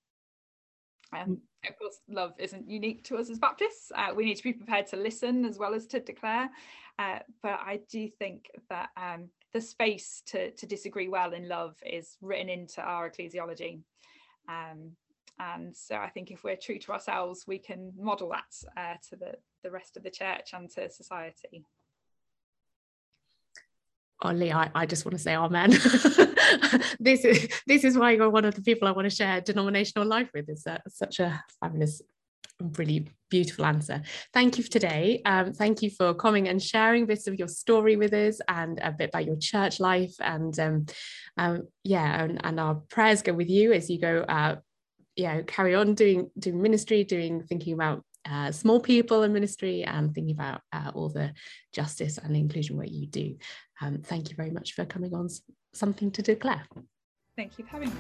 um, 1.15 1.39
of 1.69 1.79
course, 1.79 2.01
love 2.09 2.33
isn't 2.39 2.69
unique 2.69 3.05
to 3.05 3.17
us 3.17 3.31
as 3.31 3.39
Baptists. 3.39 3.93
Uh, 3.95 4.09
we 4.15 4.25
need 4.25 4.37
to 4.37 4.43
be 4.43 4.53
prepared 4.53 4.87
to 4.89 4.97
listen 4.97 5.45
as 5.45 5.59
well 5.59 5.75
as 5.75 5.87
to 5.89 6.01
declare. 6.01 6.51
Uh, 6.99 7.19
but 7.43 7.61
I 7.65 7.81
do 7.91 8.09
think 8.09 8.51
that 8.71 8.89
um, 8.97 9.29
the 9.53 9.61
space 9.61 10.23
to, 10.27 10.51
to 10.53 10.67
disagree 10.67 11.09
well 11.09 11.33
in 11.33 11.49
love 11.49 11.77
is 11.85 12.17
written 12.21 12.49
into 12.49 12.81
our 12.81 13.11
ecclesiology. 13.11 13.81
Um, 14.49 14.93
and 15.39 15.77
so 15.77 15.97
I 15.97 16.09
think 16.11 16.31
if 16.31 16.45
we're 16.45 16.57
true 16.57 16.79
to 16.79 16.93
ourselves, 16.93 17.45
we 17.47 17.59
can 17.59 17.93
model 17.99 18.31
that 18.31 18.81
uh, 18.81 18.95
to 19.11 19.17
the, 19.17 19.33
the 19.63 19.71
rest 19.71 19.97
of 19.97 20.03
the 20.03 20.11
church 20.11 20.51
and 20.53 20.71
to 20.71 20.91
society. 20.91 21.65
Lee, 24.31 24.53
I, 24.53 24.71
I 24.75 24.87
just 24.87 25.05
want 25.05 25.17
to 25.17 25.23
say 25.23 25.35
amen. 25.35 25.71
this 27.01 27.25
is 27.25 27.49
this 27.67 27.85
is 27.85 27.99
why 27.99 28.13
you're 28.13 28.31
one 28.31 28.45
of 28.45 28.55
the 28.55 28.63
people 28.63 28.87
I 28.87 28.93
want 28.93 29.09
to 29.09 29.15
share 29.15 29.41
denominational 29.41 30.07
life 30.07 30.31
with. 30.33 30.49
Is 30.49 30.63
that 30.65 30.83
such 30.89 31.19
a 31.19 31.43
fabulous, 31.61 32.03
really 32.61 33.09
beautiful 33.31 33.65
answer. 33.65 34.03
Thank 34.33 34.59
you 34.59 34.65
for 34.65 34.71
today. 34.71 35.23
Um, 35.25 35.53
thank 35.53 35.83
you 35.83 35.91
for 35.91 36.15
coming 36.15 36.49
and 36.49 36.63
sharing 36.63 37.07
bits 37.07 37.27
of 37.27 37.39
your 37.39 37.49
story 37.49 37.97
with 37.97 38.13
us 38.13 38.41
and 38.47 38.79
a 38.83 38.93
bit 38.93 39.09
about 39.09 39.25
your 39.25 39.37
church 39.37 39.81
life. 39.81 40.15
And 40.21 40.59
um, 40.61 40.87
um, 41.37 41.69
yeah, 41.83 42.23
and, 42.23 42.41
and, 42.45 42.61
our 42.61 42.75
prayers 42.75 43.23
go 43.23 43.33
with 43.33 43.49
you 43.49 43.73
as 43.73 43.89
you 43.91 43.99
go. 43.99 44.21
Uh, 44.29 44.57
yeah, 45.17 45.43
carry 45.43 45.75
on 45.75 45.95
doing 45.95 46.31
doing 46.39 46.63
ministry, 46.63 47.05
doing 47.05 47.43
thinking 47.43 47.75
about 47.75 48.05
uh, 48.25 48.53
small 48.53 48.81
people 48.81 49.23
in 49.23 49.33
ministry 49.33 49.83
and 49.83 50.15
thinking 50.15 50.35
about 50.35 50.61
uh, 50.73 50.91
all 50.95 51.09
the 51.09 51.33
justice 51.73 52.19
and 52.19 52.37
inclusion 52.37 52.77
work 52.77 52.91
you 52.91 53.07
do. 53.07 53.37
Um, 53.83 53.99
thank 53.99 54.31
you 54.31 54.37
very 54.37 54.51
much 54.51 54.75
for 54.75 54.85
coming 54.85 55.13
on 55.13 55.29
Something 55.73 56.13
to 56.13 56.23
Declare. 56.23 56.63
Thank 57.37 57.59
you 57.59 57.65
for 57.65 57.71
having 57.71 57.89
me. 57.89 57.97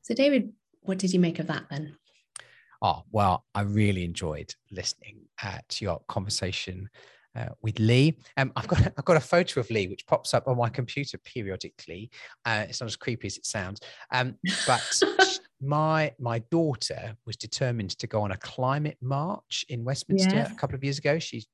So, 0.00 0.14
David, 0.14 0.52
what 0.80 0.98
did 0.98 1.12
you 1.12 1.20
make 1.20 1.38
of 1.40 1.46
that 1.48 1.64
then? 1.70 1.94
Oh, 2.80 3.02
well, 3.12 3.44
I 3.54 3.62
really 3.62 4.04
enjoyed 4.04 4.54
listening 4.70 5.20
uh, 5.42 5.58
to 5.68 5.84
your 5.84 6.00
conversation 6.08 6.88
uh, 7.36 7.48
with 7.60 7.78
Lee. 7.78 8.16
Um, 8.38 8.50
I've 8.56 8.68
got 8.68 8.80
I've 8.96 9.04
got 9.04 9.16
a 9.16 9.20
photo 9.20 9.60
of 9.60 9.70
Lee 9.70 9.88
which 9.88 10.06
pops 10.06 10.32
up 10.32 10.48
on 10.48 10.56
my 10.56 10.70
computer 10.70 11.18
periodically. 11.18 12.10
Uh, 12.46 12.64
it's 12.68 12.80
not 12.80 12.86
as 12.86 12.96
creepy 12.96 13.26
as 13.26 13.36
it 13.36 13.46
sounds, 13.46 13.80
um, 14.10 14.36
but 14.66 15.02
my 15.64 16.12
my 16.18 16.40
daughter 16.50 17.16
was 17.26 17.36
determined 17.36 17.90
to 17.98 18.06
go 18.06 18.22
on 18.22 18.32
a 18.32 18.36
climate 18.36 18.98
march 19.00 19.64
in 19.68 19.84
Westminster 19.84 20.36
yes. 20.36 20.52
a 20.52 20.54
couple 20.54 20.76
of 20.76 20.84
years 20.84 20.98
ago. 20.98 21.18
She's 21.18 21.46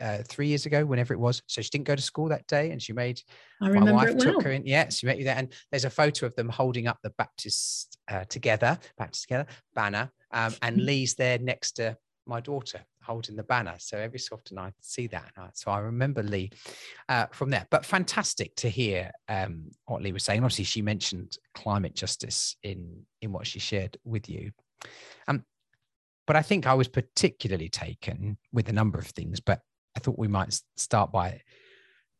uh, 0.00 0.18
three 0.26 0.48
years 0.48 0.66
ago, 0.66 0.84
whenever 0.84 1.12
it 1.12 1.20
was. 1.20 1.42
So 1.46 1.60
she 1.60 1.70
didn't 1.70 1.86
go 1.86 1.96
to 1.96 2.02
school 2.02 2.28
that 2.28 2.46
day, 2.46 2.70
and 2.70 2.80
she 2.80 2.92
made. 2.92 3.20
I 3.60 3.68
remember 3.68 3.92
my 3.92 4.04
wife 4.04 4.16
took 4.16 4.36
well. 4.36 4.44
her 4.44 4.52
in. 4.52 4.66
Yeah, 4.66 4.88
she 4.88 5.06
met 5.06 5.18
you 5.18 5.24
there, 5.24 5.36
and 5.36 5.52
there's 5.70 5.84
a 5.84 5.90
photo 5.90 6.26
of 6.26 6.34
them 6.36 6.48
holding 6.48 6.86
up 6.86 6.98
the 7.02 7.10
Baptist 7.18 7.98
uh, 8.08 8.24
together, 8.24 8.78
Baptist 8.98 9.24
together 9.24 9.46
banner, 9.74 10.10
um, 10.32 10.54
and 10.62 10.78
Lee's 10.78 11.14
there 11.14 11.38
next 11.38 11.72
to 11.72 11.96
my 12.26 12.40
daughter 12.40 12.80
holding 13.02 13.36
the 13.36 13.42
banner. 13.42 13.74
So 13.78 13.98
every 13.98 14.18
so 14.18 14.36
often 14.36 14.58
I 14.58 14.72
see 14.80 15.06
that. 15.08 15.32
So 15.54 15.70
I 15.70 15.78
remember 15.78 16.22
Lee 16.22 16.50
uh, 17.08 17.26
from 17.32 17.50
there. 17.50 17.66
But 17.70 17.84
fantastic 17.84 18.54
to 18.56 18.68
hear 18.68 19.10
um, 19.28 19.70
what 19.86 20.02
Lee 20.02 20.12
was 20.12 20.24
saying. 20.24 20.40
Obviously, 20.42 20.64
she 20.64 20.82
mentioned 20.82 21.36
climate 21.54 21.94
justice 21.94 22.56
in 22.62 23.04
in 23.20 23.32
what 23.32 23.46
she 23.46 23.58
shared 23.58 23.96
with 24.04 24.28
you. 24.28 24.52
Um, 25.28 25.44
but 26.26 26.36
I 26.36 26.42
think 26.42 26.66
I 26.66 26.74
was 26.74 26.88
particularly 26.88 27.68
taken 27.68 28.38
with 28.52 28.68
a 28.68 28.72
number 28.72 28.98
of 28.98 29.06
things. 29.06 29.40
But 29.40 29.60
I 29.96 30.00
thought 30.00 30.18
we 30.18 30.28
might 30.28 30.58
start 30.76 31.12
by 31.12 31.42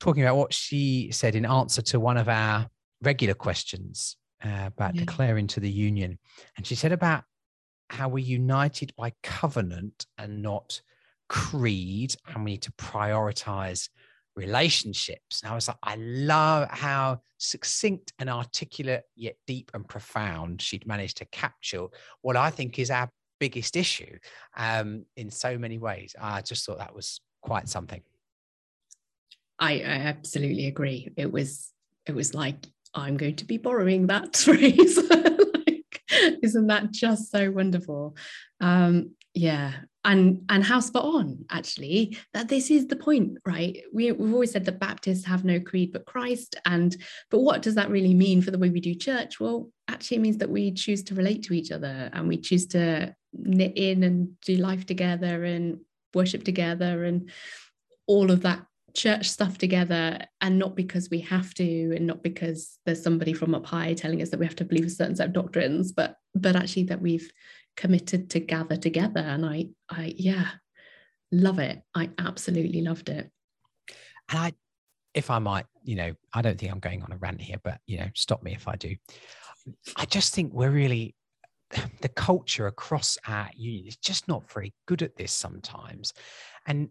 talking 0.01 0.23
about 0.23 0.37
what 0.37 0.53
she 0.53 1.11
said 1.13 1.35
in 1.35 1.47
answer 1.47 1.83
to 1.83 2.01
one 2.01 2.17
of 2.17 2.29
our 2.29 2.69
regular 3.03 3.35
questions 3.35 4.17
uh, 4.45 4.67
about 4.67 4.95
yeah. 4.95 5.01
declaring 5.01 5.47
to 5.49 5.61
the 5.61 5.71
union. 5.71 6.19
And 6.57 6.67
she 6.67 6.75
said 6.75 6.93
about 6.93 7.25
how 7.95 8.09
we're 8.09 8.25
united 8.25 8.93
by 8.97 9.13
covenant 9.23 10.07
and 10.19 10.43
not 10.43 10.81
creed, 11.29 12.15
and 12.27 12.45
we 12.45 12.53
need 12.53 12.63
to 12.63 12.73
prioritize 12.73 13.89
relationships. 14.37 15.43
And 15.43 15.51
I 15.51 15.55
was 15.55 15.69
like, 15.69 15.77
I 15.83 15.97
love 15.97 16.69
how 16.71 17.21
succinct 17.39 18.13
and 18.19 18.29
articulate, 18.29 19.05
yet 19.15 19.37
deep 19.47 19.71
and 19.75 19.87
profound 19.89 20.61
she'd 20.61 20.87
managed 20.87 21.19
to 21.19 21.25
capture 21.27 21.87
what 22.23 22.37
I 22.37 22.51
think 22.51 22.79
is 22.79 22.91
our 22.91 23.09
biggest 23.39 23.77
issue 23.77 24.19
um, 24.57 25.05
in 25.17 25.31
so 25.31 25.57
many 25.59 25.79
ways. 25.79 26.15
I 26.21 26.41
just 26.41 26.67
thought 26.67 26.79
that 26.79 26.95
was 26.95 27.21
quite 27.43 27.69
something. 27.69 28.03
I, 29.59 29.75
I 29.75 29.97
absolutely 30.07 30.67
agree. 30.67 31.13
It 31.17 31.31
was 31.31 31.71
it 32.07 32.15
was 32.15 32.35
like 32.35 32.67
I'm 32.93 33.17
going 33.17 33.37
to 33.37 33.45
be 33.45 33.57
borrowing 33.57 34.09
that 34.09 34.37
phrase. 34.37 34.99
Isn't 36.45 36.69
that 36.69 36.91
just 36.91 37.31
so 37.31 37.51
wonderful? 37.51 38.17
Um, 38.61 39.11
yeah, 39.35 39.73
and 40.05 40.43
and 40.49 40.63
how 40.63 40.81
spot 40.81 41.05
on 41.05 41.45
actually 41.51 42.17
that 42.35 42.49
this 42.49 42.71
is 42.71 42.87
the 42.87 42.97
point, 42.97 43.39
right? 43.45 43.83
We, 43.93 44.13
we've 44.13 44.33
always 44.33 44.53
said 44.53 44.65
that 44.67 44.79
Baptists 44.79 45.25
have 45.25 45.45
no 45.45 45.59
creed 45.59 45.93
but 45.93 46.07
Christ, 46.07 46.55
and 46.67 46.97
but 47.31 47.41
what 47.41 47.63
does 47.63 47.75
that 47.75 47.91
really 47.91 48.15
mean 48.15 48.43
for 48.43 48.51
the 48.51 48.59
way 48.59 48.71
we 48.71 48.81
do 48.81 48.95
church? 48.95 49.41
Well, 49.41 49.71
actually, 49.89 50.19
it 50.19 50.21
means 50.21 50.39
that 50.39 50.51
we 50.51 50.73
choose 50.73 51.03
to 51.05 51.15
relate 51.15 51.43
to 51.45 51.55
each 51.55 51.73
other 51.73 52.11
and 52.13 52.29
we 52.29 52.37
choose 52.37 52.67
to 52.69 53.15
knit 53.33 53.77
in 53.77 54.05
and 54.05 54.41
do 54.43 54.57
life 54.57 54.87
together 54.87 55.45
and 55.45 55.81
worship 56.15 56.45
together 56.45 57.05
and 57.05 57.31
all 58.07 58.31
of 58.31 58.43
that 58.43 58.65
church 58.95 59.29
stuff 59.29 59.59
together 59.59 60.25
and 60.41 60.59
not 60.59 60.77
because 60.77 61.11
we 61.11 61.21
have 61.21 61.53
to 61.55 61.95
and 61.97 62.07
not 62.07 62.23
because 62.23 62.79
there's 62.87 63.03
somebody 63.03 63.33
from 63.33 63.55
up 63.55 63.67
high 63.67 63.93
telling 63.93 64.23
us 64.23 64.31
that 64.31 64.39
we 64.39 64.47
have 64.47 64.57
to 64.57 64.65
believe 64.65 64.87
a 64.87 64.91
certain 64.91 65.17
set 65.17 65.29
of 65.29 65.33
doctrines 65.33 65.93
but 65.93 66.17
but 66.35 66.55
actually 66.55 66.85
that 66.85 67.01
we've 67.01 67.31
committed 67.77 68.31
to 68.31 68.41
gather 68.41 68.77
together. 68.77 69.21
And 69.21 69.45
i 69.45 69.67
i 69.91 70.15
yeah 70.17 70.49
love 71.33 71.59
it. 71.59 71.83
I 71.95 72.11
absolutely 72.19 72.83
loved 72.83 73.09
it. 73.09 73.31
And 74.29 74.39
i 74.39 74.53
if 75.13 75.31
i 75.31 75.39
might 75.39 75.67
you 75.83 75.95
know 75.97 76.13
i 76.33 76.43
don't 76.43 76.59
think 76.59 76.73
i'm 76.73 76.81
going 76.81 77.03
on 77.03 77.13
a 77.13 77.17
rant 77.17 77.41
here 77.41 77.59
but 77.63 77.79
you 77.87 77.99
know 77.99 78.09
stop 78.15 78.43
me 78.43 78.53
if 78.53 78.69
i 78.69 78.77
do. 78.77 78.95
I 79.97 80.05
just 80.05 80.35
think 80.35 80.53
we're 80.53 80.71
really 80.71 81.15
the 82.01 82.09
culture 82.09 82.67
across 82.67 83.19
our 83.27 83.49
union 83.57 83.87
is 83.87 83.97
just 83.97 84.29
not 84.29 84.49
very 84.51 84.73
good 84.87 85.03
at 85.03 85.17
this 85.17 85.33
sometimes. 85.33 86.13
And 86.67 86.89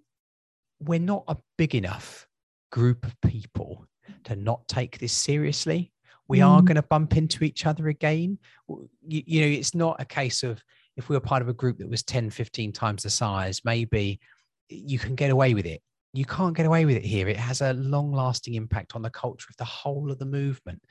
we're 0.88 1.00
not 1.00 1.24
a 1.28 1.38
big 1.58 1.76
enough 1.76 2.28
group 2.72 3.06
of 3.06 3.20
people 3.22 3.86
to 4.26 4.36
not 4.36 4.68
take 4.68 4.98
this 4.98 5.14
seriously. 5.14 5.92
We 6.28 6.40
mm. 6.40 6.48
are 6.48 6.62
going 6.62 6.76
to 6.76 6.84
bump 6.84 7.18
into 7.18 7.44
each 7.44 7.66
other 7.66 7.90
again. 7.90 8.40
You, 8.68 9.24
you, 9.26 9.42
know, 9.42 9.48
it's 9.48 9.76
not 9.76 10.02
a 10.02 10.06
case 10.06 10.44
of 10.44 10.62
if 10.96 11.10
we 11.10 11.16
were 11.16 11.22
part 11.22 11.42
of 11.42 11.50
a 11.50 11.54
group 11.54 11.78
that 11.80 11.90
was 11.90 12.04
10, 12.04 12.30
15 12.30 12.72
times 12.72 13.04
the 13.04 13.10
size, 13.10 13.62
maybe 13.66 14.20
you 14.70 15.00
can 15.00 15.16
get 15.16 15.32
away 15.32 15.54
with 15.54 15.66
it. 15.66 15.82
You 16.14 16.26
can't 16.26 16.56
get 16.56 16.68
away 16.68 16.86
with 16.86 16.96
it 16.96 17.06
here. 17.06 17.28
It 17.28 17.38
has 17.38 17.62
a 17.62 17.74
long 17.74 18.12
lasting 18.12 18.54
impact 18.54 18.96
on 18.96 19.02
the 19.02 19.10
culture 19.10 19.48
of 19.50 19.58
the 19.58 19.66
whole 19.66 20.12
of 20.12 20.20
the 20.20 20.26
movement. 20.26 20.82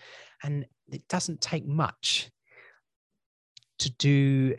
And 0.42 0.66
it 0.90 1.06
doesn't 1.08 1.40
take 1.40 1.66
much 1.66 2.30
to 3.78 3.90
do 3.92 4.56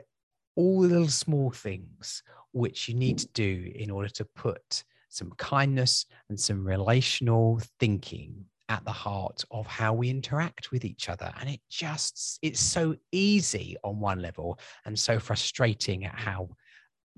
all 0.55 0.81
the 0.81 0.87
little 0.87 1.09
small 1.09 1.51
things 1.51 2.23
which 2.53 2.87
you 2.87 2.95
need 2.95 3.17
to 3.17 3.27
do 3.33 3.71
in 3.75 3.89
order 3.89 4.09
to 4.09 4.25
put 4.35 4.83
some 5.13 5.31
kindness 5.37 6.05
and 6.29 6.39
some 6.39 6.65
relational 6.65 7.61
thinking 7.79 8.45
at 8.69 8.83
the 8.85 8.91
heart 8.91 9.43
of 9.51 9.67
how 9.67 9.93
we 9.93 10.09
interact 10.09 10.71
with 10.71 10.85
each 10.85 11.09
other. 11.09 11.31
And 11.39 11.49
it 11.49 11.59
just 11.69 12.39
it's 12.41 12.59
so 12.59 12.95
easy 13.11 13.75
on 13.83 13.99
one 13.99 14.21
level 14.21 14.59
and 14.85 14.97
so 14.97 15.19
frustrating 15.19 16.05
at 16.05 16.15
how 16.15 16.49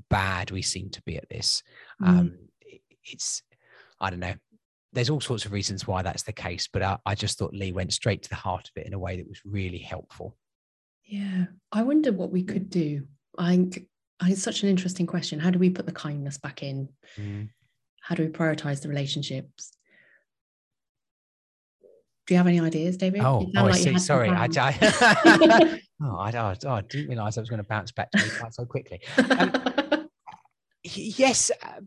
bad 0.10 0.52
we 0.52 0.62
seem 0.62 0.90
to 0.90 1.02
be 1.04 1.18
at 1.18 1.30
this. 1.30 1.64
Mm. 2.02 2.08
um 2.08 2.38
it's 3.06 3.44
i 4.02 4.10
don't 4.10 4.20
know 4.20 4.34
there's 4.94 5.10
all 5.10 5.22
sorts 5.22 5.46
of 5.46 5.52
reasons 5.52 5.86
why 5.88 6.02
that's 6.02 6.24
the 6.24 6.34
case 6.34 6.68
but 6.72 6.82
I, 6.82 6.98
I 7.06 7.16
just 7.16 7.38
thought 7.38 7.54
lee 7.54 7.72
went 7.72 7.94
straight 7.94 8.24
to 8.24 8.30
the 8.30 8.36
heart 8.36 8.70
of 8.70 8.82
it 8.82 8.88
in 8.88 8.94
a 8.94 9.00
way 9.00 9.18
that 9.18 9.28
was 9.28 9.42
really 9.46 9.78
helpful. 9.78 10.36
Yeah 11.04 11.46
i 11.72 11.84
wonder 11.84 12.12
what 12.12 12.32
we 12.32 12.44
could 12.44 12.70
do. 12.70 13.04
I 13.38 13.56
think 13.56 13.88
it's 14.24 14.42
such 14.42 14.64
an 14.64 14.70
interesting 14.70 15.06
question. 15.06 15.40
How 15.40 15.52
do 15.52 15.60
we 15.60 15.70
put 15.70 15.86
the 15.86 15.92
kindness 15.92 16.38
back 16.38 16.64
in? 16.64 16.90
Mm 17.20 17.50
how 18.06 18.14
do 18.14 18.24
we 18.24 18.30
prioritize 18.30 18.84
the 18.84 18.88
relationships? 18.88 19.72
Do 22.28 22.36
you 22.36 22.38
have 22.38 22.46
any 22.46 22.60
ideas 22.60 22.98
david? 22.98 23.22
Oh, 23.22 23.50
oh 23.58 23.64
like 23.64 23.74
I 23.74 23.78
see. 23.78 23.98
sorry 23.98 24.30
I, 24.30 24.46
I, 24.58 25.82
oh, 26.04 26.18
I, 26.18 26.56
oh, 26.66 26.70
I 26.70 26.82
didn't 26.82 27.08
realize 27.08 27.38
i 27.38 27.42
was 27.42 27.50
going 27.50 27.62
to 27.62 27.68
bounce 27.68 27.92
back 27.92 28.12
to 28.12 28.24
me 28.24 28.30
quite 28.40 28.54
so 28.54 28.66
quickly. 28.66 29.02
Um, 29.40 30.10
yes 30.84 31.52
uh, 31.64 31.82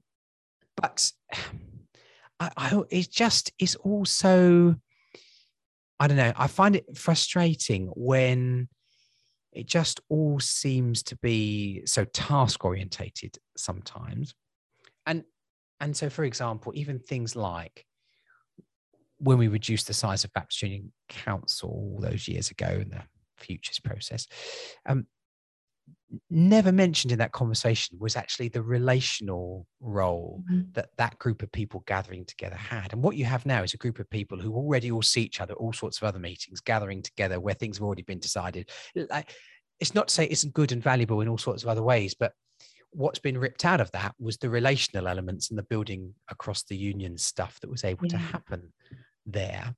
but 0.77 1.13
I, 2.41 2.51
I 2.57 2.83
it's 2.91 3.09
just 3.09 3.53
it's 3.59 3.75
also 3.77 4.77
i 5.99 6.07
don't 6.07 6.17
know 6.17 6.33
i 6.37 6.47
find 6.47 6.77
it 6.77 6.97
frustrating 6.97 7.89
when 7.97 8.69
it 9.53 9.67
just 9.67 10.01
all 10.09 10.39
seems 10.39 11.03
to 11.05 11.17
be 11.17 11.83
so 11.85 12.05
task 12.05 12.65
orientated 12.65 13.39
sometimes. 13.57 14.35
And 15.07 15.25
and 15.81 15.97
so, 15.97 16.11
for 16.11 16.25
example, 16.25 16.73
even 16.75 16.99
things 16.99 17.37
like 17.37 17.85
when 19.19 19.39
we 19.39 19.49
reduced 19.49 19.87
the 19.87 19.95
size 19.95 20.25
of 20.25 20.33
Baptist 20.33 20.63
Union 20.63 20.93
Council 21.09 21.71
all 21.71 21.99
those 22.01 22.29
years 22.29 22.51
ago 22.51 22.67
in 22.67 22.91
the 22.91 23.03
futures 23.37 23.81
process, 23.81 24.27
um, 24.87 25.07
never 26.31 26.73
mentioned 26.73 27.13
in 27.13 27.19
that 27.19 27.33
conversation 27.33 27.99
was 28.01 28.17
actually 28.17 28.49
the 28.49 28.63
relational 28.63 29.67
role 29.81 30.43
mm-hmm. 30.51 30.63
that 30.73 30.89
that 30.97 31.19
group 31.19 31.43
of 31.43 31.53
people 31.53 31.83
gathering 31.87 32.25
together 32.25 32.57
had. 32.57 32.93
And 32.93 33.03
what 33.03 33.17
you 33.17 33.25
have 33.25 33.45
now 33.45 33.63
is 33.63 33.75
a 33.75 33.79
group 33.79 33.99
of 33.99 34.09
people 34.09 34.39
who 34.39 34.55
already 34.55 34.91
all 34.91 35.03
see 35.03 35.23
each 35.23 35.41
other, 35.41 35.55
all 35.55 35.73
sorts 35.73 35.99
of 35.99 36.05
other 36.05 36.19
meetings, 36.19 36.61
gathering 36.61 37.03
together 37.03 37.41
where 37.41 37.55
things 37.55 37.79
have 37.79 37.85
already 37.85 38.03
been 38.03 38.21
decided. 38.21 38.71
Like, 38.95 39.31
It's 39.81 39.95
not 39.95 40.09
to 40.09 40.15
say 40.15 40.25
it 40.25 40.33
isn't 40.33 40.55
good 40.55 40.73
and 40.73 40.83
valuable 40.83 41.21
in 41.21 41.29
all 41.29 41.39
sorts 41.39 41.63
of 41.63 41.69
other 41.69 41.83
ways, 41.83 42.15
but 42.15 42.33
what's 42.93 43.19
been 43.19 43.39
ripped 43.39 43.65
out 43.65 43.81
of 43.81 43.91
that 43.93 44.15
was 44.19 44.39
the 44.39 44.51
relational 44.51 45.09
elements 45.09 45.51
and 45.51 45.59
the 45.59 45.65
building 45.65 46.15
across 46.31 46.63
the 46.65 46.77
union 46.77 47.19
stuff 47.19 47.61
that 47.61 47.71
was 47.71 47.85
able 47.85 48.07
yeah. 48.07 48.13
to 48.13 48.19
happen 48.19 48.73
there. 49.27 49.75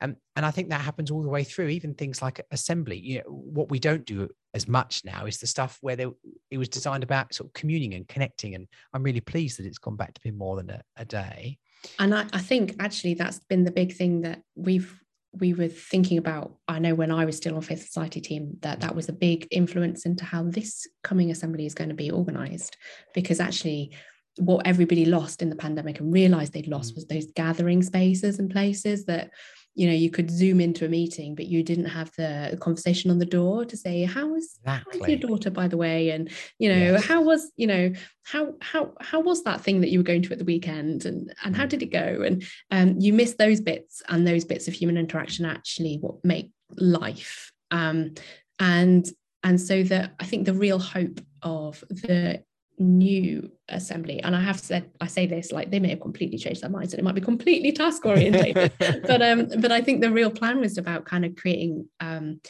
Um, 0.00 0.16
and 0.34 0.44
I 0.44 0.50
think 0.50 0.68
that 0.70 0.80
happens 0.80 1.12
all 1.12 1.22
the 1.22 1.28
way 1.28 1.44
through, 1.44 1.68
even 1.68 1.94
things 1.94 2.20
like 2.20 2.44
assembly. 2.50 2.98
You 2.98 3.18
know, 3.18 3.24
what 3.26 3.70
we 3.70 3.78
don't 3.78 4.04
do 4.04 4.28
as 4.52 4.66
much 4.66 5.02
now 5.04 5.26
is 5.26 5.38
the 5.38 5.46
stuff 5.46 5.78
where 5.80 5.94
they, 5.94 6.06
it 6.50 6.58
was 6.58 6.68
designed 6.68 7.04
about 7.04 7.32
sort 7.32 7.48
of 7.48 7.52
communing 7.52 7.94
and 7.94 8.08
connecting. 8.08 8.56
And 8.56 8.66
I'm 8.92 9.04
really 9.04 9.20
pleased 9.20 9.58
that 9.58 9.66
it's 9.66 9.78
gone 9.78 9.96
back 9.96 10.12
to 10.14 10.20
be 10.20 10.32
more 10.32 10.56
than 10.56 10.70
a, 10.70 10.82
a 10.96 11.04
day. 11.04 11.58
And 12.00 12.14
I, 12.14 12.26
I 12.32 12.40
think 12.40 12.76
actually 12.80 13.14
that's 13.14 13.38
been 13.48 13.64
the 13.64 13.70
big 13.70 13.94
thing 13.94 14.22
that 14.22 14.42
we've 14.56 15.01
we 15.40 15.54
were 15.54 15.68
thinking 15.68 16.18
about 16.18 16.56
i 16.68 16.78
know 16.78 16.94
when 16.94 17.10
i 17.10 17.24
was 17.24 17.36
still 17.36 17.54
on 17.56 17.62
faith 17.62 17.82
society 17.82 18.20
team 18.20 18.56
that 18.60 18.80
that 18.80 18.94
was 18.94 19.08
a 19.08 19.12
big 19.12 19.46
influence 19.50 20.04
into 20.04 20.24
how 20.24 20.42
this 20.42 20.86
coming 21.02 21.30
assembly 21.30 21.64
is 21.64 21.74
going 21.74 21.88
to 21.88 21.94
be 21.94 22.10
organized 22.10 22.76
because 23.14 23.40
actually 23.40 23.92
what 24.38 24.66
everybody 24.66 25.04
lost 25.04 25.42
in 25.42 25.50
the 25.50 25.56
pandemic 25.56 26.00
and 26.00 26.12
realized 26.12 26.52
they'd 26.52 26.66
lost 26.66 26.92
mm. 26.92 26.96
was 26.96 27.06
those 27.06 27.26
gathering 27.34 27.82
spaces 27.82 28.38
and 28.38 28.50
places 28.50 29.04
that 29.04 29.30
you 29.74 29.86
know 29.86 29.94
you 29.94 30.10
could 30.10 30.30
zoom 30.30 30.60
into 30.60 30.84
a 30.84 30.88
meeting 30.88 31.34
but 31.34 31.46
you 31.46 31.62
didn't 31.62 31.86
have 31.86 32.10
the 32.16 32.56
conversation 32.60 33.10
on 33.10 33.18
the 33.18 33.26
door 33.26 33.64
to 33.64 33.76
say 33.76 34.04
how 34.04 34.26
was, 34.28 34.58
exactly. 34.62 35.10
your 35.12 35.18
daughter 35.18 35.50
by 35.50 35.66
the 35.66 35.76
way 35.76 36.10
and 36.10 36.30
you 36.58 36.68
know 36.68 36.92
yes. 36.92 37.04
how 37.04 37.22
was 37.22 37.52
you 37.56 37.66
know 37.66 37.92
how 38.24 38.52
how 38.60 38.92
how 39.00 39.20
was 39.20 39.42
that 39.44 39.60
thing 39.60 39.80
that 39.80 39.90
you 39.90 39.98
were 39.98 40.04
going 40.04 40.22
to 40.22 40.32
at 40.32 40.38
the 40.38 40.44
weekend 40.44 41.04
and 41.06 41.34
and 41.44 41.56
how 41.56 41.64
mm. 41.64 41.70
did 41.70 41.82
it 41.82 41.86
go 41.86 42.22
and 42.22 42.44
um, 42.70 42.98
you 42.98 43.12
miss 43.12 43.34
those 43.34 43.60
bits 43.60 44.02
and 44.08 44.26
those 44.26 44.44
bits 44.44 44.68
of 44.68 44.74
human 44.74 44.96
interaction 44.96 45.44
actually 45.44 45.96
what 46.00 46.22
make 46.24 46.50
life 46.76 47.50
um, 47.70 48.14
and 48.58 49.08
and 49.42 49.60
so 49.60 49.82
that 49.82 50.14
i 50.20 50.24
think 50.24 50.44
the 50.44 50.54
real 50.54 50.78
hope 50.78 51.20
of 51.42 51.82
the 51.90 52.42
new 52.82 53.50
assembly. 53.68 54.22
And 54.22 54.36
i 54.36 54.40
have 54.40 54.58
said 54.58 54.90
i 55.00 55.06
say 55.06 55.26
this 55.26 55.52
like 55.52 55.70
they 55.70 55.80
may 55.80 55.90
have 55.90 56.00
completely 56.00 56.38
changed 56.38 56.62
their 56.62 56.70
minds 56.70 56.92
and 56.92 57.00
it 57.00 57.04
might 57.04 57.14
be 57.14 57.20
completely 57.20 57.72
task 57.72 58.04
oriented. 58.04 58.72
But 58.78 59.22
um 59.22 59.48
but 59.60 59.72
i 59.72 59.80
think 59.80 60.00
the 60.00 60.10
real 60.10 60.30
plan 60.30 60.60
was 60.60 60.78
about 60.78 61.04
kind 61.04 61.24
of 61.24 61.36
creating 61.36 61.88
um 62.00 62.40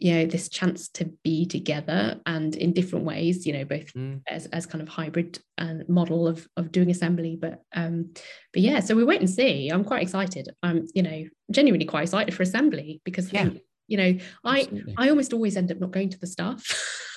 you 0.00 0.14
know 0.14 0.26
this 0.26 0.48
chance 0.48 0.88
to 0.88 1.06
be 1.24 1.44
together 1.44 2.20
and 2.26 2.54
in 2.54 2.72
different 2.72 3.04
ways 3.04 3.46
you 3.46 3.52
know 3.52 3.64
both 3.64 3.92
mm. 3.94 4.20
as, 4.28 4.46
as 4.46 4.66
kind 4.66 4.80
of 4.80 4.88
hybrid 4.88 5.38
and 5.56 5.82
uh, 5.82 5.84
model 5.88 6.28
of 6.28 6.46
of 6.56 6.70
doing 6.70 6.90
assembly. 6.90 7.36
But 7.40 7.62
um 7.74 8.12
but 8.52 8.62
yeah 8.62 8.80
so 8.80 8.94
we 8.94 9.04
wait 9.04 9.20
and 9.20 9.30
see. 9.30 9.68
I'm 9.68 9.84
quite 9.84 10.02
excited. 10.02 10.48
I'm 10.62 10.86
you 10.94 11.02
know 11.02 11.24
genuinely 11.50 11.86
quite 11.86 12.04
excited 12.04 12.34
for 12.34 12.42
assembly 12.42 13.00
because 13.04 13.32
yeah. 13.32 13.50
you 13.88 13.96
know 13.96 14.18
i 14.44 14.60
Absolutely. 14.60 14.94
i 14.98 15.08
almost 15.08 15.32
always 15.32 15.56
end 15.56 15.72
up 15.72 15.80
not 15.80 15.90
going 15.90 16.10
to 16.10 16.20
the 16.20 16.26
stuff 16.26 16.62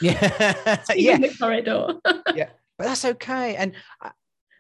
yeah. 0.01 0.81
Yeah. 0.95 1.15
in 1.15 1.21
the 1.21 1.35
corridor. 1.37 1.95
Yeah 2.33 2.49
but 2.81 2.87
that's 2.87 3.05
okay 3.05 3.55
and 3.57 3.73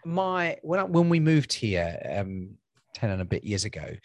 my 0.05 0.55
when 0.61 0.79
I, 0.79 0.83
when 0.83 1.09
we 1.09 1.19
moved 1.19 1.51
here 1.51 1.99
um 2.15 2.51
10 2.93 3.09
and 3.09 3.21
a 3.21 3.25
bit 3.25 3.43
years 3.43 3.65
ago 3.65 3.95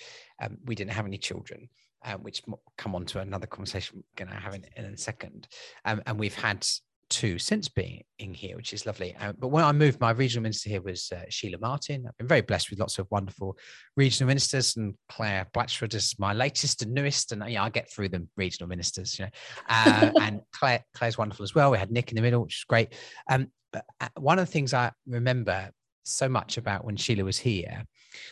um, 0.41 0.57
we 0.65 0.75
didn't 0.75 0.93
have 0.93 1.05
any 1.05 1.19
children 1.19 1.69
um, 2.07 2.23
which 2.23 2.43
come 2.79 2.95
on 2.95 3.05
to 3.07 3.21
another 3.21 3.47
conversation 3.47 3.97
we're 3.97 4.25
going 4.25 4.35
to 4.35 4.43
have 4.43 4.55
in, 4.55 4.65
in 4.75 4.87
a 4.87 4.97
second 4.97 5.49
um, 5.85 6.01
and 6.07 6.19
we've 6.19 6.35
had 6.35 6.67
two 7.09 7.39
since 7.39 7.69
being 7.69 8.03
in 8.19 8.35
here, 8.35 8.57
which 8.57 8.73
is 8.73 8.87
lovely. 8.87 9.15
Uh, 9.21 9.33
but 9.39 9.49
when 9.49 9.65
I 9.65 9.73
moved, 9.73 10.01
my 10.01 10.11
regional 10.11 10.43
minister 10.43 10.71
here 10.71 10.83
was 10.83 11.13
uh, 11.13 11.25
Sheila 11.29 11.59
Martin. 11.59 12.05
I've 12.07 12.17
been 12.17 12.27
very 12.27 12.41
blessed 12.41 12.71
with 12.71 12.81
lots 12.81 12.99
of 12.99 13.07
wonderful 13.11 13.57
regional 13.97 14.29
ministers, 14.29 14.77
and 14.77 14.95
Claire 15.09 15.47
Blatchford 15.55 15.95
is 15.95 16.15
my 16.19 16.33
latest 16.33 16.83
and 16.83 16.93
newest. 16.93 17.33
And 17.33 17.49
yeah, 17.49 17.63
I 17.63 17.71
get 17.71 17.91
through 17.91 18.09
them 18.09 18.29
regional 18.37 18.69
ministers, 18.69 19.19
you 19.19 19.27
know. 19.27 19.31
Uh, 19.69 20.11
and 20.21 20.41
Claire, 20.53 20.85
Claire's 20.95 21.19
wonderful 21.19 21.45
as 21.45 21.55
well. 21.55 21.71
We 21.71 21.79
had 21.79 21.91
Nick 21.91 22.11
in 22.11 22.17
the 22.17 22.23
middle, 22.23 22.43
which 22.43 22.59
is 22.59 22.65
great. 22.65 22.95
Um, 23.31 23.49
but 23.77 23.85
uh, 24.01 24.21
one 24.21 24.39
of 24.39 24.47
the 24.47 24.53
things 24.53 24.73
I 24.73 24.93
remember 25.07 25.71
so 26.05 26.29
much 26.29 26.57
about 26.57 26.85
when 26.85 26.97
Sheila 26.97 27.25
was 27.25 27.39
here 27.39 27.85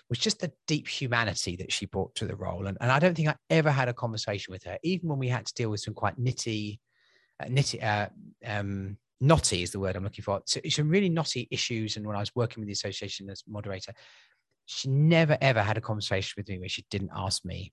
was 0.08 0.18
just 0.18 0.40
the 0.40 0.52
deep 0.66 0.88
humanity 0.88 1.56
that 1.56 1.72
she 1.72 1.86
brought 1.86 2.14
to 2.14 2.26
the 2.26 2.36
role. 2.36 2.66
And, 2.66 2.78
and 2.80 2.90
I 2.90 2.98
don't 2.98 3.14
think 3.14 3.28
I 3.28 3.36
ever 3.50 3.70
had 3.70 3.88
a 3.88 3.94
conversation 3.94 4.52
with 4.52 4.64
her, 4.64 4.78
even 4.82 5.08
when 5.08 5.18
we 5.18 5.28
had 5.28 5.46
to 5.46 5.54
deal 5.54 5.70
with 5.70 5.80
some 5.80 5.94
quite 5.94 6.18
nitty 6.18 6.78
uh, 7.42 7.46
nitty, 7.46 7.82
uh, 7.82 8.08
um, 8.46 8.96
knotty 9.20 9.62
is 9.62 9.72
the 9.72 9.80
word 9.80 9.96
I'm 9.96 10.04
looking 10.04 10.22
for. 10.22 10.40
So 10.46 10.60
some 10.68 10.88
really 10.88 11.08
knotty 11.08 11.48
issues. 11.50 11.96
And 11.96 12.06
when 12.06 12.16
I 12.16 12.20
was 12.20 12.34
working 12.34 12.60
with 12.60 12.68
the 12.68 12.72
association 12.72 13.28
as 13.28 13.42
moderator, 13.48 13.92
she 14.66 14.88
never 14.88 15.36
ever 15.40 15.60
had 15.60 15.76
a 15.76 15.80
conversation 15.80 16.34
with 16.36 16.48
me 16.48 16.58
where 16.58 16.68
she 16.68 16.86
didn't 16.90 17.10
ask 17.14 17.44
me 17.44 17.72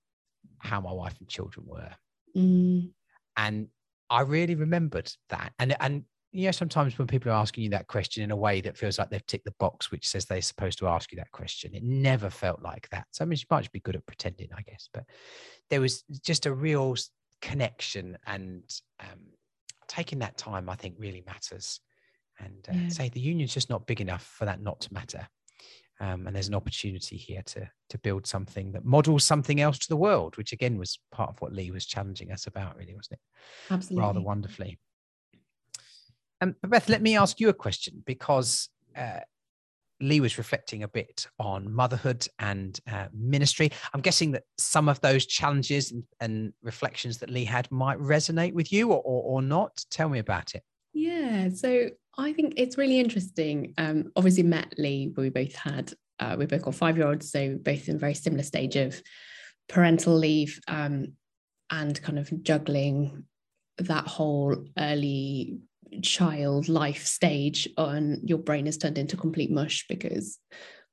how 0.60 0.82
my 0.82 0.92
wife 0.92 1.16
and 1.20 1.30
children 1.30 1.68
were. 1.68 1.92
Mm. 2.36 2.90
And 3.38 3.68
I 4.10 4.22
really 4.22 4.56
remembered 4.56 5.12
that. 5.30 5.54
And 5.60 5.76
and 5.80 6.04
you 6.32 6.46
know, 6.46 6.52
sometimes 6.52 6.98
when 6.98 7.08
people 7.08 7.32
are 7.32 7.36
asking 7.36 7.64
you 7.66 7.70
that 7.72 7.88
question 7.88 8.24
in 8.24 8.32
a 8.32 8.36
way 8.36 8.62
that 8.62 8.78
feels 8.78 8.98
like 8.98 9.10
they've 9.10 9.26
ticked 9.28 9.46
the 9.46 9.54
box 9.60 9.92
which 9.92 10.08
says 10.08 10.26
they're 10.26 10.42
supposed 10.42 10.80
to 10.80 10.88
ask 10.88 11.12
you 11.12 11.18
that 11.18 11.32
question, 11.32 11.74
it 11.74 11.84
never 11.84 12.30
felt 12.30 12.62
like 12.62 12.88
that. 12.90 13.08
So 13.12 13.24
I 13.24 13.28
mean, 13.28 13.38
she 13.38 13.46
might 13.50 13.70
be 13.72 13.80
good 13.82 13.96
at 13.96 14.06
pretending, 14.06 14.50
I 14.56 14.62
guess, 14.62 14.90
but 14.94 15.04
there 15.70 15.82
was 15.82 16.04
just 16.24 16.46
a 16.46 16.54
real 16.54 16.96
connection 17.42 18.18
and 18.26 18.64
um, 19.00 19.20
taking 19.88 20.20
that 20.20 20.38
time, 20.38 20.70
I 20.70 20.76
think, 20.76 20.96
really 20.98 21.24
matters. 21.26 21.82
And 22.40 22.66
uh, 22.70 22.74
yeah. 22.76 22.90
say 22.90 23.10
the 23.10 23.20
union's 23.20 23.54
just 23.54 23.70
not 23.70 23.86
big 23.86 24.02
enough 24.02 24.26
for 24.26 24.46
that 24.46 24.62
not 24.62 24.80
to 24.82 24.94
matter. 24.94 25.28
Um, 26.00 26.26
and 26.26 26.36
there's 26.36 26.48
an 26.48 26.56
opportunity 26.56 27.16
here 27.16 27.44
to 27.48 27.70
to 27.90 27.98
build 28.00 28.26
something 28.26 28.72
that 28.72 28.84
models 28.84 29.24
something 29.24 29.62
else 29.62 29.78
to 29.80 29.90
the 29.90 29.98
world, 29.98 30.36
which 30.38 30.52
again 30.52 30.80
was 30.80 30.98
part 31.12 31.30
of 31.30 31.40
what 31.42 31.54
Lee 31.54 31.70
was 31.70 31.86
challenging 31.86 32.32
us 32.32 32.48
about, 32.48 32.76
really, 32.76 32.96
wasn't 32.96 33.20
it? 33.20 33.74
Absolutely, 33.74 34.02
rather 34.02 34.22
wonderfully. 34.22 34.80
Um, 36.42 36.56
Beth, 36.68 36.90
let 36.90 37.02
me 37.02 37.16
ask 37.16 37.40
you 37.40 37.50
a 37.50 37.54
question 37.54 38.02
because 38.06 38.70
uh, 38.98 39.20
Lee 40.02 40.20
was 40.20 40.38
reflecting 40.38 40.84
a 40.84 40.88
bit 40.88 41.28
on 41.40 41.72
motherhood 41.72 42.28
and 42.40 42.80
uh, 42.92 43.08
ministry. 43.14 43.72
I'm 43.94 44.02
guessing 44.02 44.32
that 44.32 44.44
some 44.58 44.90
of 44.90 45.00
those 45.02 45.28
challenges 45.28 45.92
and, 45.92 46.04
and, 46.20 46.54
reflections 46.64 47.20
that 47.20 47.30
Lee 47.30 47.46
had 47.46 47.72
might 47.72 48.00
resonate 48.00 48.54
with 48.54 48.74
you 48.74 48.90
or, 48.92 49.02
or, 49.02 49.24
or, 49.24 49.42
not. 49.42 49.86
Tell 49.92 50.10
me 50.10 50.20
about 50.20 50.56
it. 50.56 50.64
Yeah, 50.94 51.50
so 51.50 51.90
I 52.18 52.34
think 52.34 52.56
it's 52.58 52.78
really 52.78 53.00
interesting. 53.00 53.74
Um, 53.78 54.12
obviously, 54.16 54.44
met 54.44 54.74
Lee, 54.78 55.14
we 55.16 55.30
both 55.30 55.56
had, 55.56 55.94
uh, 56.20 56.36
we 56.38 56.48
both 56.48 56.64
got 56.64 56.76
five 56.76 56.98
year 56.98 57.08
olds, 57.08 57.32
so 57.32 57.58
both 57.62 57.88
in 57.88 57.96
a 57.96 58.00
very 58.00 58.16
similar 58.16 58.44
stage 58.44 58.76
of 58.76 59.02
parental 59.70 60.16
leave 60.16 60.60
um, 60.68 61.14
and 61.70 62.02
kind 62.02 62.20
of 62.20 62.32
juggling 62.44 63.26
that 63.78 64.08
whole 64.08 64.66
early 64.78 65.60
child 66.02 66.70
life 66.70 67.06
stage 67.06 67.68
on 67.78 68.20
your 68.24 68.38
brain 68.38 68.68
is 68.68 68.78
turned 68.78 68.98
into 68.98 69.18
complete 69.18 69.52
mush 69.52 69.86
because 69.88 70.40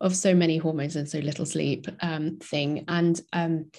of 0.00 0.14
so 0.14 0.34
many 0.34 0.58
hormones 0.58 0.96
and 0.96 1.08
so 1.08 1.18
little 1.18 1.46
sleep 1.46 1.86
um, 2.00 2.38
thing 2.38 2.84
and 2.88 3.20
um, 3.32 3.70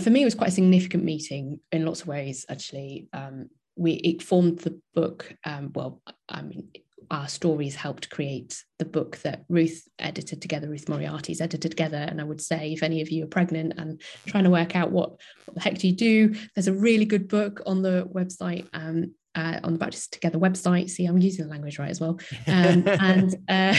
for 0.00 0.10
me 0.10 0.22
it 0.22 0.26
was 0.26 0.34
quite 0.34 0.50
a 0.50 0.52
significant 0.52 1.04
meeting 1.04 1.60
in 1.72 1.84
lots 1.84 2.02
of 2.02 2.08
ways 2.08 2.44
actually 2.48 3.08
um, 3.12 3.48
we 3.76 3.92
it 3.92 4.22
formed 4.22 4.58
the 4.60 4.80
book 4.94 5.34
um, 5.44 5.70
well 5.74 6.00
i 6.28 6.42
mean 6.42 6.68
our 7.10 7.28
stories 7.28 7.74
helped 7.74 8.10
create 8.10 8.62
the 8.78 8.84
book 8.84 9.16
that 9.18 9.44
Ruth 9.48 9.88
edited 9.98 10.42
together, 10.42 10.68
Ruth 10.68 10.88
Moriarty's 10.88 11.40
edited 11.40 11.70
together. 11.70 11.96
And 11.96 12.20
I 12.20 12.24
would 12.24 12.40
say, 12.40 12.72
if 12.72 12.82
any 12.82 13.00
of 13.00 13.10
you 13.10 13.24
are 13.24 13.28
pregnant 13.28 13.74
and 13.78 14.00
trying 14.26 14.44
to 14.44 14.50
work 14.50 14.76
out 14.76 14.90
what, 14.90 15.10
what 15.46 15.54
the 15.54 15.60
heck 15.60 15.78
do 15.78 15.88
you 15.88 15.94
do, 15.94 16.34
there's 16.54 16.68
a 16.68 16.72
really 16.72 17.04
good 17.04 17.28
book 17.28 17.62
on 17.66 17.82
the 17.82 18.08
website 18.12 18.68
um, 18.74 19.14
uh, 19.38 19.60
on 19.62 19.72
the 19.72 19.78
Baptist 19.78 20.12
Together 20.12 20.38
website. 20.38 20.90
See, 20.90 21.06
I'm 21.06 21.18
using 21.18 21.44
the 21.44 21.50
language 21.50 21.78
right 21.78 21.90
as 21.90 22.00
well. 22.00 22.18
Um, 22.48 22.82
and 22.86 23.34
uh, 23.48 23.74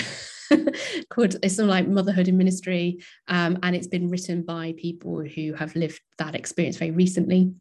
called 1.09 1.35
it's 1.41 1.55
something 1.55 1.69
like 1.69 1.87
Motherhood 1.87 2.27
in 2.27 2.37
Ministry. 2.37 2.99
Um, 3.27 3.57
and 3.63 3.75
it's 3.75 3.87
been 3.87 4.09
written 4.09 4.43
by 4.43 4.73
people 4.77 5.21
who 5.21 5.53
have 5.53 5.75
lived 5.75 5.99
that 6.17 6.35
experience 6.35 6.77
very 6.77 6.91
recently 6.91 7.53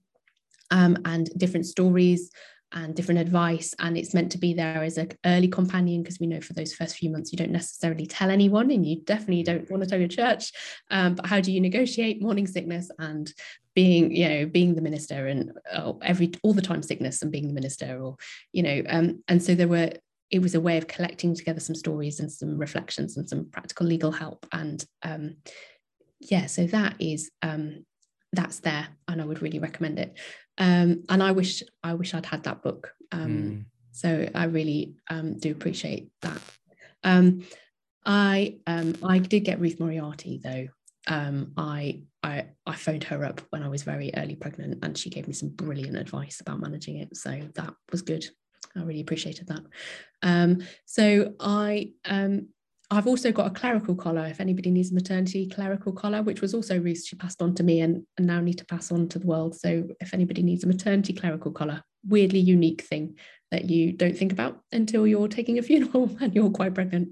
um, 0.71 0.99
and 1.05 1.31
different 1.39 1.67
stories 1.67 2.31
and 2.73 2.95
different 2.95 3.21
advice 3.21 3.75
and 3.79 3.97
it's 3.97 4.13
meant 4.15 4.31
to 4.33 4.39
be 4.39 4.53
there 4.53 4.83
as 4.83 4.99
an 4.99 5.11
early 5.25 5.49
companion 5.49 6.03
because 6.03 6.21
we 6.21 6.27
know 6.27 6.41
for 6.41 6.53
those 6.53 6.75
first 6.75 6.97
few 6.97 7.11
months 7.11 7.33
you 7.33 7.39
don't 7.39 7.51
necessarily 7.51 8.07
tell 8.07 8.31
anyone 8.31 8.71
and 8.71 8.85
you 8.85 9.01
definitely 9.03 9.43
don't 9.43 9.71
want 9.71 9.83
to 9.83 9.89
tell 9.89 9.99
your 9.99 10.09
church. 10.09 10.53
Um, 10.91 11.15
but 11.15 11.27
how 11.27 11.41
do 11.41 11.51
you 11.51 11.61
negotiate 11.61 12.21
morning 12.21 12.47
sickness 12.47 12.91
and 12.99 13.33
being 13.75 14.11
you 14.15 14.29
know 14.29 14.47
being 14.47 14.75
the 14.75 14.83
minister 14.83 15.29
and 15.29 15.53
uh, 15.73 15.93
every 16.03 16.33
all 16.43 16.53
the 16.53 16.61
time 16.61 16.83
sickness 16.83 17.23
and 17.23 17.31
being 17.31 17.47
the 17.47 17.55
minister 17.55 18.01
or 18.03 18.17
you 18.53 18.61
know 18.61 18.83
um, 18.89 19.23
and 19.29 19.41
so 19.41 19.55
there 19.55 19.69
were 19.69 19.93
it 20.31 20.43
was 20.43 20.57
a 20.57 20.61
way 20.61 20.77
of 20.77 20.89
collecting 20.89 21.33
together 21.33 21.61
some 21.61 21.77
stories 21.77 22.19
and 22.19 22.31
some 22.31 22.59
reflections 22.59 23.17
and 23.17 23.29
some 23.29 23.49
practical 23.51 23.87
legal 23.87 24.11
help 24.11 24.47
and 24.53 24.85
um, 25.05 25.37
yeah 26.21 26.47
so 26.47 26.67
that 26.67 26.97
is 26.99 27.31
um, 27.43 27.85
that's 28.33 28.59
there 28.61 28.89
and 29.07 29.23
i 29.23 29.25
would 29.25 29.43
really 29.43 29.61
recommend 29.61 29.99
it 29.99 30.19
um, 30.59 31.05
and 31.09 31.23
i 31.23 31.33
wish 31.33 31.63
i 31.83 31.95
wish 31.95 32.15
i'd 32.15 32.27
had 32.27 32.43
that 32.45 32.63
book 32.63 32.93
mm. 33.13 33.65
so 33.93 34.29
i 34.35 34.45
really 34.45 34.95
um, 35.11 35.39
do 35.39 35.51
appreciate 35.51 36.11
that 36.23 36.41
um, 37.05 37.45
i 38.05 38.57
i 38.67 39.19
did 39.19 39.41
get 39.41 39.61
ruth 39.61 39.81
moriarty 39.81 40.41
though 40.43 40.69
um, 41.09 41.53
I, 41.57 42.03
I 42.23 42.47
I 42.67 42.75
phoned 42.75 43.05
her 43.05 43.25
up 43.25 43.41
when 43.51 43.63
I 43.63 43.69
was 43.69 43.83
very 43.83 44.11
early 44.17 44.37
pregnant, 44.37 44.79
and 44.83 44.97
she 44.97 45.11
gave 45.11 45.27
me 45.27 45.33
some 45.33 45.49
brilliant 45.49 45.97
advice 45.97 46.41
about 46.41 46.61
managing 46.61 46.99
it. 46.99 47.17
So 47.17 47.41
that 47.55 47.75
was 47.91 48.03
good. 48.03 48.27
I 48.77 48.83
really 48.83 49.01
appreciated 49.01 49.49
that. 49.49 49.63
Um, 50.23 50.63
so 50.85 51.35
I 51.41 51.93
um, 52.05 52.49
I've 52.91 53.07
also 53.07 53.31
got 53.33 53.47
a 53.47 53.51
clerical 53.51 53.95
collar. 53.95 54.27
If 54.27 54.41
anybody 54.41 54.71
needs 54.71 54.91
a 54.91 54.95
maternity 54.95 55.47
clerical 55.49 55.93
collar, 55.93 56.23
which 56.23 56.41
was 56.41 56.55
also 56.55 56.81
Ruth, 56.81 57.05
she 57.05 57.17
passed 57.17 57.43
on 57.43 57.55
to 57.57 57.63
me 57.63 57.81
and, 57.81 58.07
and 58.17 58.27
now 58.27 58.41
need 58.41 58.59
to 58.59 58.65
pass 58.65 58.91
on 58.91 59.09
to 59.09 59.19
the 59.19 59.27
world. 59.27 59.55
So 59.57 59.89
if 60.01 60.15
anybody 60.15 60.43
needs 60.43 60.65
a 60.65 60.69
maternity 60.69 61.13
clerical 61.13 61.53
collar, 61.53 61.83
weirdly 62.07 62.39
unique 62.39 62.83
thing 62.83 63.17
that 63.51 63.69
you 63.69 63.93
don't 63.93 64.17
think 64.17 64.33
about 64.33 64.61
until 64.73 65.07
you're 65.07 65.29
taking 65.29 65.59
a 65.59 65.63
funeral 65.63 66.17
and 66.21 66.35
you're 66.35 66.51
quite 66.51 66.75
pregnant. 66.75 67.11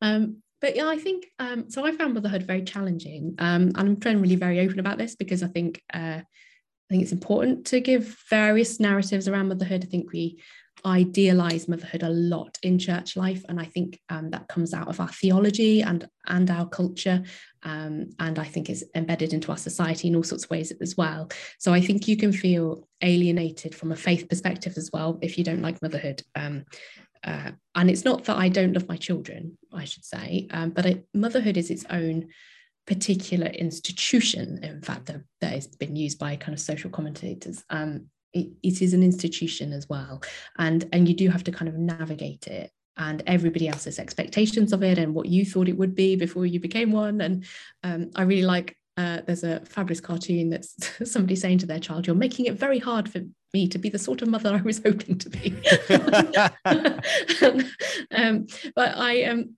Um, 0.00 0.42
but 0.60 0.76
yeah, 0.76 0.88
I 0.88 0.98
think 0.98 1.26
um, 1.38 1.68
so. 1.68 1.84
I 1.84 1.92
found 1.92 2.14
motherhood 2.14 2.44
very 2.44 2.62
challenging, 2.62 3.34
um, 3.38 3.72
and 3.74 3.78
I'm 3.78 4.00
trying 4.00 4.22
really 4.22 4.36
very 4.36 4.60
open 4.60 4.78
about 4.78 4.96
this 4.96 5.14
because 5.14 5.42
I 5.42 5.48
think 5.48 5.82
uh, 5.92 6.22
I 6.22 6.88
think 6.88 7.02
it's 7.02 7.12
important 7.12 7.66
to 7.66 7.80
give 7.80 8.16
various 8.30 8.80
narratives 8.80 9.28
around 9.28 9.48
motherhood. 9.48 9.84
I 9.84 9.90
think 9.90 10.10
we 10.10 10.40
idealize 10.86 11.68
motherhood 11.68 12.02
a 12.02 12.08
lot 12.08 12.58
in 12.62 12.78
church 12.78 13.16
life, 13.16 13.44
and 13.48 13.60
I 13.60 13.64
think 13.64 14.00
um, 14.08 14.30
that 14.30 14.48
comes 14.48 14.74
out 14.74 14.88
of 14.88 15.00
our 15.00 15.08
theology 15.08 15.82
and 15.82 16.08
and 16.26 16.50
our 16.50 16.68
culture, 16.68 17.22
um, 17.62 18.10
and 18.18 18.38
I 18.38 18.44
think 18.44 18.68
it's 18.68 18.84
embedded 18.94 19.32
into 19.32 19.50
our 19.50 19.56
society 19.56 20.08
in 20.08 20.16
all 20.16 20.22
sorts 20.22 20.44
of 20.44 20.50
ways 20.50 20.72
as 20.80 20.96
well. 20.96 21.30
So 21.58 21.72
I 21.72 21.80
think 21.80 22.08
you 22.08 22.16
can 22.16 22.32
feel 22.32 22.88
alienated 23.00 23.74
from 23.74 23.92
a 23.92 23.96
faith 23.96 24.28
perspective 24.28 24.74
as 24.76 24.90
well 24.92 25.18
if 25.22 25.38
you 25.38 25.44
don't 25.44 25.62
like 25.62 25.82
motherhood. 25.82 26.22
Um, 26.34 26.64
uh, 27.22 27.52
and 27.74 27.90
it's 27.90 28.04
not 28.04 28.24
that 28.24 28.36
I 28.36 28.50
don't 28.50 28.74
love 28.74 28.88
my 28.88 28.98
children, 28.98 29.56
I 29.72 29.84
should 29.84 30.04
say, 30.04 30.46
um, 30.50 30.70
but 30.70 31.04
motherhood 31.14 31.56
is 31.56 31.70
its 31.70 31.86
own 31.88 32.28
particular 32.86 33.46
institution. 33.46 34.62
In 34.62 34.82
fact, 34.82 35.06
that, 35.06 35.22
that 35.40 35.52
has 35.52 35.66
been 35.66 35.96
used 35.96 36.18
by 36.18 36.36
kind 36.36 36.52
of 36.52 36.60
social 36.60 36.90
commentators. 36.90 37.64
Um, 37.70 38.08
it, 38.34 38.48
it 38.62 38.82
is 38.82 38.92
an 38.92 39.02
institution 39.02 39.72
as 39.72 39.88
well, 39.88 40.22
and 40.58 40.86
and 40.92 41.08
you 41.08 41.14
do 41.14 41.30
have 41.30 41.44
to 41.44 41.52
kind 41.52 41.68
of 41.68 41.76
navigate 41.76 42.46
it 42.46 42.70
and 42.96 43.22
everybody 43.26 43.68
else's 43.68 43.98
expectations 43.98 44.72
of 44.72 44.82
it 44.82 44.98
and 44.98 45.14
what 45.14 45.26
you 45.26 45.44
thought 45.44 45.68
it 45.68 45.76
would 45.76 45.94
be 45.94 46.16
before 46.16 46.46
you 46.46 46.60
became 46.60 46.92
one. 46.92 47.20
And 47.20 47.44
um, 47.82 48.10
I 48.14 48.22
really 48.22 48.44
like 48.44 48.76
uh, 48.96 49.20
there's 49.26 49.42
a 49.42 49.60
fabulous 49.60 50.00
cartoon 50.00 50.50
that's 50.50 50.76
somebody 51.10 51.34
saying 51.34 51.58
to 51.58 51.66
their 51.66 51.80
child, 51.80 52.06
"You're 52.06 52.16
making 52.16 52.46
it 52.46 52.54
very 52.54 52.78
hard 52.78 53.10
for 53.10 53.20
me 53.52 53.68
to 53.68 53.78
be 53.78 53.88
the 53.88 53.98
sort 53.98 54.22
of 54.22 54.28
mother 54.28 54.54
I 54.54 54.62
was 54.62 54.78
hoping 54.84 55.18
to 55.18 55.30
be." 55.30 55.56
um, 58.12 58.46
but 58.76 58.96
I 58.96 59.24
um, 59.24 59.56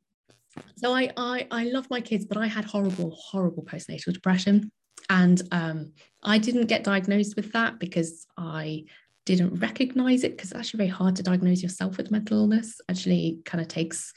so 0.76 0.94
I, 0.94 1.10
I 1.16 1.46
I 1.50 1.64
love 1.64 1.88
my 1.90 2.00
kids, 2.00 2.24
but 2.24 2.38
I 2.38 2.46
had 2.46 2.64
horrible, 2.64 3.10
horrible 3.10 3.62
postnatal 3.62 4.14
depression. 4.14 4.72
And 5.10 5.42
um, 5.52 5.92
I 6.22 6.38
didn't 6.38 6.66
get 6.66 6.84
diagnosed 6.84 7.36
with 7.36 7.52
that 7.52 7.78
because 7.78 8.26
I 8.36 8.84
didn't 9.24 9.56
recognize 9.56 10.24
it 10.24 10.36
because 10.36 10.50
it's 10.50 10.58
actually 10.58 10.78
very 10.78 10.90
hard 10.90 11.16
to 11.16 11.22
diagnose 11.22 11.62
yourself 11.62 11.96
with 11.96 12.10
mental 12.10 12.38
illness. 12.38 12.80
Actually, 12.88 13.40
kind 13.44 13.60
of 13.60 13.68
takes 13.68 14.12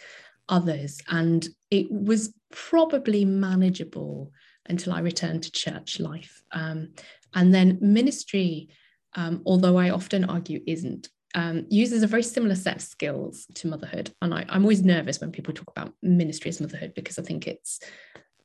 others, 0.48 1.02
and 1.10 1.48
it 1.72 1.92
was 1.92 2.34
probably 2.52 3.26
manageable 3.26 4.32
until 4.68 4.94
I 4.94 5.00
returned 5.00 5.44
to 5.44 5.52
church 5.52 6.00
life. 6.00 6.44
Um, 6.52 6.90
and 7.34 7.54
then 7.54 7.78
ministry, 7.82 8.70
um, 9.16 9.42
although 9.46 9.78
I 9.78 9.90
often 9.90 10.24
argue 10.26 10.62
isn't, 10.66 11.10
um, 11.36 11.66
uses 11.70 12.04
a 12.04 12.08
very 12.08 12.24
similar 12.24 12.56
set 12.56 12.78
of 12.78 12.82
skills 12.82 13.46
to 13.56 13.68
motherhood. 13.68 14.12
And 14.22 14.34
I, 14.34 14.46
am 14.50 14.64
always 14.64 14.84
nervous 14.84 15.20
when 15.20 15.32
people 15.32 15.54
talk 15.54 15.72
about 15.76 15.94
ministry 16.02 16.50
as 16.50 16.62
motherhood 16.62 16.94
because 16.96 17.20
I 17.20 17.24
think 17.24 17.48
it's, 17.48 17.80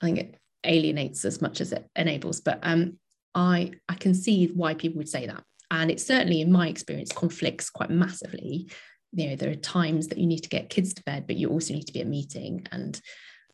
I 0.01 0.07
think 0.07 0.19
it 0.19 0.39
alienates 0.65 1.25
as 1.25 1.41
much 1.41 1.61
as 1.61 1.73
it 1.73 1.87
enables. 1.97 2.41
But 2.41 2.59
um, 2.63 2.99
I, 3.35 3.73
I 3.89 3.95
can 3.95 4.15
see 4.15 4.47
why 4.47 4.75
people 4.75 4.99
would 4.99 5.09
say 5.09 5.27
that. 5.27 5.43
And 5.71 5.91
it 5.91 6.01
certainly, 6.01 6.41
in 6.41 6.53
my 6.53 6.69
experience, 6.69 7.13
conflicts 7.13 7.71
quite 7.71 7.91
massively. 7.91 8.71
You 9.13 9.31
know, 9.31 9.37
there 9.37 9.51
are 9.51 9.57
times 9.57 10.09
that 10.09 10.19
you 10.19 10.27
need 10.27 10.41
to 10.41 10.49
get 10.49 10.71
kids 10.71 10.95
to 10.95 11.03
bed, 11.05 11.27
but 11.27 11.37
you 11.37 11.49
also 11.49 11.75
need 11.75 11.87
to 11.87 11.93
be 11.93 12.01
at 12.01 12.07
meeting. 12.07 12.67
And 12.71 13.01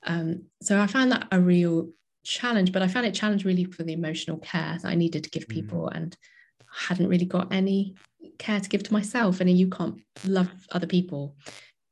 um, 0.07 0.45
so 0.63 0.81
I 0.81 0.87
found 0.87 1.13
that 1.13 1.29
a 1.31 1.41
real 1.41 1.91
challenge, 2.25 2.73
but 2.73 2.83
I 2.83 2.89
found 2.89 3.07
it 3.07 3.15
challenge 3.15 3.45
really 3.45 3.65
for 3.65 3.83
the 3.83 3.93
emotional 3.93 4.39
care 4.39 4.79
that 4.83 4.89
I 4.89 4.95
needed 4.95 5.25
to 5.25 5.31
give 5.31 5.47
mm. 5.47 5.51
people 5.51 5.91
mm. 5.93 5.97
and 5.97 6.17
hadn't 6.73 7.09
really 7.09 7.25
got 7.25 7.53
any 7.53 7.95
care 8.39 8.61
to 8.61 8.69
give 8.69 8.83
to 8.85 8.93
myself. 8.93 9.41
And 9.41 9.51
you 9.51 9.69
can't 9.69 10.01
love 10.25 10.51
other 10.73 10.87
people 10.87 11.37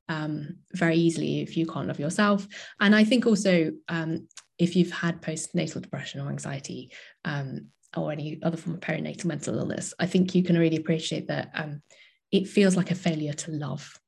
um, 0.09 0.57
very 0.73 0.97
easily 0.97 1.41
if 1.41 1.57
you 1.57 1.67
can't 1.67 1.89
love 1.89 2.01
yourself. 2.01 2.47
And 2.81 2.95
I 2.95 3.05
think 3.05 3.27
also 3.27 3.73
um, 3.89 4.29
if 4.59 4.77
you've 4.77 4.91
had 4.91 5.23
postnatal 5.23 5.81
depression 5.81 6.21
or 6.21 6.29
anxiety 6.29 6.91
um, 7.25 7.69
or 7.97 8.13
any 8.13 8.39
other 8.43 8.57
form 8.57 8.75
of 8.75 8.81
perinatal 8.81 9.27
mental 9.27 9.59
illness, 9.59 9.95
I 9.99 10.07
think 10.07 10.35
you 10.35 10.43
can 10.43 10.59
really 10.59 10.77
appreciate 10.77 11.29
that 11.29 11.51
um, 11.55 11.83
it 12.33 12.49
feels 12.49 12.77
like 12.77 12.91
a 12.91 12.97
failure 12.97 13.33
to 13.33 13.53
love 13.53 13.99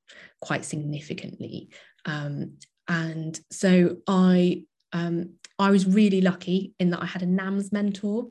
quite 0.40 0.64
significantly. 0.64 1.70
Um, 2.04 2.54
and 2.88 3.38
so 3.50 3.98
I 4.06 4.64
um, 4.92 5.34
I 5.58 5.70
was 5.70 5.86
really 5.86 6.20
lucky 6.20 6.74
in 6.80 6.90
that 6.90 7.02
I 7.02 7.06
had 7.06 7.22
a 7.22 7.26
NAMS 7.26 7.70
mentor. 7.72 8.28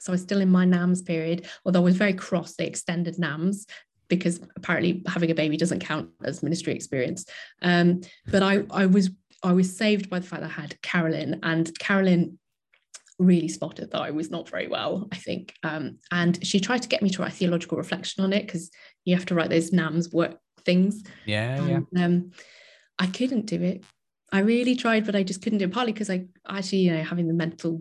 So 0.00 0.12
I 0.12 0.14
was 0.14 0.22
still 0.22 0.40
in 0.40 0.50
my 0.50 0.66
NAMS 0.66 1.02
period, 1.02 1.46
although 1.64 1.80
I 1.80 1.84
was 1.84 1.96
very 1.96 2.12
cross, 2.12 2.54
they 2.54 2.66
extended 2.66 3.18
NAMS 3.18 3.66
because 4.08 4.40
apparently 4.56 5.02
having 5.06 5.30
a 5.30 5.34
baby 5.34 5.56
doesn't 5.56 5.80
count 5.80 6.10
as 6.22 6.42
ministry 6.42 6.74
experience. 6.74 7.24
Um, 7.62 8.02
but 8.30 8.42
I, 8.42 8.64
I 8.70 8.84
was 8.84 9.10
I 9.42 9.52
was 9.52 9.76
saved 9.76 10.08
by 10.08 10.18
the 10.18 10.26
fact 10.26 10.42
that 10.42 10.50
I 10.50 10.60
had 10.60 10.80
Carolyn, 10.82 11.40
and 11.42 11.76
Carolyn 11.78 12.38
really 13.18 13.48
spotted 13.48 13.90
that 13.90 14.00
I 14.00 14.10
was 14.10 14.30
not 14.30 14.48
very 14.48 14.68
well, 14.68 15.08
I 15.12 15.16
think. 15.16 15.54
Um, 15.62 15.98
and 16.10 16.44
she 16.44 16.60
tried 16.60 16.82
to 16.82 16.88
get 16.88 17.02
me 17.02 17.10
to 17.10 17.22
write 17.22 17.32
theological 17.32 17.78
reflection 17.78 18.24
on 18.24 18.32
it 18.32 18.46
because 18.46 18.70
you 19.04 19.14
have 19.14 19.26
to 19.26 19.34
write 19.34 19.50
those 19.50 19.70
NAMS 19.70 20.12
work 20.12 20.38
things. 20.64 21.02
Yeah, 21.26 21.58
um, 21.60 21.68
yeah. 21.68 22.04
Um, 22.04 22.30
I 22.98 23.06
couldn't 23.06 23.46
do 23.46 23.62
it. 23.62 23.84
I 24.32 24.40
really 24.40 24.76
tried, 24.76 25.04
but 25.06 25.16
I 25.16 25.22
just 25.22 25.42
couldn't 25.42 25.58
do 25.58 25.66
it. 25.66 25.72
Partly 25.72 25.92
because 25.92 26.10
I 26.10 26.26
actually, 26.48 26.78
you 26.78 26.92
know, 26.92 27.02
having 27.02 27.28
the 27.28 27.34
mental 27.34 27.80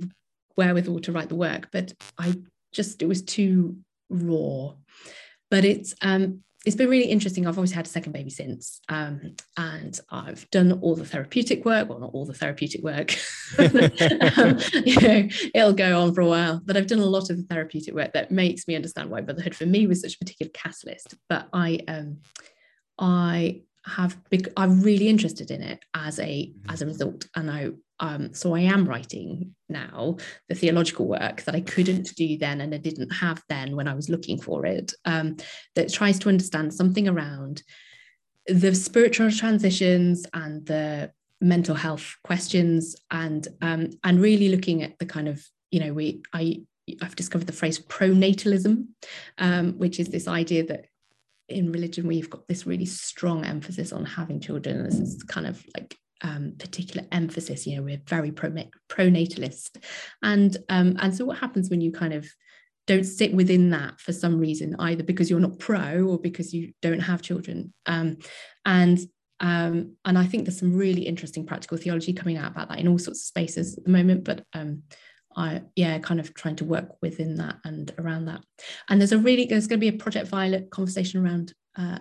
wherewithal 0.58 1.00
to 1.02 1.12
write 1.12 1.30
the 1.30 1.36
work, 1.36 1.70
but 1.72 1.94
I 2.18 2.34
just 2.74 3.02
it 3.02 3.08
was 3.08 3.22
too 3.22 3.78
raw. 4.10 4.74
But 5.50 5.66
it's 5.66 5.94
um 6.02 6.44
it's 6.66 6.76
been 6.76 6.90
really 6.90 7.10
interesting. 7.10 7.48
I've 7.48 7.58
always 7.58 7.72
had 7.72 7.86
a 7.88 7.90
second 7.90 8.12
baby 8.12 8.30
since, 8.30 8.82
um, 8.88 9.36
and 9.58 10.00
I've 10.12 10.50
done 10.52 10.72
all 10.82 10.96
the 10.96 11.06
therapeutic 11.06 11.66
work. 11.66 11.90
Well, 11.90 12.00
not 12.00 12.12
all 12.14 12.26
the 12.26 12.34
therapeutic 12.34 12.84
work. 12.84 13.16
um, 13.58 14.60
you 14.86 15.02
know, 15.02 15.28
it'll 15.56 15.74
go 15.74 16.02
on 16.02 16.14
for 16.14 16.22
a 16.22 16.28
while, 16.28 16.62
but 16.64 16.78
I've 16.78 16.88
done 16.88 17.00
a 17.00 17.06
lot 17.06 17.30
of 17.32 17.38
the 17.38 17.44
therapeutic 17.44 17.96
work 17.96 18.14
that 18.14 18.32
makes 18.32 18.68
me 18.68 18.76
understand 18.76 19.10
why 19.10 19.22
motherhood 19.22 19.56
for 19.56 19.66
me 19.66 19.88
was 19.88 20.02
such 20.02 20.16
a 20.16 20.20
particular 20.20 20.52
catalyst. 20.54 21.16
But 21.28 21.48
I, 21.52 21.80
um, 21.88 22.20
I 23.00 23.62
have 23.86 24.16
big 24.30 24.52
i'm 24.58 24.80
really 24.82 25.08
interested 25.08 25.50
in 25.50 25.62
it 25.62 25.84
as 25.96 26.20
a 26.20 26.54
as 26.70 26.84
a 26.84 26.86
result 26.86 27.28
and 27.36 27.50
i 27.50 27.68
um 28.02 28.34
so 28.34 28.54
i 28.56 28.60
am 28.60 28.86
writing 28.86 29.56
now 29.70 30.18
the 30.50 30.56
theological 30.56 31.08
work 31.08 31.44
that 31.44 31.56
i 31.56 31.62
couldn't 31.62 32.14
do 32.16 32.38
then 32.38 32.62
and 32.62 32.74
i 32.74 32.78
didn't 32.78 33.10
have 33.10 33.42
then 33.48 33.76
when 33.76 33.88
i 33.88 33.94
was 33.94 34.10
looking 34.10 34.40
for 34.40 34.66
it 34.66 34.94
um 35.06 35.38
that 35.76 35.92
tries 35.92 36.20
to 36.20 36.30
understand 36.30 36.74
something 36.74 37.08
around 37.08 37.64
the 38.48 38.76
spiritual 38.76 39.32
transitions 39.32 40.26
and 40.34 40.66
the 40.66 41.12
mental 41.40 41.76
health 41.76 42.16
questions 42.24 42.96
and 43.12 43.48
um 43.62 43.90
and 44.04 44.22
really 44.22 44.50
looking 44.50 44.84
at 44.84 44.98
the 45.00 45.06
kind 45.06 45.28
of 45.28 45.44
you 45.72 45.80
know 45.80 45.94
we 45.94 46.22
i 46.34 46.62
I've 47.02 47.16
discovered 47.16 47.48
the 47.48 47.54
phrase 47.54 47.80
pronatalism, 47.80 48.88
um, 49.38 49.74
which 49.78 50.00
is 50.00 50.10
this 50.10 50.28
idea 50.28 50.66
that 50.66 50.86
in 51.48 51.72
religion 51.72 52.08
we've 52.08 52.30
got 52.30 52.48
this 52.48 52.66
really 52.66 52.86
strong 52.86 53.46
emphasis 53.46 53.92
on 53.92 54.06
having 54.06 54.40
children. 54.40 54.84
This 54.84 55.00
is 55.00 55.24
kind 55.24 55.46
of 55.46 55.64
like 55.78 55.98
um, 56.24 56.54
particular 56.58 57.08
emphasis 57.12 57.66
you 57.66 57.76
know 57.76 57.84
we're 57.84 58.02
very 58.08 58.32
pro 58.32 58.52
pronatalist. 58.90 59.84
And 60.22 60.56
um, 60.70 60.98
and 61.00 61.16
so 61.16 61.26
what 61.26 61.38
happens 61.38 61.70
when 61.70 61.82
you 61.82 61.92
kind 61.92 62.14
of 62.14 62.28
don't 62.88 63.04
sit 63.04 63.34
within 63.34 63.70
that 63.70 64.00
for 64.00 64.12
some 64.12 64.40
reason 64.40 64.76
either 64.80 65.04
because 65.04 65.30
you're 65.30 65.40
not 65.40 65.60
pro 65.60 66.04
or 66.04 66.20
because 66.20 66.54
you 66.54 66.74
don't 66.82 67.00
have 67.00 67.22
children? 67.22 67.74
Um, 67.86 68.18
and 68.66 69.00
um, 69.40 69.96
and 70.06 70.18
I 70.18 70.26
think 70.26 70.46
there's 70.46 70.60
some 70.60 70.76
really 70.76 71.02
interesting 71.02 71.46
practical 71.46 71.78
theology 71.78 72.14
coming 72.14 72.38
out 72.38 72.52
about 72.52 72.70
that 72.70 72.80
in 72.80 72.88
all 72.88 73.00
sorts 73.00 73.22
of 73.22 73.26
spaces 73.26 73.76
at 73.76 73.84
the 73.84 73.90
moment 73.90 74.24
but 74.24 74.46
um, 74.54 74.84
I 75.36 75.64
yeah 75.76 75.98
kind 76.00 76.20
of 76.20 76.34
trying 76.34 76.58
to 76.58 76.66
work 76.66 76.90
within 77.02 77.36
that 77.36 77.58
and 77.64 77.92
around 77.98 78.26
that. 78.26 78.42
And 78.90 79.00
there's 79.02 79.12
a 79.12 79.18
really 79.18 79.46
there's 79.46 79.68
going 79.68 79.80
to 79.80 79.92
be 79.92 79.96
a 79.96 80.04
project 80.04 80.28
violet 80.28 80.70
conversation 80.70 81.26
around 81.26 81.54
uh, 81.78 82.00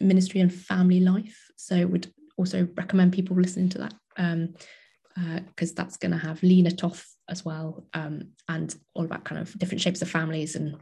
ministry 0.00 0.40
and 0.40 0.52
family 0.52 1.00
life. 1.00 1.50
So 1.56 1.86
would 1.86 2.12
also 2.36 2.68
recommend 2.76 3.12
people 3.12 3.36
listening 3.36 3.68
to 3.70 3.78
that 3.78 3.94
because 4.16 5.70
um, 5.70 5.74
uh, 5.74 5.74
that's 5.76 5.96
going 5.96 6.12
to 6.12 6.18
have 6.18 6.42
Lena 6.42 6.70
Toth 6.70 7.06
as 7.28 7.44
well 7.44 7.86
um, 7.94 8.30
and 8.48 8.74
all 8.94 9.04
about 9.04 9.24
kind 9.24 9.40
of 9.40 9.58
different 9.58 9.80
shapes 9.80 10.02
of 10.02 10.10
families 10.10 10.54
and 10.54 10.76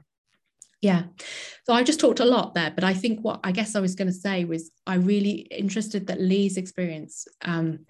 yeah 0.80 1.04
so 1.64 1.72
I 1.72 1.82
just 1.82 2.00
talked 2.00 2.20
a 2.20 2.24
lot 2.24 2.54
there 2.54 2.70
but 2.70 2.84
I 2.84 2.92
think 2.94 3.20
what 3.20 3.40
I 3.44 3.52
guess 3.52 3.74
I 3.74 3.80
was 3.80 3.94
going 3.94 4.08
to 4.08 4.14
say 4.14 4.44
was 4.44 4.70
I 4.86 4.96
really 4.96 5.46
interested 5.50 6.06
that 6.08 6.20
Lee's 6.20 6.56
experience 6.56 7.26
um, 7.42 7.86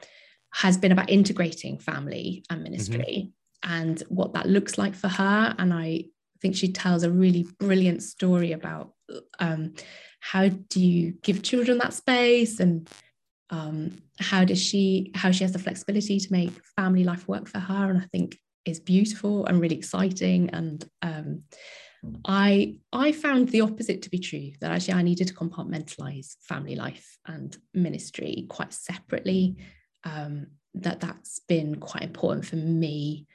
has 0.54 0.76
been 0.76 0.92
about 0.92 1.10
integrating 1.10 1.78
family 1.78 2.44
and 2.48 2.62
ministry 2.62 3.32
and 3.64 4.02
what 4.08 4.34
that 4.34 4.46
looks 4.46 4.78
like 4.78 4.94
for 4.94 5.08
her. 5.08 5.54
And 5.58 5.72
I 5.72 6.04
think 6.40 6.54
she 6.54 6.70
tells 6.70 7.02
a 7.02 7.10
really 7.10 7.46
brilliant 7.58 8.02
story 8.02 8.52
about 8.52 8.92
um, 9.40 9.74
how 10.20 10.48
do 10.48 10.80
you 10.80 11.14
give 11.22 11.42
children 11.42 11.78
that 11.78 11.94
space 11.94 12.60
and 12.60 12.88
um, 13.54 13.76
how 14.18 14.42
does 14.44 14.60
she 14.60 15.10
how 15.14 15.30
she 15.30 15.44
has 15.44 15.52
the 15.52 15.58
flexibility 15.58 16.18
to 16.18 16.32
make 16.32 16.52
family 16.76 17.04
life 17.04 17.28
work 17.28 17.46
for 17.48 17.58
her 17.58 17.90
and 17.90 17.98
i 17.98 18.06
think 18.12 18.38
is 18.64 18.80
beautiful 18.80 19.44
and 19.46 19.60
really 19.60 19.76
exciting. 19.76 20.50
And 20.50 20.78
um, 21.02 21.42
i 22.26 22.76
i 22.92 23.12
found 23.12 23.48
the 23.48 23.62
opposite 23.62 24.02
to 24.02 24.10
be 24.10 24.18
true 24.18 24.50
that 24.60 24.70
actually 24.70 24.92
i 24.92 25.02
needed 25.02 25.26
to 25.26 25.34
compartmentalize 25.34 26.36
family 26.42 26.76
life 26.76 27.06
and 27.26 27.56
ministry 27.72 28.46
quite 28.48 28.72
separately. 28.72 29.56
Um, 30.04 30.48
that 30.74 31.00
that's 31.00 31.38
been 31.48 31.76
quite 31.76 32.02
important 32.02 32.44
for 32.44 32.56
me 32.56 33.26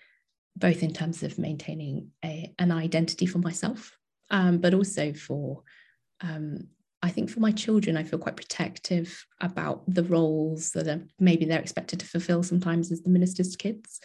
both 0.56 0.84
in 0.84 0.94
terms 0.94 1.24
of 1.24 1.40
maintaining 1.40 2.12
a, 2.24 2.54
an 2.60 2.72
identity 2.72 3.26
for 3.26 3.38
myself, 3.38 3.98
um, 4.30 4.58
but 4.58 4.74
also 4.74 5.14
for, 5.14 5.64
um, 6.22 6.68
I 7.02 7.10
think 7.10 7.30
for 7.30 7.40
my 7.40 7.52
children, 7.52 7.96
I 7.96 8.04
feel 8.04 8.20
quite 8.20 8.36
protective 8.36 9.26
about 9.40 9.84
the 9.88 10.04
roles 10.04 10.72
that 10.72 10.88
are, 10.88 11.02
maybe 11.20 11.46
they're 11.46 11.60
expected 11.60 12.00
to 12.02 12.06
fulfill 12.06 12.44
sometimes 12.44 12.92
as 12.92 13.02
the 13.02 13.10
minister's 13.10 13.56
kids. 13.56 14.00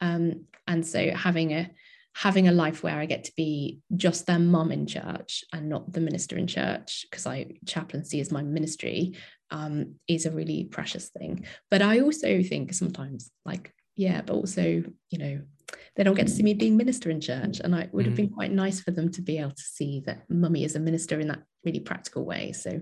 Um, 0.00 0.46
and 0.66 0.86
so 0.86 1.10
having 1.10 1.52
a 1.52 1.70
having 2.14 2.48
a 2.48 2.52
life 2.52 2.82
where 2.82 2.96
I 2.98 3.04
get 3.04 3.24
to 3.24 3.32
be 3.36 3.80
just 3.94 4.26
their 4.26 4.38
mum 4.38 4.72
in 4.72 4.86
church 4.86 5.44
and 5.52 5.68
not 5.68 5.92
the 5.92 6.00
minister 6.00 6.38
in 6.38 6.46
church, 6.46 7.04
because 7.10 7.26
I 7.26 7.58
chaplaincy 7.66 8.20
is 8.20 8.32
my 8.32 8.42
ministry, 8.42 9.16
um, 9.50 9.96
is 10.08 10.24
a 10.24 10.30
really 10.30 10.64
precious 10.64 11.10
thing. 11.10 11.44
But 11.70 11.82
I 11.82 12.00
also 12.00 12.42
think 12.42 12.72
sometimes 12.72 13.30
like 13.44 13.74
yeah, 13.96 14.20
but 14.20 14.34
also, 14.34 14.62
you 14.62 15.18
know, 15.18 15.40
they 15.96 16.04
don't 16.04 16.14
get 16.14 16.26
to 16.26 16.32
see 16.32 16.42
me 16.42 16.54
being 16.54 16.76
minister 16.76 17.10
in 17.10 17.20
church. 17.20 17.60
And 17.60 17.74
I, 17.74 17.82
it 17.82 17.94
would 17.94 18.06
have 18.06 18.14
been 18.14 18.28
mm. 18.28 18.34
quite 18.34 18.52
nice 18.52 18.80
for 18.80 18.90
them 18.90 19.10
to 19.12 19.22
be 19.22 19.38
able 19.38 19.50
to 19.50 19.62
see 19.62 20.00
that 20.06 20.28
mummy 20.28 20.62
is 20.64 20.76
a 20.76 20.80
minister 20.80 21.18
in 21.18 21.28
that 21.28 21.42
really 21.64 21.80
practical 21.80 22.24
way. 22.24 22.52
So, 22.52 22.80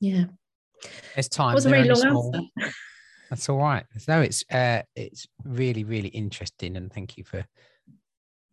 yeah. 0.00 0.24
It's 1.16 1.28
time. 1.28 1.52
It 1.52 1.54
was 1.56 1.66
a 1.66 1.70
very 1.70 1.88
long 1.88 1.96
small... 1.96 2.34
answer. 2.34 2.74
That's 3.28 3.48
all 3.48 3.58
right. 3.58 3.84
No, 4.08 4.20
it's 4.20 4.44
uh, 4.50 4.82
it's 4.94 5.26
really, 5.44 5.84
really 5.84 6.08
interesting. 6.08 6.76
And 6.76 6.92
thank 6.92 7.16
you 7.16 7.24
for 7.24 7.44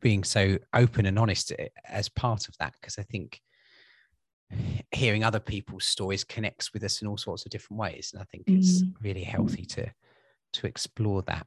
being 0.02 0.24
so 0.24 0.58
open 0.74 1.06
and 1.06 1.20
honest 1.20 1.52
eh, 1.58 1.68
as 1.88 2.08
part 2.10 2.48
of 2.48 2.56
that, 2.60 2.74
because 2.80 2.98
I 2.98 3.04
think 3.04 3.42
hearing 4.92 5.24
other 5.24 5.40
people's 5.40 5.86
stories 5.86 6.24
connects 6.24 6.74
with 6.74 6.84
us 6.84 7.02
in 7.02 7.08
all 7.08 7.18
sorts 7.18 7.46
of 7.46 7.52
different 7.52 7.80
ways. 7.80 8.12
And 8.14 8.22
I 8.22 8.26
think 8.26 8.46
it's 8.48 8.82
mm. 8.82 8.94
really 9.02 9.24
healthy 9.24 9.66
to 9.66 9.92
to 10.54 10.68
explore 10.68 11.22
that 11.24 11.46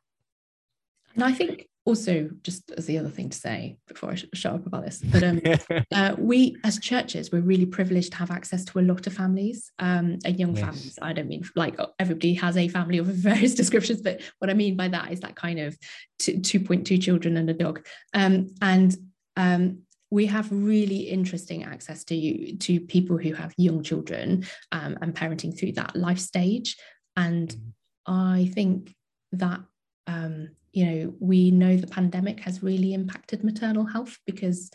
and 1.14 1.24
I 1.24 1.32
think 1.32 1.68
also 1.84 2.30
just 2.42 2.70
as 2.72 2.86
the 2.86 2.96
other 2.96 3.08
thing 3.08 3.28
to 3.28 3.36
say 3.36 3.76
before 3.88 4.10
I 4.10 4.14
sh- 4.14 4.26
shut 4.34 4.54
up 4.54 4.66
about 4.66 4.84
this, 4.84 5.02
but 5.02 5.22
um, 5.22 5.40
uh, 5.92 6.14
we 6.16 6.56
as 6.64 6.78
churches 6.78 7.32
we're 7.32 7.40
really 7.40 7.66
privileged 7.66 8.12
to 8.12 8.18
have 8.18 8.30
access 8.30 8.64
to 8.66 8.78
a 8.78 8.82
lot 8.82 9.06
of 9.06 9.12
families 9.12 9.72
um, 9.78 10.18
and 10.24 10.38
young 10.38 10.54
yes. 10.54 10.64
families. 10.64 10.98
I 11.02 11.12
don't 11.12 11.28
mean 11.28 11.44
like 11.56 11.78
everybody 11.98 12.34
has 12.34 12.56
a 12.56 12.68
family 12.68 12.98
of 12.98 13.06
various 13.30 13.54
descriptions, 13.54 14.00
but 14.00 14.20
what 14.38 14.50
I 14.50 14.54
mean 14.54 14.76
by 14.76 14.88
that 14.88 15.10
is 15.12 15.20
that 15.20 15.34
kind 15.34 15.58
of 15.58 15.76
two 16.18 16.60
point 16.60 16.86
two 16.86 16.98
children 16.98 17.36
and 17.36 17.50
a 17.50 17.54
dog, 17.54 17.84
um, 18.14 18.48
and 18.60 18.96
um, 19.36 19.82
we 20.10 20.26
have 20.26 20.48
really 20.52 21.08
interesting 21.08 21.64
access 21.64 22.04
to 22.04 22.14
you 22.14 22.56
to 22.58 22.80
people 22.80 23.18
who 23.18 23.32
have 23.32 23.54
young 23.56 23.82
children 23.82 24.44
um, 24.70 24.98
and 25.00 25.14
parenting 25.14 25.58
through 25.58 25.72
that 25.72 25.96
life 25.96 26.20
stage, 26.20 26.76
and 27.16 27.48
mm. 27.48 27.72
I 28.06 28.50
think 28.54 28.94
that 29.32 29.60
um, 30.06 30.50
you 30.72 30.86
know, 30.86 31.14
we 31.20 31.50
know 31.50 31.76
the 31.76 31.86
pandemic 31.86 32.40
has 32.40 32.62
really 32.62 32.94
impacted 32.94 33.44
maternal 33.44 33.84
health 33.84 34.18
because 34.26 34.70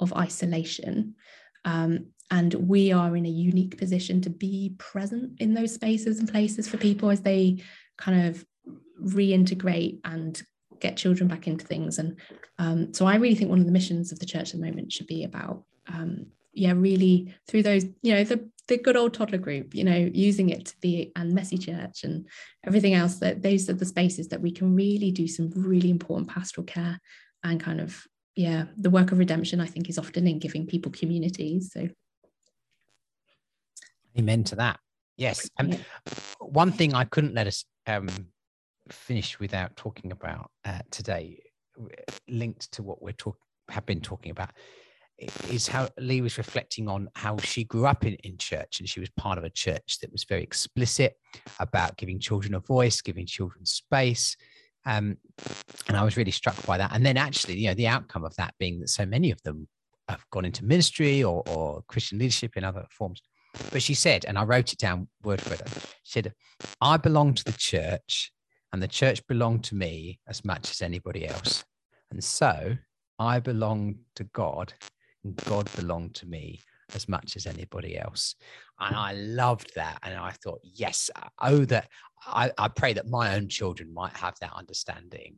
of 0.00 0.12
isolation. 0.14 1.14
Um, 1.64 2.06
and 2.30 2.54
we 2.54 2.92
are 2.92 3.14
in 3.14 3.26
a 3.26 3.30
unique 3.30 3.76
position 3.76 4.22
to 4.22 4.30
be 4.30 4.74
present 4.78 5.40
in 5.40 5.52
those 5.52 5.74
spaces 5.74 6.18
and 6.18 6.30
places 6.30 6.66
for 6.66 6.78
people 6.78 7.10
as 7.10 7.20
they 7.20 7.62
kind 7.98 8.26
of 8.26 8.44
reintegrate 9.02 10.00
and 10.04 10.42
get 10.80 10.96
children 10.96 11.28
back 11.28 11.46
into 11.46 11.66
things. 11.66 11.98
And 11.98 12.16
um, 12.58 12.94
so 12.94 13.06
I 13.06 13.16
really 13.16 13.34
think 13.34 13.50
one 13.50 13.60
of 13.60 13.66
the 13.66 13.72
missions 13.72 14.12
of 14.12 14.18
the 14.18 14.26
church 14.26 14.54
at 14.54 14.60
the 14.60 14.66
moment 14.66 14.92
should 14.92 15.06
be 15.06 15.24
about, 15.24 15.64
um, 15.88 16.26
yeah, 16.54 16.72
really 16.72 17.34
through 17.46 17.62
those, 17.62 17.84
you 18.02 18.14
know, 18.14 18.24
the 18.24 18.48
the 18.72 18.82
good 18.82 18.96
old 18.96 19.12
toddler 19.12 19.38
group, 19.38 19.74
you 19.74 19.84
know, 19.84 20.10
using 20.12 20.48
it 20.48 20.64
to 20.66 20.76
be 20.80 21.12
and 21.14 21.34
messy 21.34 21.58
church 21.58 22.04
and 22.04 22.26
everything 22.66 22.94
else 22.94 23.16
that 23.16 23.42
those 23.42 23.68
are 23.68 23.74
the 23.74 23.84
spaces 23.84 24.28
that 24.28 24.40
we 24.40 24.50
can 24.50 24.74
really 24.74 25.10
do 25.10 25.28
some 25.28 25.50
really 25.54 25.90
important 25.90 26.28
pastoral 26.28 26.64
care 26.64 26.98
and 27.44 27.60
kind 27.60 27.80
of 27.80 28.06
yeah 28.34 28.64
the 28.78 28.88
work 28.88 29.12
of 29.12 29.18
redemption 29.18 29.60
i 29.60 29.66
think 29.66 29.90
is 29.90 29.98
often 29.98 30.26
in 30.26 30.38
giving 30.38 30.66
people 30.66 30.90
communities 30.90 31.70
so. 31.72 31.88
Amen 34.18 34.44
to 34.44 34.56
that. 34.56 34.78
Yes. 35.16 35.48
And 35.58 35.74
yeah. 35.74 36.14
one 36.40 36.72
thing 36.72 36.94
i 36.94 37.04
couldn't 37.04 37.34
let 37.34 37.46
us 37.46 37.64
um, 37.86 38.08
finish 38.90 39.38
without 39.38 39.76
talking 39.76 40.12
about 40.12 40.50
uh, 40.64 40.80
today 40.90 41.40
linked 42.26 42.72
to 42.72 42.82
what 42.82 43.02
we're 43.02 43.12
talking 43.12 43.40
have 43.68 43.86
been 43.86 44.00
talking 44.00 44.30
about 44.30 44.50
is 45.18 45.68
how 45.68 45.88
Lee 45.98 46.20
was 46.20 46.38
reflecting 46.38 46.88
on 46.88 47.08
how 47.14 47.36
she 47.38 47.64
grew 47.64 47.86
up 47.86 48.04
in, 48.04 48.14
in 48.24 48.36
church 48.38 48.80
and 48.80 48.88
she 48.88 49.00
was 49.00 49.10
part 49.10 49.38
of 49.38 49.44
a 49.44 49.50
church 49.50 49.98
that 50.00 50.10
was 50.10 50.24
very 50.24 50.42
explicit 50.42 51.14
about 51.60 51.96
giving 51.96 52.18
children 52.18 52.54
a 52.54 52.60
voice, 52.60 53.00
giving 53.00 53.26
children 53.26 53.64
space. 53.64 54.36
Um, 54.84 55.18
and 55.86 55.96
I 55.96 56.02
was 56.02 56.16
really 56.16 56.32
struck 56.32 56.64
by 56.66 56.78
that. 56.78 56.90
And 56.92 57.06
then 57.06 57.16
actually, 57.16 57.58
you 57.58 57.68
know, 57.68 57.74
the 57.74 57.86
outcome 57.86 58.24
of 58.24 58.34
that 58.36 58.54
being 58.58 58.80
that 58.80 58.88
so 58.88 59.06
many 59.06 59.30
of 59.30 59.40
them 59.42 59.68
have 60.08 60.24
gone 60.30 60.44
into 60.44 60.64
ministry 60.64 61.22
or, 61.22 61.42
or 61.48 61.82
Christian 61.86 62.18
leadership 62.18 62.56
in 62.56 62.64
other 62.64 62.86
forms. 62.90 63.22
But 63.70 63.82
she 63.82 63.94
said, 63.94 64.24
and 64.24 64.38
I 64.38 64.44
wrote 64.44 64.72
it 64.72 64.78
down 64.78 65.08
word 65.22 65.40
for 65.40 65.50
word, 65.50 65.62
she 66.02 66.12
said, 66.12 66.32
I 66.80 66.96
belong 66.96 67.34
to 67.34 67.44
the 67.44 67.52
church 67.52 68.32
and 68.72 68.82
the 68.82 68.88
church 68.88 69.24
belonged 69.26 69.64
to 69.64 69.74
me 69.74 70.18
as 70.26 70.44
much 70.44 70.70
as 70.70 70.82
anybody 70.82 71.28
else. 71.28 71.64
And 72.10 72.24
so 72.24 72.76
I 73.18 73.40
belong 73.40 73.98
to 74.16 74.24
God 74.24 74.74
God 75.44 75.68
belonged 75.76 76.14
to 76.16 76.26
me 76.26 76.60
as 76.94 77.08
much 77.08 77.36
as 77.36 77.46
anybody 77.46 77.98
else. 77.98 78.34
And 78.80 78.94
I 78.94 79.12
loved 79.12 79.72
that. 79.76 79.98
And 80.02 80.16
I 80.16 80.30
thought, 80.30 80.60
yes, 80.62 81.10
oh, 81.40 81.64
that 81.66 81.88
I, 82.26 82.50
I 82.58 82.68
pray 82.68 82.92
that 82.94 83.08
my 83.08 83.34
own 83.34 83.48
children 83.48 83.92
might 83.92 84.16
have 84.16 84.34
that 84.40 84.52
understanding 84.54 85.36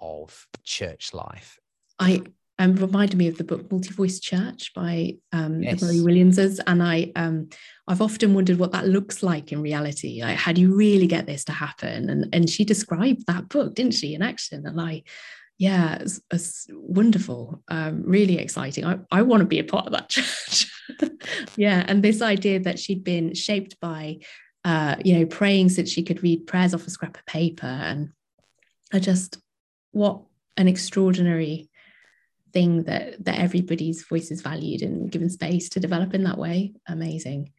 of 0.00 0.46
church 0.64 1.12
life. 1.12 1.58
I 1.98 2.22
um, 2.58 2.74
reminded 2.74 3.16
me 3.16 3.28
of 3.28 3.38
the 3.38 3.44
book 3.44 3.70
Multi 3.70 3.90
Voice 3.90 4.18
Church 4.18 4.72
by 4.74 5.16
um, 5.32 5.62
yes. 5.62 5.80
the 5.80 5.86
Murray 5.86 6.00
Williamses, 6.00 6.60
and 6.66 6.82
I 6.82 7.12
um, 7.14 7.48
I've 7.86 8.02
often 8.02 8.34
wondered 8.34 8.58
what 8.58 8.72
that 8.72 8.86
looks 8.86 9.22
like 9.22 9.52
in 9.52 9.62
reality. 9.62 10.20
Like, 10.22 10.36
how 10.36 10.52
do 10.52 10.60
you 10.60 10.74
really 10.74 11.06
get 11.06 11.26
this 11.26 11.44
to 11.44 11.52
happen? 11.52 12.10
And 12.10 12.28
and 12.32 12.50
she 12.50 12.64
described 12.64 13.26
that 13.26 13.48
book, 13.48 13.74
didn't 13.74 13.94
she, 13.94 14.14
in 14.14 14.22
action? 14.22 14.66
And 14.66 14.80
I 14.80 15.04
yeah, 15.58 15.96
it's, 15.96 16.20
it's 16.30 16.68
wonderful, 16.70 17.62
um, 17.66 18.02
really 18.04 18.38
exciting. 18.38 18.84
I, 18.84 18.98
I 19.10 19.22
want 19.22 19.40
to 19.40 19.46
be 19.46 19.58
a 19.58 19.64
part 19.64 19.86
of 19.86 19.92
that 19.92 20.08
church. 20.08 20.70
yeah, 21.56 21.84
and 21.86 22.02
this 22.02 22.22
idea 22.22 22.60
that 22.60 22.78
she'd 22.78 23.02
been 23.02 23.34
shaped 23.34 23.78
by, 23.80 24.18
uh, 24.64 24.96
you 25.04 25.18
know, 25.18 25.26
praying 25.26 25.70
since 25.70 25.90
she 25.90 26.04
could 26.04 26.22
read 26.22 26.46
prayers 26.46 26.74
off 26.74 26.86
a 26.86 26.90
scrap 26.90 27.16
of 27.16 27.26
paper, 27.26 27.66
and 27.66 28.10
I 28.92 29.00
just 29.00 29.38
what 29.90 30.22
an 30.56 30.68
extraordinary 30.68 31.68
thing 32.52 32.84
that 32.84 33.24
that 33.24 33.40
everybody's 33.40 34.04
voice 34.04 34.30
is 34.30 34.42
valued 34.42 34.82
and 34.82 35.10
given 35.10 35.28
space 35.28 35.68
to 35.70 35.80
develop 35.80 36.14
in 36.14 36.22
that 36.22 36.38
way. 36.38 36.74
Amazing, 36.86 37.50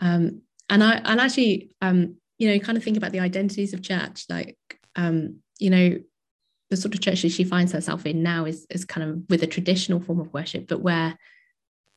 um, 0.00 0.42
and 0.68 0.84
I 0.84 0.94
and 1.04 1.20
actually, 1.20 1.72
um, 1.80 2.18
you 2.38 2.52
know, 2.52 2.60
kind 2.60 2.78
of 2.78 2.84
think 2.84 2.96
about 2.96 3.10
the 3.10 3.20
identities 3.20 3.74
of 3.74 3.82
church, 3.82 4.26
like, 4.28 4.56
um, 4.94 5.38
you 5.58 5.70
know 5.70 5.98
the 6.72 6.76
sort 6.78 6.94
of 6.94 7.00
church 7.02 7.20
that 7.20 7.30
she 7.30 7.44
finds 7.44 7.70
herself 7.70 8.06
in 8.06 8.22
now 8.22 8.46
is, 8.46 8.66
is 8.70 8.86
kind 8.86 9.06
of 9.08 9.22
with 9.28 9.42
a 9.42 9.46
traditional 9.46 10.00
form 10.00 10.18
of 10.18 10.32
worship, 10.32 10.66
but 10.66 10.80
where 10.80 11.18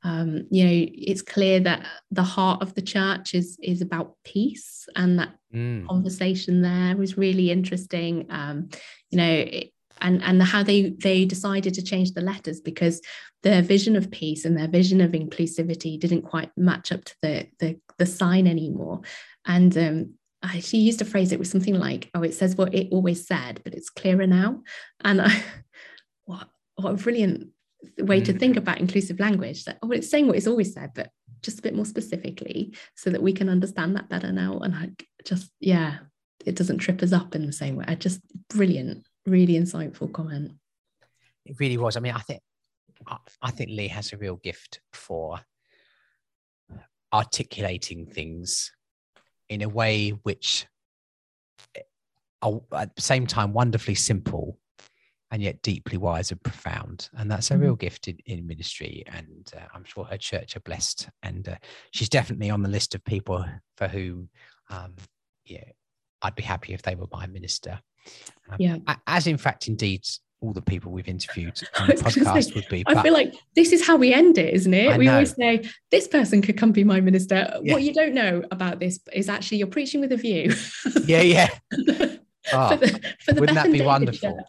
um, 0.04 0.48
you 0.52 0.66
know 0.66 0.86
it's 0.94 1.22
clear 1.22 1.62
that 1.62 1.88
the 2.12 2.24
heart 2.24 2.62
of 2.62 2.76
the 2.76 2.82
church 2.82 3.34
is 3.34 3.58
is 3.64 3.82
about 3.82 4.18
peace, 4.26 4.88
and 4.98 5.18
that 5.18 5.34
mm. 5.54 5.88
conversation 5.88 6.62
there 6.62 6.98
was 6.98 7.18
really 7.18 7.52
interesting. 7.52 8.28
Um, 8.30 8.68
you 9.10 9.18
know, 9.18 9.32
it, 9.32 9.72
and 10.02 10.22
and 10.22 10.44
how 10.44 10.62
they 10.62 10.90
they 10.90 11.24
decided 11.24 11.74
to 11.76 11.82
change 11.82 12.12
the 12.12 12.22
letters 12.22 12.60
because 12.60 13.02
their 13.44 13.62
vision 13.62 13.96
of 13.96 14.12
peace 14.12 14.44
and 14.44 14.58
their 14.58 14.68
vision 14.68 15.00
of 15.00 15.12
inclusivity 15.12 15.98
didn't 15.98 16.24
quite 16.24 16.52
match 16.58 16.92
up 16.92 17.06
to 17.06 17.16
the 17.22 17.48
the, 17.60 17.80
the 17.98 18.06
sign 18.06 18.46
anymore 18.46 19.00
and 19.46 19.78
um, 19.78 20.14
she 20.60 20.78
used 20.78 21.02
a 21.02 21.06
phrase, 21.06 21.32
it 21.32 21.40
was 21.40 21.50
something 21.50 21.78
like, 21.78 22.10
oh, 22.14 22.24
it 22.24 22.34
says 22.34 22.56
what 22.56 22.74
it 22.74 22.90
always 22.92 23.26
said, 23.28 23.62
but 23.64 23.74
it's 23.74 23.90
clearer 23.90 24.28
now. 24.28 24.62
And 25.02 25.22
I, 25.22 25.44
what, 26.26 26.48
what 26.76 26.92
a 26.92 26.96
brilliant 26.96 27.50
way 28.00 28.22
mm. 28.22 28.26
to 28.26 28.34
think 28.34 28.58
about 28.58 28.80
inclusive 28.80 29.20
language 29.20 29.66
that, 29.66 29.78
oh, 29.82 29.92
it's 29.92 30.10
saying 30.10 30.28
what 30.28 30.36
it's 30.36 30.48
always 30.48 30.74
said, 30.74 30.92
but 30.94 31.10
just 31.42 31.60
a 31.60 31.62
bit 31.62 31.76
more 31.76 31.86
specifically 31.86 32.76
so 32.96 33.10
that 33.10 33.22
we 33.22 33.32
can 33.32 33.50
understand 33.50 33.96
that 33.96 34.10
better 34.10 34.32
now. 34.32 34.60
And 34.60 34.76
I 34.76 34.90
just, 35.24 35.52
yeah, 35.60 35.98
it 36.46 36.56
doesn't 36.56 36.80
trip 36.80 37.02
us 37.02 37.14
up 37.14 37.36
in 37.36 37.46
the 37.46 37.54
same 37.54 37.76
way. 37.76 37.86
I 37.88 37.96
just, 37.96 38.22
brilliant, 38.50 39.06
really 39.26 39.54
insightful 39.54 40.12
comment. 40.12 40.54
It 41.46 41.60
really 41.60 41.78
was. 41.78 41.96
I 41.96 42.00
mean, 42.00 42.14
I 42.14 42.20
think, 42.20 42.42
I 43.42 43.52
think 43.52 43.70
Lee 43.70 43.88
has 43.90 44.14
a 44.14 44.18
real 44.18 44.38
gift 44.38 44.80
for 44.94 45.40
articulating 47.14 48.06
things 48.06 48.72
in 49.50 49.62
a 49.62 49.70
way 49.70 50.10
which 50.10 50.66
are 52.42 52.62
at 52.74 52.96
the 52.96 53.02
same 53.02 53.28
time 53.28 53.54
wonderfully 53.54 53.96
simple 53.96 54.60
and 55.32 55.42
yet 55.42 55.62
deeply 55.62 55.98
wise 55.98 56.32
and 56.32 56.42
profound. 56.44 57.10
And 57.18 57.30
that's 57.30 57.52
a 57.52 57.58
real 57.58 57.72
mm-hmm. 57.72 57.80
gift 57.80 58.08
in, 58.08 58.18
in 58.26 58.48
ministry. 58.48 59.04
And 59.08 59.52
uh, 59.56 59.66
I'm 59.74 59.84
sure 59.84 60.06
her 60.06 60.18
church 60.18 60.56
are 60.56 60.62
blessed. 60.62 61.10
And 61.24 61.50
uh, 61.50 61.56
she's 61.92 62.10
definitely 62.10 62.50
on 62.50 62.62
the 62.62 62.70
list 62.70 62.96
of 62.96 63.04
people 63.04 63.44
for 63.76 63.88
whom, 63.88 64.30
um, 64.70 64.94
yeah, 65.46 65.64
I'd 66.22 66.36
be 66.36 66.44
happy 66.44 66.74
if 66.74 66.84
they 66.84 66.96
were 66.96 67.08
my 67.12 67.28
minister. 67.28 67.80
Um, 68.50 68.58
yeah. 68.60 68.78
As 69.08 69.28
in 69.28 69.38
fact, 69.38 69.68
indeed, 69.68 70.06
all 70.46 70.54
the 70.54 70.62
people 70.62 70.92
we've 70.92 71.08
interviewed 71.08 71.60
on 71.80 71.88
the 71.88 71.94
podcast 71.94 72.44
say, 72.46 72.52
would 72.56 72.68
be. 72.70 72.84
I 72.88 73.02
feel 73.02 73.14
like 73.14 73.34
this 73.56 73.72
is 73.72 73.86
how 73.86 73.96
we 73.98 74.14
end 74.14 74.38
it, 74.38 74.54
isn't 74.54 74.74
it? 74.74 74.92
I 74.92 74.98
we 74.98 75.06
know. 75.06 75.14
always 75.14 75.36
say, 75.36 75.68
this 75.92 76.08
person 76.08 76.42
could 76.42 76.58
come 76.58 76.72
be 76.72 76.84
my 76.84 77.02
minister. 77.02 77.60
Yeah. 77.64 77.74
What 77.74 77.84
you 77.84 77.94
don't 77.94 78.14
know 78.14 78.44
about 78.52 78.80
this 78.80 79.00
is 79.14 79.30
actually 79.30 79.58
you're 79.58 79.68
preaching 79.68 80.02
with 80.02 80.12
a 80.12 80.18
view. 80.18 80.54
yeah, 81.06 81.22
yeah. 81.22 81.48
Oh, 82.54 82.70
for 82.70 82.78
the, 82.78 83.14
for 83.20 83.34
the 83.34 83.42
wouldn't 83.42 83.56
that 83.56 83.72
be 83.72 83.82
wonderful? 83.82 84.40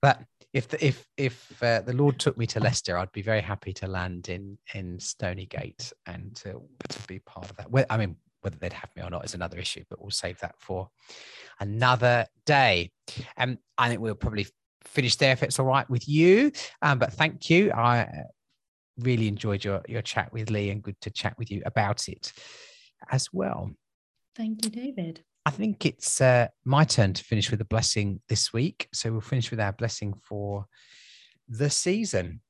but 0.00 0.22
if 0.52 0.68
the, 0.68 0.86
if 0.86 1.06
if 1.16 1.62
uh, 1.62 1.80
the 1.82 1.92
Lord 1.92 2.18
took 2.18 2.38
me 2.38 2.46
to 2.46 2.60
Leicester, 2.60 2.96
I'd 2.96 3.12
be 3.12 3.22
very 3.22 3.42
happy 3.42 3.72
to 3.74 3.86
land 3.86 4.28
in 4.28 4.56
in 4.74 4.98
Stoneygate 4.98 5.92
and 6.06 6.34
to, 6.36 6.62
to 6.88 7.06
be 7.06 7.18
part 7.18 7.50
of 7.50 7.56
that. 7.56 7.70
Well, 7.70 7.84
I 7.90 7.96
mean, 7.96 8.16
whether 8.46 8.56
they'd 8.56 8.72
have 8.72 8.90
me 8.94 9.02
or 9.02 9.10
not 9.10 9.24
is 9.24 9.34
another 9.34 9.58
issue, 9.58 9.82
but 9.90 10.00
we'll 10.00 10.10
save 10.10 10.38
that 10.38 10.54
for 10.58 10.88
another 11.58 12.26
day. 12.44 12.92
And 13.36 13.52
um, 13.52 13.58
I 13.76 13.88
think 13.88 14.00
we'll 14.00 14.14
probably 14.14 14.46
finish 14.88 15.16
there 15.16 15.32
if 15.32 15.42
it's 15.42 15.58
all 15.58 15.66
right 15.66 15.88
with 15.88 16.08
you. 16.08 16.52
Um, 16.82 16.98
but 16.98 17.12
thank 17.12 17.50
you. 17.50 17.70
I 17.72 18.00
uh, 18.00 18.06
really 18.98 19.28
enjoyed 19.28 19.64
your 19.64 19.82
your 19.88 20.02
chat 20.02 20.32
with 20.32 20.50
Lee 20.50 20.70
and 20.70 20.82
good 20.82 21.00
to 21.02 21.10
chat 21.10 21.34
with 21.38 21.50
you 21.50 21.62
about 21.66 22.08
it 22.08 22.32
as 23.10 23.28
well. 23.32 23.70
Thank 24.34 24.64
you, 24.64 24.70
David. 24.70 25.22
I 25.46 25.50
think 25.50 25.86
it's 25.86 26.20
uh, 26.20 26.48
my 26.64 26.84
turn 26.84 27.12
to 27.12 27.22
finish 27.22 27.50
with 27.50 27.60
a 27.60 27.64
blessing 27.66 28.20
this 28.28 28.52
week. 28.52 28.88
So 28.92 29.12
we'll 29.12 29.20
finish 29.20 29.50
with 29.50 29.60
our 29.60 29.72
blessing 29.72 30.12
for 30.20 30.66
the 31.48 31.70
season. 31.70 32.40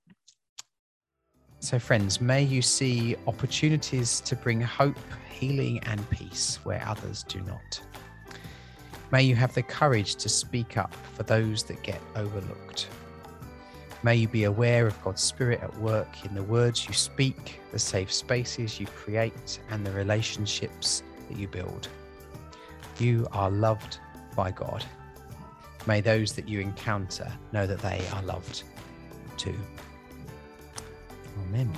So, 1.60 1.78
friends, 1.78 2.20
may 2.20 2.42
you 2.42 2.62
see 2.62 3.16
opportunities 3.26 4.20
to 4.22 4.36
bring 4.36 4.60
hope, 4.60 4.98
healing, 5.30 5.78
and 5.80 6.08
peace 6.10 6.58
where 6.64 6.82
others 6.86 7.22
do 7.24 7.40
not. 7.40 7.80
May 9.16 9.22
you 9.22 9.34
have 9.36 9.54
the 9.54 9.62
courage 9.62 10.16
to 10.16 10.28
speak 10.28 10.76
up 10.76 10.94
for 11.14 11.22
those 11.22 11.62
that 11.62 11.82
get 11.82 12.02
overlooked. 12.16 12.86
May 14.02 14.16
you 14.16 14.28
be 14.28 14.44
aware 14.44 14.86
of 14.86 15.02
God's 15.02 15.22
Spirit 15.22 15.62
at 15.62 15.74
work 15.78 16.26
in 16.26 16.34
the 16.34 16.42
words 16.42 16.86
you 16.86 16.92
speak, 16.92 17.58
the 17.72 17.78
safe 17.78 18.12
spaces 18.12 18.78
you 18.78 18.86
create, 18.88 19.58
and 19.70 19.86
the 19.86 19.92
relationships 19.92 21.02
that 21.30 21.38
you 21.38 21.48
build. 21.48 21.88
You 22.98 23.26
are 23.32 23.50
loved 23.50 24.00
by 24.36 24.50
God. 24.50 24.84
May 25.86 26.02
those 26.02 26.34
that 26.34 26.46
you 26.46 26.60
encounter 26.60 27.32
know 27.52 27.66
that 27.66 27.78
they 27.78 28.06
are 28.12 28.22
loved 28.22 28.64
too. 29.38 29.56
Amen. 31.48 31.72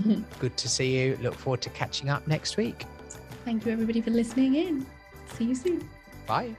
Amen. 0.00 0.24
Good 0.38 0.56
to 0.56 0.70
see 0.70 0.98
you. 0.98 1.18
Look 1.20 1.34
forward 1.34 1.60
to 1.60 1.68
catching 1.68 2.08
up 2.08 2.26
next 2.26 2.56
week. 2.56 2.86
Thank 3.44 3.66
you, 3.66 3.72
everybody, 3.72 4.00
for 4.00 4.10
listening 4.10 4.54
in. 4.54 4.86
See 5.38 5.44
you 5.44 5.54
soon. 5.54 5.88
Bye. 6.26 6.54